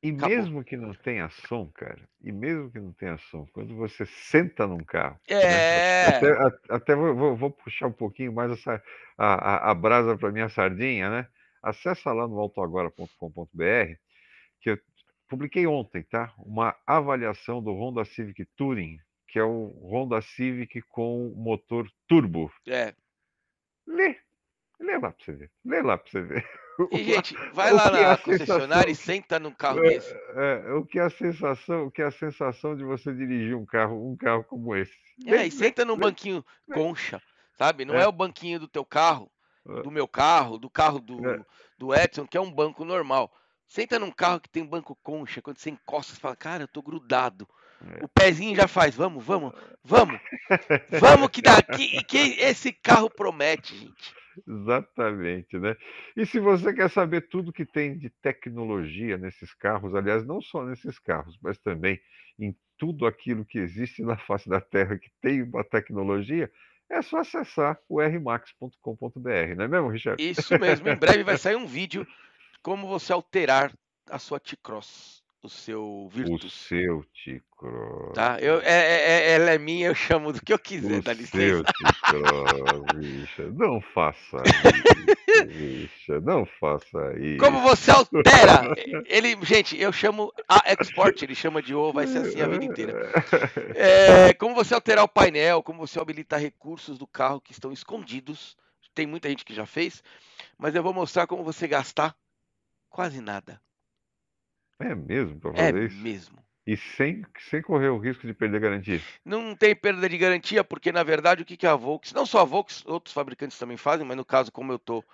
E 0.07 0.11
Acabou. 0.11 0.29
mesmo 0.37 0.65
que 0.65 0.77
não 0.77 0.95
tenha 0.95 1.29
som, 1.31 1.67
cara, 1.75 2.09
e 2.23 2.31
mesmo 2.31 2.71
que 2.71 2.79
não 2.79 2.93
tenha 2.93 3.19
som, 3.19 3.47
quando 3.53 3.75
você 3.75 4.07
senta 4.07 4.67
num 4.67 4.85
carro, 4.85 5.19
né, 5.29 5.39
É. 5.41 6.09
até, 6.09 6.31
a- 6.33 6.77
até 6.77 6.95
vou, 6.95 7.37
vou- 7.37 7.51
puxar 7.51 7.89
um 7.89 7.93
pouquinho 7.93 8.33
mais 8.33 8.53
essa, 8.53 8.81
a, 9.19 9.35
a, 9.69 9.71
a 9.71 9.75
brasa 9.75 10.17
para 10.17 10.31
minha 10.31 10.49
sardinha, 10.49 11.11
né? 11.11 11.29
Acessa 11.63 12.13
lá 12.13 12.29
no 12.29 12.39
autoagora.com.br, 12.39 13.95
que 14.61 14.71
eu 14.71 14.79
publiquei 15.29 15.67
ontem, 15.67 16.05
tá? 16.05 16.33
Uma 16.39 16.77
avaliação 16.87 17.61
do 17.63 17.73
Honda 17.73 18.05
Civic 18.05 18.45
Touring, 18.57 18.99
que 19.29 19.39
é 19.41 19.45
o 19.45 19.73
Honda 19.91 20.21
Civic 20.23 20.81
com 20.83 21.33
motor 21.37 21.89
turbo. 22.07 22.53
É. 22.69 22.95
Lê, 23.87 24.17
lê 24.81 24.99
lá 24.99 25.11
para 25.12 25.24
você 25.24 25.33
ver, 25.33 25.51
lê 25.64 25.83
lá 25.83 25.99
para 25.99 26.11
você 26.11 26.22
ver. 26.22 26.45
E, 26.93 27.05
gente, 27.05 27.35
vai 27.55 27.72
lá 27.72 27.87
é 27.87 27.91
na 27.91 28.12
a 28.12 28.18
concessionária 28.18 28.91
e 28.91 28.95
sensação? 28.95 29.14
senta 29.14 29.39
num 29.39 29.51
carro 29.51 29.81
desse. 29.81 30.12
É, 30.35 30.72
o 30.74 30.85
que 30.85 30.99
é 30.99 31.05
a 31.05 31.09
sensação, 31.09 31.87
o 31.87 31.91
que 31.91 32.03
é 32.03 32.05
a 32.05 32.11
sensação 32.11 32.77
de 32.77 32.85
você 32.85 33.14
dirigir 33.14 33.57
um 33.57 33.64
carro, 33.64 34.12
um 34.12 34.14
carro 34.14 34.45
como 34.45 34.77
esse? 34.77 34.93
É, 35.27 35.47
e 35.47 35.51
senta 35.51 35.87
num 35.87 35.97
banquinho 35.97 36.45
concha, 36.74 37.22
sabe? 37.57 37.87
Não 37.87 37.95
é. 37.95 38.03
É. 38.03 38.07
o 38.07 38.12
banquinho 38.12 38.61
do 38.61 38.68
teu 38.68 38.85
carro, 38.85 39.31
É. 39.66 39.81
do 39.81 39.91
meu 39.91 40.07
carro, 40.07 40.59
do 40.59 40.68
carro 40.68 41.01
do, 41.01 41.27
É. 41.27 41.43
do 41.79 41.95
Edson, 41.95 42.27
que 42.27 42.37
é 42.37 42.41
um 42.43 42.53
banco 42.53 42.85
normal. 42.85 43.33
Senta 43.66 43.99
num 43.99 44.11
carro 44.11 44.39
que 44.41 44.51
tem 44.51 44.62
banco 44.62 44.95
concha, 45.03 45.41
quando 45.41 45.57
você 45.57 45.70
encosta, 45.70 46.12
você 46.12 46.20
fala, 46.20 46.37
cara, 46.37 46.64
eu 46.64 46.68
tô 46.68 46.83
grudado. 46.83 47.49
É. 47.81 48.05
O 48.05 48.09
pezinho 48.09 48.57
já 48.57 48.66
faz, 48.66 48.95
vamos, 48.95 49.24
vamos, 49.24 49.53
vamos, 49.85 50.18
vamos 51.01 51.29
que 51.29 51.43
daqui, 51.43 52.03
que 52.05 52.18
esse 52.41 52.72
carro 52.72 53.11
promete, 53.11 53.77
gente. 53.77 54.14
Exatamente, 54.47 55.59
né? 55.59 55.77
E 56.16 56.27
se 56.27 56.39
você 56.39 56.72
quer 56.72 56.91
saber 56.91 57.29
tudo 57.29 57.53
que 57.53 57.64
tem 57.64 57.97
de 57.97 58.11
tecnologia 58.11 59.16
nesses 59.16 59.55
carros, 59.55 59.95
aliás, 59.95 60.27
não 60.27 60.41
só 60.41 60.64
nesses 60.64 60.99
carros, 60.99 61.39
mas 61.43 61.59
também 61.59 62.01
em 62.39 62.55
tudo 62.77 63.07
aquilo 63.07 63.45
que 63.45 63.59
existe 63.59 64.03
na 64.03 64.16
face 64.16 64.49
da 64.49 64.61
Terra 64.61 64.99
que 64.99 65.11
tem 65.22 65.43
uma 65.43 65.64
tecnologia, 65.64 66.51
é 66.91 67.03
só 67.03 67.18
acessar 67.18 67.79
o 67.89 68.01
rmax.com.br, 68.01 69.55
não 69.57 69.64
é 69.64 69.68
mesmo, 69.68 69.89
Richard? 69.89 70.22
Isso 70.22 70.59
mesmo, 70.59 70.89
em 70.89 70.97
breve 70.97 71.24
vai 71.24 71.37
sair 71.39 71.57
um 71.57 71.66
vídeo 71.66 72.05
de 72.05 72.61
como 72.62 72.87
você 72.87 73.12
alterar 73.12 73.72
a 74.09 74.18
sua 74.18 74.39
T-Cross, 74.39 75.16
o 75.47 75.51
seu 75.51 75.82
O 75.82 76.09
Virtus. 76.09 76.53
seu 76.53 77.05
Ticro. 77.12 78.12
Tá? 78.14 78.38
Eu, 78.40 78.61
é, 78.61 78.64
é- 78.70 79.09
é- 79.09 79.30
ela 79.32 79.51
é 79.51 79.59
minha, 79.59 79.88
eu 79.88 79.94
chamo 79.94 80.32
do 80.32 80.40
que 80.40 80.53
eu 80.53 80.59
quiser, 80.59 80.99
O 80.99 81.03
dá 81.03 81.14
seu 81.14 81.22
licença. 81.22 81.72
Ticro, 81.72 82.84
bicho. 82.94 83.42
Richard, 83.42 83.59
não 83.59 83.80
faça 83.80 84.36
isso, 84.47 85.47
Richard, 85.51 86.24
não 86.26 86.44
faça 86.61 87.18
isso. 87.18 87.38
Como 87.38 87.61
você 87.61 87.90
altera? 87.90 88.74
Ele, 89.07 89.36
gente, 89.42 89.80
eu 89.80 89.92
chamo 89.92 90.32
a 90.49 90.72
export, 90.72 91.20
ele 91.22 91.34
chama 91.34 91.62
de 91.62 91.74
O, 91.74 91.92
vai 91.92 92.07
ser 92.07 92.18
assim 92.18 92.40
a 92.42 92.47
vida 92.49 92.64
inteira. 92.64 93.12
É, 93.74 94.34
como 94.34 94.55
você 94.55 94.74
alterar 94.74 95.05
o 95.05 95.09
painel, 95.09 95.62
como 95.62 95.86
você 95.86 95.99
habilitar 95.99 96.40
recursos 96.40 96.99
do 96.99 97.07
carro 97.07 97.40
que 97.40 97.53
estão 97.53 97.72
escondidos. 97.72 98.57
Tem 98.94 99.07
muita 99.07 99.28
gente 99.28 99.44
que 99.44 99.53
já 99.53 99.66
fez, 99.66 100.03
mas 100.57 100.74
eu 100.74 100.82
vou 100.82 100.94
mostrar 100.94 101.26
como 101.26 101.44
você 101.44 101.68
gastar 101.68 102.16
quase 102.88 103.20
nada. 103.20 103.61
É 104.79 104.95
mesmo 104.95 105.41
para 105.41 105.51
É 105.51 105.70
fazer 105.70 105.87
isso? 105.87 106.03
mesmo. 106.03 106.39
E 106.66 106.77
sem, 106.77 107.24
sem 107.49 107.62
correr 107.62 107.89
o 107.89 107.99
risco 107.99 108.27
de 108.27 108.35
perder 108.35 108.61
garantia. 108.61 109.01
Não 109.24 109.55
tem 109.55 109.74
perda 109.74 110.09
de 110.09 110.18
garantia, 110.18 110.64
porque 110.64 110.91
na 110.91 111.05
verdade 111.05 111.43
o 111.43 111.45
que, 111.45 111.57
que 111.57 111.66
a 111.66 111.77
Volks, 111.77 112.12
não 112.12 112.27
só 112.27 112.41
a 112.41 112.45
Volks, 112.45 112.85
outros 112.87 113.14
fabricantes 113.14 113.57
também 113.57 113.77
fazem, 113.77 114.05
mas 114.05 114.16
no 114.16 114.24
caso, 114.24 114.51
como 114.51 114.72
eu 114.72 114.79
tô 114.79 115.05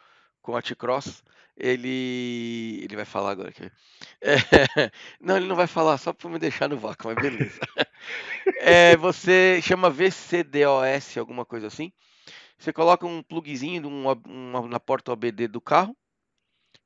com 0.41 0.57
a 0.57 0.63
T-Cross, 0.63 1.23
ele. 1.57 2.81
Ele 2.83 2.97
vai 2.97 3.05
falar 3.05 3.33
agora 3.33 3.51
aqui. 3.51 3.71
É, 4.21 4.37
não, 5.21 5.37
ele 5.37 5.47
não 5.47 5.55
vai 5.57 5.67
falar, 5.67 5.99
só 5.99 6.13
para 6.13 6.29
me 6.31 6.39
deixar 6.39 6.69
no 6.69 6.79
vácuo, 6.79 7.09
mas 7.09 7.17
beleza. 7.17 7.61
É, 8.65 8.97
você 8.97 9.61
chama 9.61 9.91
VCDOS, 9.91 11.19
alguma 11.19 11.45
coisa 11.45 11.67
assim. 11.67 11.93
Você 12.57 12.73
coloca 12.73 13.05
um 13.07 13.23
plugzinho 13.23 13.89
um, 13.89 14.09
um, 14.29 14.69
na 14.69 14.79
porta 14.79 15.13
OBD 15.13 15.49
do 15.49 15.61
carro, 15.61 15.97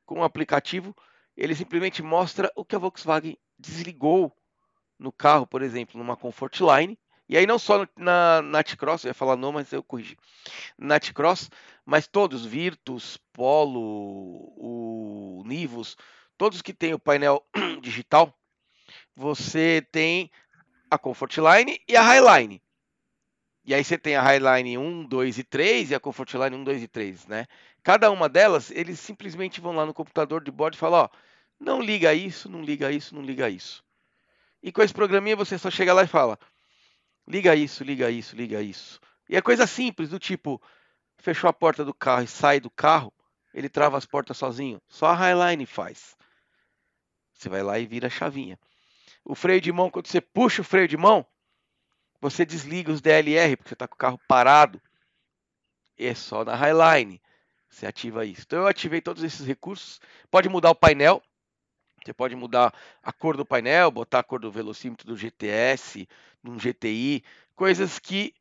com 0.06 0.20
um 0.20 0.22
aplicativo, 0.22 0.96
ele 1.36 1.54
simplesmente 1.54 2.02
mostra 2.02 2.50
o 2.56 2.64
que 2.64 2.74
a 2.74 2.78
Volkswagen 2.78 3.36
desligou 3.58 4.32
no 4.98 5.12
carro, 5.12 5.46
por 5.46 5.62
exemplo, 5.62 5.98
numa 5.98 6.16
Comfort 6.16 6.60
Line. 6.60 6.98
E 7.28 7.36
aí 7.36 7.46
não 7.46 7.58
só 7.58 7.86
na, 7.96 8.40
na 8.40 8.62
T-Cross, 8.62 9.04
eu 9.04 9.08
ia 9.08 9.14
falar 9.14 9.36
não, 9.36 9.52
mas 9.52 9.72
eu 9.72 9.82
corrigi. 9.82 10.16
Na 10.78 10.98
mas 11.84 12.06
todos, 12.06 12.44
Virtus, 12.44 13.18
Polo, 13.32 14.54
o 14.56 15.42
Nivus, 15.44 15.96
todos 16.38 16.62
que 16.62 16.72
tem 16.72 16.94
o 16.94 16.98
painel 16.98 17.44
digital, 17.82 18.32
você 19.14 19.86
tem 19.90 20.30
a 20.90 20.96
Comfort 20.96 21.36
Line 21.36 21.80
e 21.88 21.96
a 21.96 22.02
Highline. 22.02 22.62
E 23.64 23.74
aí 23.74 23.82
você 23.82 23.98
tem 23.98 24.14
a 24.14 24.22
Highline 24.22 24.78
1, 24.78 25.06
2 25.06 25.38
e 25.38 25.44
3 25.44 25.90
e 25.90 25.94
a 25.96 26.00
Comfort 26.00 26.32
Line 26.34 26.54
1, 26.54 26.64
2 26.64 26.82
e 26.84 26.88
3, 26.88 27.26
né? 27.26 27.46
Cada 27.86 28.10
uma 28.10 28.28
delas, 28.28 28.72
eles 28.72 28.98
simplesmente 28.98 29.60
vão 29.60 29.70
lá 29.70 29.86
no 29.86 29.94
computador 29.94 30.42
de 30.42 30.50
bordo 30.50 30.74
e 30.74 30.76
falam, 30.76 31.02
ó, 31.02 31.08
não 31.60 31.80
liga 31.80 32.12
isso, 32.12 32.48
não 32.48 32.60
liga 32.60 32.90
isso, 32.90 33.14
não 33.14 33.22
liga 33.22 33.48
isso. 33.48 33.84
E 34.60 34.72
com 34.72 34.82
esse 34.82 34.92
programinha 34.92 35.36
você 35.36 35.56
só 35.56 35.70
chega 35.70 35.94
lá 35.94 36.02
e 36.02 36.08
fala: 36.08 36.36
liga 37.28 37.54
isso, 37.54 37.84
liga 37.84 38.10
isso, 38.10 38.34
liga 38.34 38.60
isso. 38.60 39.00
E 39.28 39.36
é 39.36 39.40
coisa 39.40 39.68
simples, 39.68 40.08
do 40.08 40.18
tipo: 40.18 40.60
fechou 41.18 41.48
a 41.48 41.52
porta 41.52 41.84
do 41.84 41.94
carro 41.94 42.24
e 42.24 42.26
sai 42.26 42.58
do 42.58 42.68
carro, 42.68 43.12
ele 43.54 43.68
trava 43.68 43.96
as 43.96 44.04
portas 44.04 44.36
sozinho. 44.36 44.82
Só 44.88 45.06
a 45.06 45.14
Highline 45.14 45.64
faz. 45.64 46.16
Você 47.34 47.48
vai 47.48 47.62
lá 47.62 47.78
e 47.78 47.86
vira 47.86 48.08
a 48.08 48.10
chavinha. 48.10 48.58
O 49.24 49.36
freio 49.36 49.60
de 49.60 49.70
mão, 49.70 49.90
quando 49.90 50.08
você 50.08 50.20
puxa 50.20 50.60
o 50.60 50.64
freio 50.64 50.88
de 50.88 50.96
mão, 50.96 51.24
você 52.20 52.44
desliga 52.44 52.90
os 52.90 53.00
DLR, 53.00 53.56
porque 53.56 53.68
você 53.68 53.74
está 53.74 53.86
com 53.86 53.94
o 53.94 53.98
carro 53.98 54.20
parado. 54.26 54.82
É 55.96 56.12
só 56.16 56.44
na 56.44 56.56
Highline. 56.56 57.22
Você 57.76 57.86
ativa 57.86 58.24
isso. 58.24 58.42
Então 58.46 58.60
eu 58.60 58.66
ativei 58.66 59.02
todos 59.02 59.22
esses 59.22 59.46
recursos. 59.46 60.00
Pode 60.30 60.48
mudar 60.48 60.70
o 60.70 60.74
painel. 60.74 61.22
Você 62.02 62.10
pode 62.14 62.34
mudar 62.34 62.72
a 63.02 63.12
cor 63.12 63.36
do 63.36 63.44
painel, 63.44 63.90
botar 63.90 64.20
a 64.20 64.22
cor 64.22 64.40
do 64.40 64.50
velocímetro 64.50 65.06
do 65.06 65.14
GTS, 65.14 66.08
num 66.42 66.56
GTI, 66.56 67.22
coisas 67.54 67.98
que 67.98 68.32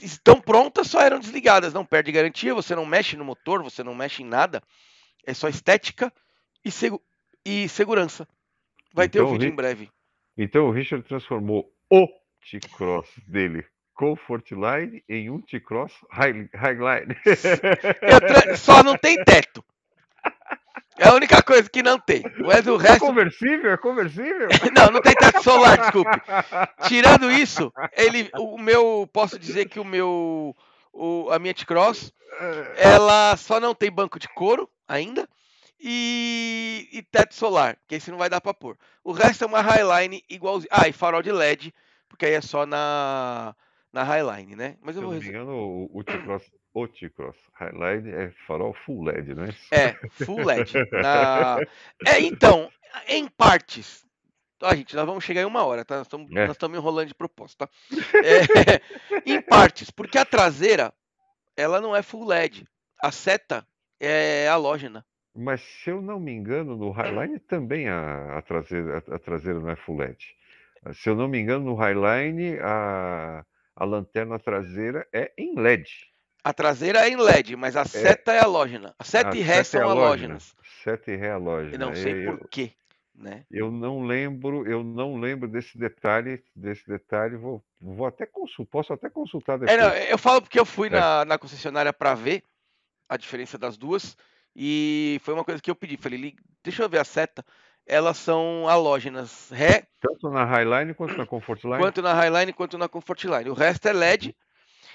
estão 0.00 0.40
prontas, 0.40 0.86
só 0.86 1.02
eram 1.02 1.20
desligadas. 1.20 1.74
Não 1.74 1.84
perde 1.84 2.10
garantia, 2.10 2.54
você 2.54 2.74
não 2.74 2.86
mexe 2.86 3.18
no 3.18 3.24
motor, 3.24 3.62
você 3.62 3.84
não 3.84 3.94
mexe 3.94 4.22
em 4.22 4.26
nada. 4.26 4.62
É 5.26 5.34
só 5.34 5.46
estética 5.46 6.10
e, 6.64 6.70
segu 6.70 7.02
e 7.44 7.68
segurança. 7.68 8.26
Vai 8.94 9.06
então, 9.06 9.24
ter 9.24 9.26
o 9.26 9.28
um 9.28 9.32
vídeo 9.32 9.52
em 9.52 9.54
breve. 9.54 9.90
Então 10.38 10.68
o 10.68 10.70
Richard 10.70 11.06
transformou 11.06 11.70
o 11.90 12.08
T-Cross 12.50 13.10
dele 13.26 13.62
Comfort 14.00 14.50
Line 14.52 15.04
em 15.06 15.28
um 15.28 15.42
T-Cross 15.42 15.92
Highline. 16.10 17.14
Só 18.56 18.82
não 18.82 18.96
tem 18.96 19.22
teto. 19.22 19.62
É 20.98 21.06
a 21.06 21.14
única 21.14 21.42
coisa 21.42 21.68
que 21.68 21.82
não 21.82 21.98
tem. 21.98 22.22
Mas 22.38 22.66
o 22.66 22.76
é 22.76 22.78
resto. 22.78 23.04
É 23.04 23.08
conversível? 23.08 23.70
É 23.70 23.76
conversível? 23.76 24.48
não, 24.74 24.86
não 24.86 25.02
tem 25.02 25.12
teto 25.12 25.42
solar, 25.42 25.76
desculpe. 25.76 26.18
Tirando 26.88 27.30
isso, 27.30 27.70
ele, 27.92 28.30
o 28.38 28.56
meu, 28.56 29.06
posso 29.12 29.38
dizer 29.38 29.68
que 29.68 29.78
o 29.78 29.84
meu, 29.84 30.56
o, 30.94 31.30
a 31.30 31.38
minha 31.38 31.52
T-Cross, 31.52 32.10
ela 32.78 33.36
só 33.36 33.60
não 33.60 33.74
tem 33.74 33.90
banco 33.90 34.18
de 34.18 34.28
couro 34.28 34.66
ainda 34.88 35.28
e, 35.78 36.88
e 36.90 37.02
teto 37.02 37.34
solar, 37.34 37.76
que 37.86 37.96
esse 37.96 38.10
não 38.10 38.16
vai 38.16 38.30
dar 38.30 38.40
para 38.40 38.54
pôr. 38.54 38.78
O 39.04 39.12
resto 39.12 39.44
é 39.44 39.46
uma 39.46 39.60
Highline 39.60 40.24
igualzinho. 40.26 40.70
Ah, 40.70 40.88
e 40.88 40.92
farol 40.92 41.22
de 41.22 41.30
LED, 41.30 41.74
porque 42.08 42.24
aí 42.24 42.32
é 42.32 42.40
só 42.40 42.64
na 42.64 43.54
na 43.92 44.02
Highline, 44.02 44.56
né? 44.56 44.76
Mas 44.80 44.96
eu 44.96 45.02
Se 45.02 45.06
vou. 45.06 45.14
Não 45.14 45.20
me 45.20 45.28
engano, 45.28 45.52
o, 45.52 45.98
o 45.98 46.04
T-Cross 46.04 46.50
o 46.72 46.86
T-Cross 46.86 47.36
Highline 47.54 48.10
é 48.10 48.30
farol 48.46 48.72
full 48.72 49.02
LED, 49.02 49.34
não 49.34 49.44
é? 49.44 49.54
É, 49.72 49.92
full 50.24 50.44
LED. 50.44 50.72
Na... 50.92 51.58
É, 52.06 52.20
então, 52.20 52.70
em 53.08 53.26
partes. 53.26 54.06
Ó, 54.62 54.74
gente, 54.74 54.94
nós 54.94 55.06
vamos 55.06 55.24
chegar 55.24 55.40
em 55.40 55.46
uma 55.46 55.64
hora, 55.64 55.84
tá? 55.84 55.96
Nós 55.96 56.06
estamos, 56.06 56.30
é. 56.36 56.78
enrolando 56.78 57.08
de 57.08 57.14
propósito, 57.14 57.58
tá? 57.58 57.68
É, 58.22 58.80
em 59.26 59.40
partes, 59.40 59.90
porque 59.90 60.18
a 60.18 60.24
traseira, 60.24 60.92
ela 61.56 61.80
não 61.80 61.96
é 61.96 62.02
full 62.02 62.26
LED. 62.26 62.68
A 63.02 63.10
seta 63.10 63.66
é 63.98 64.46
halógena. 64.48 65.04
Mas 65.34 65.60
se 65.62 65.90
eu 65.90 66.02
não 66.02 66.20
me 66.20 66.32
engano, 66.32 66.76
no 66.76 66.90
Highline 66.90 67.38
também 67.40 67.88
a, 67.88 68.38
a, 68.38 68.42
traseira, 68.42 68.98
a, 68.98 69.14
a 69.16 69.18
traseira 69.18 69.58
não 69.58 69.70
é 69.70 69.76
full 69.76 69.96
LED. 69.96 70.36
Se 70.92 71.08
eu 71.08 71.14
não 71.14 71.28
me 71.28 71.38
engano, 71.38 71.64
no 71.64 71.74
Highline 71.74 72.58
a, 72.60 73.44
a 73.80 73.84
lanterna 73.86 74.38
traseira 74.38 75.08
é 75.10 75.32
em 75.38 75.58
LED. 75.58 75.90
A 76.44 76.52
traseira 76.52 77.06
é 77.06 77.08
em 77.08 77.16
LED, 77.16 77.56
mas 77.56 77.76
a 77.76 77.80
é. 77.80 77.84
seta 77.86 78.32
é, 78.32 78.36
é 78.36 78.40
halógena. 78.40 78.94
A 78.98 79.04
seta 79.04 79.30
a 79.30 79.36
e 79.36 79.40
ré 79.40 79.64
são 79.64 79.80
é 79.80 79.84
halógenas. 79.84 80.54
Seta 80.84 81.10
e 81.10 81.16
ré 81.16 81.30
halógena. 81.30 81.74
Eu 81.74 81.78
não 81.78 81.94
sei 81.94 82.28
eu, 82.28 82.36
por 82.36 82.48
quê. 82.48 82.74
Né? 83.14 83.44
Eu 83.50 83.70
não 83.70 84.02
lembro, 84.02 84.70
eu 84.70 84.84
não 84.84 85.18
lembro 85.18 85.48
desse 85.48 85.78
detalhe, 85.78 86.42
desse 86.54 86.86
detalhe, 86.86 87.36
vou, 87.36 87.64
vou 87.80 88.06
até 88.06 88.26
consultar, 88.26 88.70
posso 88.70 88.92
até 88.92 89.08
consultar 89.08 89.58
depois. 89.58 89.78
É, 89.78 89.82
não, 89.82 89.94
eu 89.94 90.18
falo 90.18 90.42
porque 90.42 90.60
eu 90.60 90.66
fui 90.66 90.88
é. 90.88 90.90
na, 90.90 91.24
na 91.24 91.38
concessionária 91.38 91.92
para 91.92 92.14
ver 92.14 92.44
a 93.08 93.16
diferença 93.16 93.56
das 93.56 93.78
duas 93.78 94.16
e 94.54 95.18
foi 95.22 95.32
uma 95.32 95.44
coisa 95.44 95.60
que 95.60 95.70
eu 95.70 95.74
pedi, 95.74 95.96
falei, 95.96 96.34
deixa 96.62 96.82
eu 96.82 96.88
ver 96.88 96.98
a 96.98 97.04
seta, 97.04 97.44
elas 97.90 98.18
são 98.18 98.68
halógenas, 98.68 99.50
ré. 99.50 99.82
Tanto 100.00 100.30
na 100.30 100.44
Highline 100.44 100.94
quanto 100.94 101.16
na 101.16 101.26
Comfort 101.26 101.64
Line. 101.64 101.78
Quanto 101.78 102.00
na 102.00 102.14
Highline 102.14 102.52
quanto 102.52 102.78
na 102.78 102.88
Comfort 102.88 103.24
Line. 103.24 103.50
O 103.50 103.54
resto 103.54 103.88
é 103.88 103.92
LED 103.92 104.36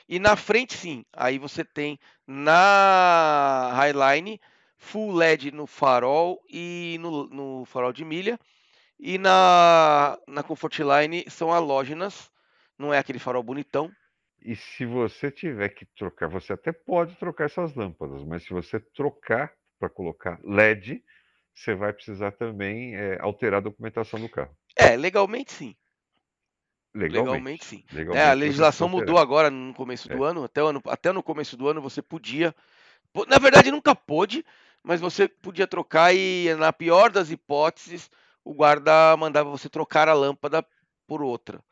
e 0.08 0.18
na 0.18 0.38
frente, 0.38 0.78
sim, 0.78 1.04
aí 1.12 1.38
você 1.38 1.66
tem 1.66 2.00
na 2.26 3.72
Highline 3.74 4.40
full 4.78 5.14
LED 5.14 5.52
no 5.52 5.68
farol 5.68 6.42
e 6.50 6.98
no, 7.02 7.28
no 7.28 7.66
farol 7.66 7.92
de 7.92 8.06
milha. 8.06 8.40
E 8.98 9.18
na, 9.18 10.18
na 10.26 10.42
Comfortline 10.42 11.26
são 11.28 11.52
halógenas, 11.52 12.32
não 12.80 12.94
é 12.94 12.98
aquele 12.98 13.20
farol 13.20 13.44
bonitão. 13.44 13.92
E 14.42 14.56
se 14.56 14.86
você 14.86 15.30
tiver 15.30 15.68
que 15.70 15.86
trocar, 15.86 16.30
você 16.30 16.54
até 16.54 16.72
pode 16.72 17.16
trocar 17.16 17.46
essas 17.46 17.76
lâmpadas, 17.76 18.24
mas 18.24 18.44
se 18.44 18.54
você 18.54 18.80
trocar 18.80 19.52
para 19.78 19.90
colocar 19.90 20.40
LED, 20.46 21.04
você 21.56 21.74
vai 21.74 21.94
precisar 21.94 22.32
também 22.34 22.96
é, 22.96 23.18
alterar 23.22 23.60
a 23.60 23.64
documentação 23.64 24.20
do 24.20 24.28
carro. 24.28 24.56
É, 24.76 24.98
legalmente 24.98 25.54
sim. 25.54 25.76
Legalmente, 26.94 27.30
legalmente 27.30 27.66
sim. 27.66 27.84
Legalmente, 27.92 28.26
é, 28.26 28.30
a 28.30 28.34
legislação 28.34 28.90
mudou 28.90 29.18
agora 29.18 29.50
no 29.50 29.74
começo 29.74 30.08
do 30.08 30.26
é. 30.26 30.30
ano, 30.30 30.44
até, 30.44 30.62
ano, 30.62 30.82
até 30.88 31.12
no 31.12 31.24
começo 31.24 31.56
do 31.56 31.68
ano 31.68 31.82
você 31.82 32.02
podia. 32.02 32.54
Na 33.28 33.38
verdade, 33.38 33.72
nunca 33.72 33.96
pôde, 33.96 34.46
mas 34.84 35.00
você 35.00 35.28
podia 35.28 35.66
trocar 35.66 36.14
e, 36.14 36.54
na 36.56 36.72
pior 36.74 37.10
das 37.10 37.32
hipóteses, 37.32 38.10
o 38.44 38.54
guarda 38.54 39.16
mandava 39.18 39.50
você 39.50 39.70
trocar 39.70 40.08
a 40.10 40.14
lâmpada 40.14 40.66
por 41.08 41.22
outra. 41.22 41.64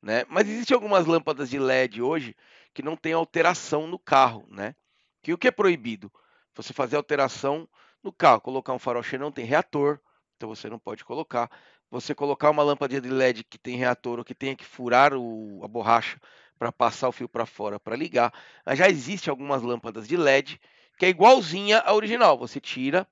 Né? 0.00 0.24
Mas 0.28 0.48
existem 0.48 0.74
algumas 0.74 1.06
lâmpadas 1.06 1.50
de 1.50 1.58
LED 1.58 2.02
hoje 2.02 2.36
que 2.74 2.82
não 2.82 2.96
tem 2.96 3.12
alteração 3.12 3.86
no 3.86 3.98
carro, 3.98 4.46
né? 4.50 4.74
Que 5.22 5.32
o 5.32 5.38
que 5.38 5.46
é 5.46 5.52
proibido? 5.52 6.10
Você 6.54 6.72
fazer 6.72 6.96
alteração 6.96 7.68
no 8.02 8.12
carro, 8.12 8.40
colocar 8.40 8.72
um 8.72 8.78
farol 8.78 9.02
não 9.18 9.32
tem 9.32 9.44
reator, 9.44 10.00
então 10.36 10.48
você 10.48 10.68
não 10.68 10.78
pode 10.78 11.04
colocar 11.04 11.50
você 11.92 12.14
colocar 12.14 12.48
uma 12.48 12.62
lâmpada 12.62 12.98
de 12.98 13.10
LED 13.10 13.44
que 13.44 13.58
tem 13.58 13.76
reator 13.76 14.18
ou 14.18 14.24
que 14.24 14.34
tenha 14.34 14.56
que 14.56 14.64
furar 14.64 15.12
o, 15.12 15.60
a 15.62 15.68
borracha 15.68 16.18
para 16.58 16.72
passar 16.72 17.10
o 17.10 17.12
fio 17.12 17.28
para 17.28 17.44
fora 17.44 17.78
para 17.78 17.94
ligar. 17.94 18.32
Já 18.74 18.88
existe 18.88 19.28
algumas 19.28 19.60
lâmpadas 19.60 20.08
de 20.08 20.16
LED 20.16 20.58
que 20.96 21.04
é 21.04 21.10
igualzinha 21.10 21.80
à 21.80 21.92
original. 21.92 22.38
Você 22.38 22.58
tira 22.58 23.06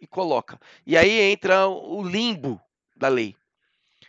e 0.00 0.06
coloca. 0.06 0.60
E 0.84 0.96
aí 0.96 1.20
entra 1.30 1.68
o 1.68 2.02
limbo 2.02 2.60
da 2.96 3.06
lei. 3.06 3.36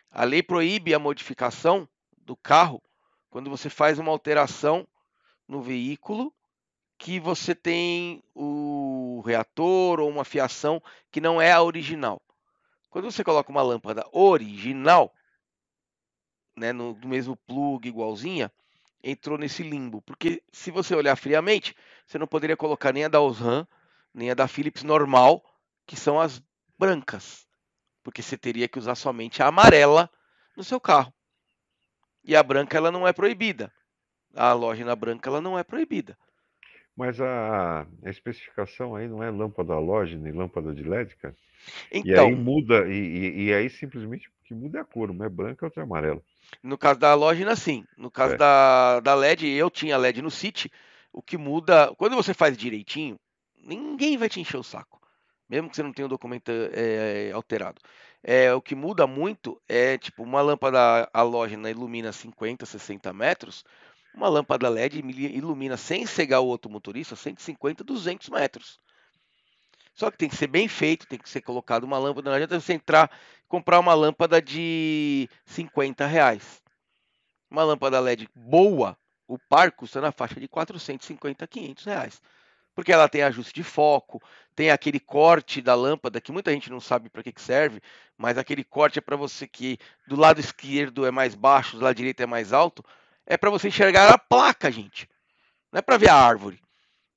A 0.10 0.24
lei 0.24 0.42
proíbe 0.42 0.92
a 0.96 1.00
modificação 1.00 1.88
do 2.18 2.36
carro 2.36 2.82
quando 3.30 3.48
você 3.48 3.70
faz 3.70 4.00
uma 4.00 4.12
alteração 4.12 4.88
no 5.48 5.62
veículo 5.62 6.34
que 7.06 7.20
você 7.20 7.54
tem 7.54 8.24
o 8.34 9.22
reator 9.24 10.00
ou 10.00 10.10
uma 10.10 10.26
fiação 10.26 10.82
que 11.12 11.22
não 11.22 11.40
é 11.40 11.52
a 11.52 11.62
original. 11.62 12.20
Quando 12.90 13.12
você 13.12 13.24
coloca 13.24 13.52
uma 13.52 13.62
lâmpada 13.62 14.04
original, 14.12 15.14
né, 16.58 16.74
no, 16.74 16.96
do 16.96 17.08
mesmo 17.08 17.38
plug 17.38 17.88
igualzinha, 17.88 18.52
entrou 19.04 19.38
nesse 19.38 19.62
limbo. 19.62 20.02
Porque 20.02 20.42
se 20.52 20.72
você 20.72 20.96
olhar 20.96 21.16
friamente, 21.16 21.76
você 22.08 22.18
não 22.18 22.26
poderia 22.26 22.58
colocar 22.58 22.92
nem 22.92 23.06
a 23.06 23.08
da 23.08 23.22
Osram, 23.22 23.68
nem 24.12 24.32
a 24.32 24.34
da 24.34 24.48
Philips 24.48 24.82
normal, 24.82 25.46
que 25.86 25.96
são 25.96 26.20
as 26.20 26.42
brancas. 26.76 27.48
Porque 28.02 28.24
você 28.24 28.36
teria 28.36 28.68
que 28.68 28.80
usar 28.80 28.96
somente 28.96 29.44
a 29.44 29.48
amarela 29.50 30.10
no 30.58 30.64
seu 30.64 30.82
carro. 30.82 31.14
E 32.24 32.36
a 32.36 32.42
branca 32.42 32.76
ela 32.76 32.90
não 32.90 33.08
é 33.08 33.14
proibida. 33.14 33.72
A 34.34 34.50
halógena 34.50 34.96
branca 34.96 35.30
ela 35.30 35.40
não 35.40 35.60
é 35.60 35.64
proibida. 35.64 36.18
Mas 36.96 37.20
a, 37.20 37.86
a 38.04 38.10
especificação 38.10 38.96
aí 38.96 39.08
não 39.08 39.22
é 39.22 39.30
lâmpada 39.30 39.74
halógena 39.74 40.30
e 40.30 40.32
lâmpada 40.32 40.74
de 40.74 40.84
LED, 40.84 41.16
cara? 41.18 41.36
Então, 41.92 42.28
e 42.28 42.30
aí 42.30 42.36
muda, 42.36 42.88
e, 42.88 42.94
e, 42.94 43.44
e 43.46 43.54
aí 43.54 43.70
simplesmente 43.70 44.30
que 44.46 44.54
muda 44.54 44.78
é 44.78 44.82
a 44.82 44.86
cor, 44.86 45.10
uma 45.10 45.26
é 45.26 45.30
branca 45.30 45.66
e 45.66 45.68
outra 45.68 45.82
é 45.82 45.84
amarela. 45.84 46.22
No 46.64 46.78
caso 46.78 47.00
da 47.00 47.12
halógena, 47.12 47.56
sim. 47.56 47.84
No 47.98 48.12
caso 48.12 48.36
É. 48.36 48.38
da, 48.38 49.00
da 49.00 49.16
LED, 49.16 49.48
eu 49.48 49.70
tinha 49.70 49.98
LED 49.98 50.22
no 50.22 50.32
City. 50.32 50.72
O 51.12 51.22
que 51.22 51.38
muda, 51.38 51.94
quando 51.98 52.16
você 52.16 52.34
faz 52.34 52.58
direitinho, 52.58 53.20
ninguém 53.64 54.18
vai 54.18 54.30
te 54.30 54.40
encher 54.40 54.58
o 54.58 54.64
saco. 54.64 55.02
Mesmo 55.50 55.70
que 55.70 55.76
você 55.76 55.84
não 55.84 55.94
tenha 55.94 56.06
o 56.06 56.10
documento 56.10 56.52
é, 56.74 57.32
alterado. 57.32 57.80
É, 58.24 58.54
o 58.54 58.62
que 58.62 58.74
muda 58.76 59.06
muito 59.06 59.62
é, 59.68 59.98
tipo, 59.98 60.24
uma 60.24 60.42
lâmpada 60.42 61.08
halógena 61.14 61.70
ilumina 61.70 62.12
50, 62.12 62.66
60 62.66 63.14
metros. 63.14 63.64
Uma 64.16 64.30
lâmpada 64.30 64.70
LED 64.70 65.00
ilumina 65.00 65.76
sem 65.76 66.06
cegar 66.06 66.40
o 66.40 66.48
outro 66.48 66.72
motorista 66.72 67.18
150, 67.18 67.84
200 67.84 68.30
metros. 68.30 68.80
Só 69.94 70.10
que 70.10 70.18
tem 70.18 70.30
que 70.30 70.38
ser 70.38 70.48
bem 70.48 70.70
feito, 70.70 71.06
tem 71.06 71.20
que 71.20 71.30
ser 71.30 71.42
colocado 71.42 71.84
uma 71.84 71.98
lâmpada. 71.98 72.30
Não 72.30 72.36
adianta 72.36 72.60
você 72.60 72.74
entrar 72.74 73.12
e 73.44 73.48
comprar 73.48 73.80
uma 73.80 73.94
lâmpada 73.94 74.42
de 74.42 75.30
50 75.46 76.06
reais. 76.06 76.62
Uma 77.52 77.64
lâmpada 77.64 78.00
LED 78.00 78.30
boa, 78.34 78.98
o 79.28 79.38
par 79.38 79.72
custa 79.72 80.00
na 80.00 80.14
faixa 80.14 80.40
de 80.40 80.48
450, 80.48 81.46
500 81.46 81.86
reais. 81.86 82.22
Porque 82.74 82.92
ela 82.92 83.10
tem 83.10 83.22
ajuste 83.22 83.54
de 83.54 83.64
foco, 83.64 84.22
tem 84.54 84.70
aquele 84.70 85.00
corte 85.00 85.62
da 85.62 85.76
lâmpada, 85.76 86.22
que 86.22 86.32
muita 86.32 86.52
gente 86.52 86.70
não 86.70 86.80
sabe 86.80 87.10
para 87.10 87.24
que, 87.24 87.32
que 87.32 87.42
serve, 87.42 87.82
mas 88.18 88.38
aquele 88.38 88.64
corte 88.64 89.00
é 89.00 89.02
para 89.02 89.16
você 89.16 89.48
que 89.48 89.78
do 90.08 90.18
lado 90.18 90.40
esquerdo 90.40 91.06
é 91.06 91.12
mais 91.12 91.36
baixo, 91.36 91.78
do 91.78 91.84
lado 91.84 91.96
direito 91.96 92.22
é 92.22 92.26
mais 92.26 92.52
alto, 92.52 92.84
é 93.26 93.38
para 93.38 93.50
você 93.50 93.68
enxergar 93.68 94.12
a 94.14 94.18
placa, 94.18 94.72
gente. 94.72 95.08
Não 95.72 95.80
é 95.80 95.82
para 95.82 95.98
ver 95.98 96.10
a 96.10 96.16
árvore. 96.16 96.60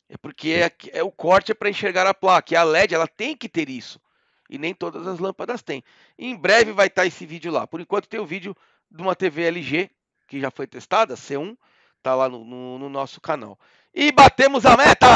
É 0.09 0.17
porque 0.17 0.51
é, 0.53 0.99
é 0.99 1.03
o 1.03 1.11
corte 1.11 1.53
é 1.53 1.55
para 1.55 1.69
enxergar 1.69 2.07
a 2.07 2.15
placa. 2.15 2.55
E 2.55 2.57
a 2.57 2.63
LED 2.63 2.95
ela 2.95 3.07
tem 3.07 3.37
que 3.37 3.49
ter 3.49 3.69
isso. 3.69 4.01
E 4.49 4.57
nem 4.59 4.73
todas 4.75 5.07
as 5.07 5.19
lâmpadas 5.19 5.63
têm. 5.63 5.85
Em 6.19 6.35
breve 6.35 6.73
vai 6.73 6.87
estar 6.87 7.05
esse 7.05 7.27
vídeo 7.27 7.53
lá. 7.53 7.67
Por 7.67 7.81
enquanto 7.81 8.09
tem 8.09 8.19
o 8.19 8.25
vídeo 8.27 8.57
de 8.91 9.03
uma 9.03 9.15
TV 9.15 9.43
LG 9.45 9.91
que 10.27 10.41
já 10.41 10.51
foi 10.51 10.67
testada, 10.67 11.15
C1, 11.15 11.57
tá 12.03 12.15
lá 12.15 12.29
no, 12.29 12.45
no- 12.45 12.79
no 12.79 12.89
nosso 12.89 13.21
canal. 13.21 13.59
E 13.95 14.13
batemos 14.13 14.65
a 14.67 14.77
meta! 14.77 15.07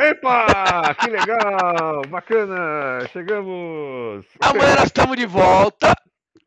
Epa! 0.00 0.94
Que 0.94 1.10
legal! 1.10 2.02
Bacana! 2.08 3.06
Chegamos! 3.12 4.24
Amanhã 4.40 4.74
nós 4.76 4.84
estamos 4.86 5.16
de 5.16 5.26
volta 5.26 5.94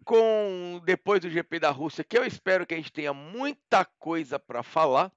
com 0.06 0.80
depois 0.86 1.20
do 1.20 1.30
GP 1.30 1.60
da 1.60 1.72
Rússia, 1.72 2.03
que 2.03 2.18
eu 2.18 2.24
espero 2.24 2.66
que 2.66 2.74
a 2.74 2.78
gente 2.78 2.91
tenha 2.93 3.12
muita 3.14 3.84
coisa 3.84 4.38
para 4.39 4.62
falar. 4.64 5.12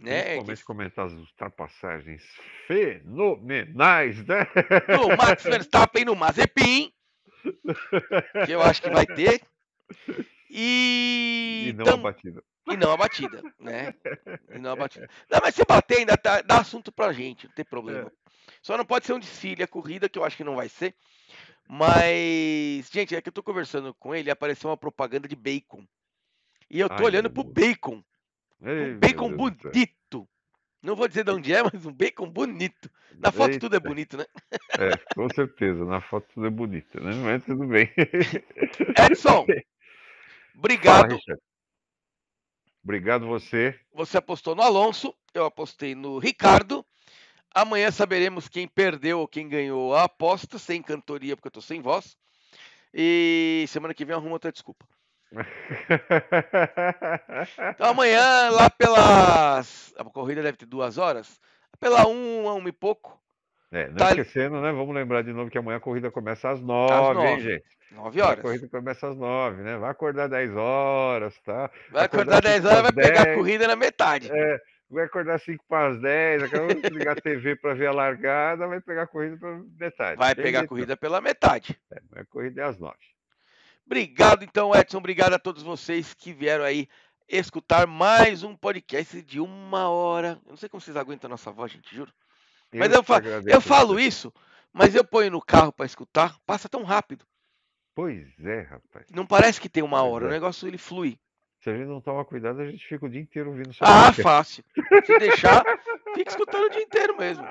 Né? 0.00 0.22
Principalmente 0.22 0.64
comentar 0.64 1.06
as 1.06 1.12
ultrapassagens 1.12 2.22
fenomenais, 2.68 4.16
né? 4.26 4.46
do 4.96 5.08
Max 5.16 5.42
Verstappen 5.42 6.04
no 6.04 6.14
Mazepin, 6.14 6.92
que 8.46 8.52
eu 8.52 8.62
acho 8.62 8.80
que 8.80 8.90
vai 8.90 9.04
ter. 9.04 9.42
E, 10.50 11.66
E 11.68 11.72
não 11.72 11.84
tam- 11.84 11.94
a 11.94 11.96
batida. 11.96 12.42
e 12.70 12.76
não 12.76 12.92
a 12.92 12.96
batida, 12.96 13.42
né? 13.58 13.92
E 14.54 14.58
não 14.58 14.70
a 14.72 14.76
batida. 14.76 15.08
Não, 15.30 15.40
mas 15.42 15.54
se 15.54 15.64
bater 15.64 15.98
ainda 15.98 16.16
tá, 16.16 16.40
dá 16.42 16.58
assunto 16.60 16.90
pra 16.92 17.12
gente, 17.12 17.46
não 17.48 17.54
tem 17.54 17.64
problema. 17.64 18.10
Só 18.62 18.76
não 18.78 18.84
pode 18.84 19.04
ser 19.04 19.12
um 19.14 19.18
desfile, 19.18 19.62
a 19.62 19.68
corrida, 19.68 20.08
que 20.08 20.18
eu 20.18 20.24
acho 20.24 20.36
que 20.36 20.44
não 20.44 20.56
vai 20.56 20.68
ser. 20.68 20.94
Mas, 21.70 22.88
gente, 22.90 23.14
é 23.14 23.20
que 23.20 23.28
eu 23.28 23.32
tô 23.32 23.42
conversando 23.42 23.92
com 23.94 24.14
ele 24.14 24.30
e 24.30 24.32
apareceu 24.32 24.70
uma 24.70 24.76
propaganda 24.76 25.28
de 25.28 25.36
bacon. 25.36 25.86
E 26.70 26.80
eu 26.80 26.88
tô 26.88 26.94
Ai, 26.94 27.04
olhando 27.04 27.30
pro 27.30 27.44
bacon. 27.44 28.02
Ei, 28.62 28.94
Um 28.94 28.98
bacon 28.98 29.36
bonito. 29.36 30.28
Não 30.82 30.96
vou 30.96 31.06
dizer 31.08 31.24
de 31.24 31.30
onde 31.30 31.52
é, 31.52 31.62
mas 31.62 31.84
um 31.84 31.92
bacon 31.92 32.30
bonito. 32.30 32.90
Na 33.18 33.30
foto 33.30 33.58
tudo 33.58 33.74
é 33.74 33.76
Eita. 33.76 33.88
bonito, 33.88 34.16
né? 34.16 34.24
É, 34.78 35.14
com 35.14 35.28
certeza. 35.28 35.84
Na 35.84 36.00
foto 36.00 36.26
tudo 36.32 36.46
é 36.46 36.50
bonito, 36.50 37.00
né? 37.00 37.12
Mas 37.14 37.44
tudo 37.44 37.66
bem. 37.66 37.92
Edson, 39.10 39.44
Fala, 39.44 39.62
obrigado. 40.56 41.14
Richard. 41.14 41.42
Obrigado 42.82 43.26
você. 43.26 43.78
Você 43.92 44.16
apostou 44.16 44.54
no 44.54 44.62
Alonso, 44.62 45.14
eu 45.34 45.44
apostei 45.44 45.94
no 45.94 46.18
Ricardo. 46.18 46.86
Amanhã 47.54 47.90
saberemos 47.90 48.48
quem 48.48 48.68
perdeu 48.68 49.20
ou 49.20 49.28
quem 49.28 49.48
ganhou 49.48 49.94
a 49.94 50.04
aposta, 50.04 50.58
sem 50.58 50.82
cantoria, 50.82 51.34
porque 51.36 51.48
eu 51.48 51.52
tô 51.52 51.60
sem 51.60 51.80
voz. 51.80 52.16
E 52.94 53.64
semana 53.68 53.92
que 53.94 54.04
vem 54.04 54.12
eu 54.14 54.18
arrumo 54.18 54.34
outra 54.34 54.52
desculpa. 54.52 54.86
Então 57.74 57.88
amanhã, 57.90 58.50
lá 58.50 58.70
pelas. 58.70 59.92
A 59.98 60.04
corrida 60.04 60.42
deve 60.42 60.56
ter 60.58 60.66
duas 60.66 60.98
horas. 60.98 61.40
Pela 61.78 62.06
uma, 62.06 62.54
uma 62.54 62.68
e 62.68 62.72
pouco, 62.72 63.20
É, 63.70 63.88
não 63.88 63.96
Tá- 63.96 64.08
esquecendo, 64.10 64.60
né? 64.60 64.72
Vamos 64.72 64.94
lembrar 64.94 65.22
de 65.22 65.32
novo 65.32 65.50
que 65.50 65.58
amanhã 65.58 65.76
a 65.76 65.80
corrida 65.80 66.10
começa 66.10 66.50
às 66.50 66.60
nove, 66.60 67.20
hein, 67.20 67.30
nove. 67.36 67.42
gente? 67.42 67.64
nove 67.92 68.20
A 68.20 68.26
horas. 68.26 68.42
corrida 68.42 68.68
começa 68.68 69.08
às 69.08 69.16
nove, 69.16 69.62
né? 69.62 69.76
Vai 69.76 69.90
acordar 69.90 70.28
10 70.28 70.56
horas, 70.56 71.38
tá? 71.44 71.70
Vai 71.90 72.04
acordar 72.06 72.38
acordar 72.38 72.40
10 72.42 72.56
cinco 72.62 72.68
horas, 72.68 72.82
vai 72.82 72.90
às 72.90 72.94
pegar 73.08 73.20
a 73.20 73.24
10. 73.26 73.36
corrida 73.36 73.68
na 73.68 73.76
metade. 73.76 74.30
É, 74.32 74.60
vai 74.90 75.04
acordar 75.04 75.38
5 75.38 75.64
para 75.68 75.88
as 75.88 76.00
10, 76.00 76.42
acabou 76.44 76.74
de 76.74 76.88
ligar 76.88 77.16
a 77.16 77.20
TV 77.20 77.56
para 77.56 77.74
ver 77.74 77.86
a 77.88 77.92
largada, 77.92 78.66
vai 78.66 78.80
pegar 78.80 79.02
a 79.02 79.06
corrida 79.06 79.36
para 79.36 79.58
metade. 79.78 80.16
Vai 80.18 80.34
Tem 80.34 80.44
pegar 80.44 80.60
a 80.60 80.66
corrida 80.66 80.96
pela 80.96 81.20
metade. 81.20 81.78
não. 81.90 82.20
A 82.22 82.24
corrida 82.24 82.62
é 82.62 82.64
às 82.64 82.78
9. 82.78 82.96
Obrigado, 83.86 84.44
então, 84.44 84.74
Edson. 84.74 84.98
Obrigado 84.98 85.32
a 85.34 85.38
todos 85.38 85.62
vocês 85.62 86.12
que 86.14 86.32
vieram 86.32 86.64
aí 86.64 86.88
escutar 87.28 87.86
mais 87.86 88.42
um 88.42 88.54
podcast 88.56 89.22
de 89.22 89.40
uma 89.40 89.88
hora. 89.88 90.40
Eu 90.44 90.50
não 90.50 90.56
sei 90.56 90.68
como 90.68 90.80
vocês 90.80 90.96
aguentam 90.96 91.28
a 91.28 91.32
nossa 91.32 91.50
voz, 91.50 91.72
gente, 91.72 91.94
juro. 91.94 92.12
Mas 92.72 92.92
eu, 92.92 93.02
te 93.02 93.06
fa- 93.06 93.16
agradeço 93.16 93.56
eu 93.56 93.60
falo 93.60 93.98
isso, 93.98 94.32
mas 94.72 94.94
eu 94.94 95.04
ponho 95.04 95.30
no 95.30 95.40
carro 95.40 95.72
para 95.72 95.86
escutar, 95.86 96.36
passa 96.46 96.68
tão 96.68 96.82
rápido. 96.82 97.24
Pois 97.94 98.28
é, 98.44 98.60
rapaz. 98.60 99.06
Não 99.10 99.26
parece 99.26 99.60
que 99.60 99.68
tem 99.68 99.82
uma 99.82 100.02
hora, 100.02 100.26
o 100.26 100.28
é. 100.28 100.32
negócio 100.32 100.68
ele 100.68 100.78
flui. 100.78 101.18
Se 101.60 101.70
a 101.70 101.76
gente 101.76 101.88
não 101.88 102.00
toma 102.00 102.24
cuidado, 102.24 102.60
a 102.60 102.70
gente 102.70 102.86
fica 102.86 103.04
o 103.04 103.08
dia 103.08 103.20
inteiro 103.20 103.50
ouvindo 103.50 103.72
seu 103.74 103.86
Ah, 103.86 104.04
podcast. 104.06 104.22
fácil. 104.22 104.64
Se 105.04 105.18
deixar, 105.18 105.64
fica 106.14 106.30
escutando 106.30 106.66
o 106.66 106.70
dia 106.70 106.82
inteiro 106.82 107.16
mesmo. 107.16 107.44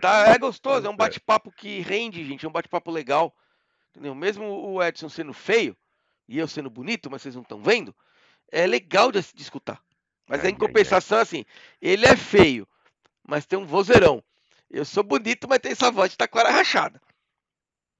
Tá, 0.00 0.28
é 0.28 0.36
gostoso, 0.38 0.86
é 0.86 0.90
um 0.90 0.96
bate-papo 0.96 1.50
que 1.50 1.80
rende, 1.80 2.24
gente, 2.24 2.44
é 2.44 2.48
um 2.48 2.52
bate-papo 2.52 2.90
legal. 2.90 3.34
Entendeu? 3.90 4.14
Mesmo 4.14 4.44
o 4.44 4.82
Edson 4.82 5.08
sendo 5.08 5.32
feio 5.32 5.74
e 6.28 6.38
eu 6.38 6.46
sendo 6.48 6.68
bonito, 6.68 7.10
mas 7.10 7.22
vocês 7.22 7.34
não 7.34 7.42
estão 7.42 7.62
vendo, 7.62 7.94
é 8.52 8.66
legal 8.66 9.10
de, 9.10 9.20
de 9.20 9.42
escutar. 9.42 9.80
Mas 10.28 10.40
Ai, 10.40 10.50
em 10.50 10.52
ai, 10.54 10.58
compensação, 10.58 11.18
assim, 11.18 11.44
ele 11.80 12.04
é 12.06 12.16
feio, 12.16 12.66
mas 13.26 13.46
tem 13.46 13.58
um 13.58 13.66
vozeirão. 13.66 14.22
Eu 14.70 14.84
sou 14.84 15.02
bonito, 15.02 15.46
mas 15.48 15.58
tem 15.58 15.72
essa 15.72 15.90
voz 15.90 16.10
de 16.10 16.16
taquara 16.16 16.50
rachada. 16.50 17.00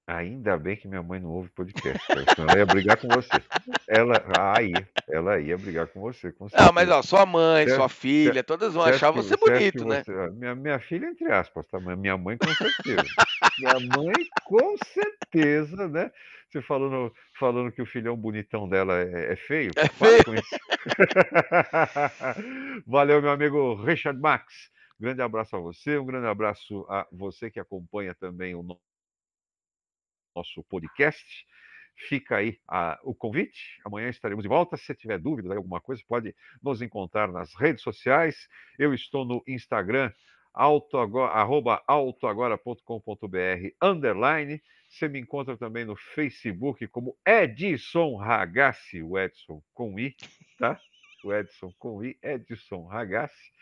Ainda 0.06 0.58
bem 0.58 0.76
que 0.76 0.86
minha 0.86 1.02
mãe 1.02 1.18
não 1.18 1.30
ouve 1.30 1.48
podcast, 1.50 2.06
cara, 2.06 2.24
senão 2.34 2.48
ela 2.50 2.58
ia 2.58 2.66
brigar 2.66 2.98
com 2.98 3.08
você. 3.08 3.42
Ela, 3.88 4.22
ah, 4.36 4.62
ia, 4.62 4.86
ela 5.08 5.40
ia 5.40 5.56
brigar 5.56 5.86
com 5.86 6.00
você, 6.02 6.30
com 6.30 6.46
certeza. 6.46 6.68
Ah, 6.68 6.72
mas 6.72 6.90
ó, 6.90 7.00
sua 7.00 7.24
mãe, 7.24 7.64
Certo, 7.66 7.78
sua 7.78 7.88
filha, 7.88 8.44
todas 8.44 8.74
vão 8.74 8.82
Certo 8.84 8.96
achar 8.96 9.12
que- 9.12 9.16
você 9.16 9.28
certo 9.30 9.46
bonito, 9.50 9.78
que 9.78 9.84
né? 9.86 10.02
você- 10.04 10.12
ah, 10.12 10.30
minha, 10.30 10.54
minha 10.54 10.78
filha, 10.78 11.06
entre 11.06 11.32
aspas, 11.32 11.66
tá? 11.68 11.80
Mas 11.80 11.98
minha 11.98 12.18
mãe, 12.18 12.36
com 12.36 12.46
certeza. 12.48 13.08
minha 13.58 13.80
mãe, 13.96 14.14
com 14.44 14.74
certeza, 14.92 15.88
né? 15.88 16.10
Você 16.50 16.60
falando, 16.60 17.10
falando 17.38 17.72
que 17.72 17.80
o 17.80 17.86
filhão 17.86 18.14
bonitão 18.14 18.68
dela 18.68 18.98
é, 19.00 19.32
é 19.32 19.36
feio? 19.36 19.70
É 19.74 19.88
para 19.88 20.22
com 20.24 20.34
isso. 20.34 20.58
Valeu, 22.86 23.22
meu 23.22 23.30
amigo 23.30 23.74
Richard 23.82 24.20
Max. 24.20 24.70
Grande 25.00 25.22
abraço 25.22 25.56
a 25.56 25.60
você, 25.60 25.98
um 25.98 26.06
grande 26.06 26.26
abraço 26.26 26.86
a 26.88 27.06
você 27.10 27.50
que 27.50 27.58
acompanha 27.58 28.14
também 28.14 28.54
o 28.54 28.62
no- 28.62 28.78
nosso 30.34 30.62
podcast. 30.64 31.46
Fica 32.08 32.36
aí 32.38 32.58
a- 32.68 32.98
o 33.04 33.14
convite. 33.14 33.80
Amanhã 33.84 34.08
estaremos 34.08 34.42
de 34.42 34.48
volta. 34.48 34.76
Se 34.76 34.94
tiver 34.94 35.18
dúvida 35.18 35.48
de 35.50 35.56
alguma 35.56 35.80
coisa, 35.80 36.02
pode 36.08 36.34
nos 36.62 36.82
encontrar 36.82 37.28
nas 37.30 37.54
redes 37.54 37.82
sociais. 37.82 38.48
Eu 38.78 38.92
estou 38.92 39.24
no 39.24 39.42
Instagram, 39.46 40.12
autoagora, 40.52 41.82
autoagora.com.br, 41.86 43.68
underline. 43.82 44.62
Você 44.88 45.08
me 45.08 45.18
encontra 45.20 45.56
também 45.56 45.84
no 45.84 45.96
Facebook 45.96 46.86
como 46.88 47.16
Edson 47.26 48.16
Ragazzi, 48.16 49.02
o 49.02 49.18
Edson 49.18 49.62
com 49.72 49.98
I, 49.98 50.14
tá? 50.58 50.80
Edson 51.40 51.72
com 51.78 52.04
I, 52.04 52.18
Edson 52.22 52.84
Ragazzi. 52.86 53.52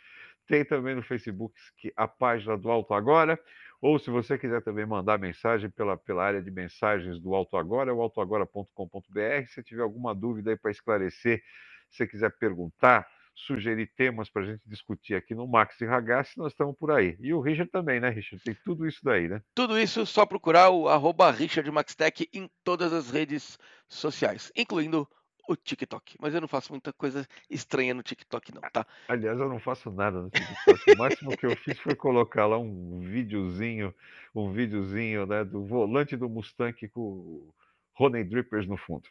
Tem 0.49 0.64
também 0.64 0.95
no 0.97 1.03
Facebook 1.03 1.55
a 1.97 2.09
página 2.09 2.59
do 2.59 2.70
Alto 2.70 2.93
Agora. 2.93 3.39
Ou 3.83 3.99
se 3.99 4.11
você 4.11 4.39
quiser 4.39 4.62
também 4.62 4.87
mandar 4.87 5.18
mensagem 5.18 5.68
pela, 5.68 5.97
pela 5.97 6.24
área 6.24 6.41
de 6.41 6.53
mensagens 6.53 7.18
do 7.18 7.35
Alto 7.35 7.57
Agora, 7.57 7.91
é 7.91 7.93
o 7.93 8.01
altoagora.com.br. 8.01 9.49
Se 9.49 9.61
tiver 9.61 9.83
alguma 9.83 10.14
dúvida 10.14 10.53
aí 10.53 10.57
para 10.57 10.70
esclarecer, 10.70 11.43
se 11.91 11.97
você 11.97 12.07
quiser 12.07 12.30
perguntar, 12.39 13.05
sugerir 13.35 13.89
temas 13.97 14.30
para 14.30 14.43
a 14.43 14.47
gente 14.47 14.62
discutir 14.66 15.16
aqui 15.16 15.35
no 15.35 15.49
Max 15.49 15.80
e 15.80 15.85
Ragazzi, 15.85 16.35
nós 16.37 16.53
estamos 16.53 16.76
por 16.78 16.93
aí. 16.93 17.16
E 17.18 17.35
o 17.35 17.41
Richard 17.41 17.72
também, 17.72 17.99
né, 17.99 18.09
Richard? 18.09 18.45
Tem 18.45 18.57
tudo 18.64 18.87
isso 18.87 19.01
daí, 19.03 19.28
né? 19.28 19.43
Tudo 19.53 19.76
isso 19.76 20.07
só 20.07 20.24
procurar 20.24 20.70
o 20.70 20.89
arroba 20.89 21.28
RichardMaxTech 21.33 22.28
em 22.33 22.49
todas 22.62 22.93
as 22.93 23.11
redes 23.11 23.59
sociais, 23.89 24.53
incluindo 24.55 25.09
o 25.49 25.57
TikTok. 25.57 26.16
Mas 26.20 26.34
eu 26.34 26.40
não 26.40 26.49
faço 26.49 26.72
muita 26.72 26.93
coisa 26.93 27.26
estranha 27.51 27.95
no 27.95 28.03
TikTok, 28.03 28.55
não, 28.55 28.62
tá? 28.72 28.86
Aliás, 29.09 29.38
eu 29.38 29.49
não 29.49 29.59
faço 29.59 29.90
nada 29.90 30.20
no 30.20 30.30
TikTok. 30.30 30.93
O 30.93 30.99
máximo 30.99 31.36
que 31.36 31.47
eu 31.47 31.57
fiz 31.57 31.78
foi 31.78 31.95
colocar 31.95 32.47
lá 32.47 32.59
um 32.59 33.01
videozinho, 33.01 33.95
um 34.34 34.53
videozinho 34.53 35.26
né, 35.26 35.45
do 35.45 35.64
volante 35.64 36.16
do 36.16 36.28
Mustang 36.28 36.88
com 36.88 37.01
o 37.01 37.55
Ronnie 37.95 38.24
Drippers 38.24 38.66
no 38.66 38.76
fundo. 38.76 39.09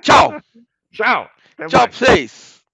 Tchau! 0.00 0.40
Tchau! 0.92 1.30
Tchau 1.56 1.58
mais. 1.58 1.72
pra 1.72 1.86
vocês! 1.86 2.65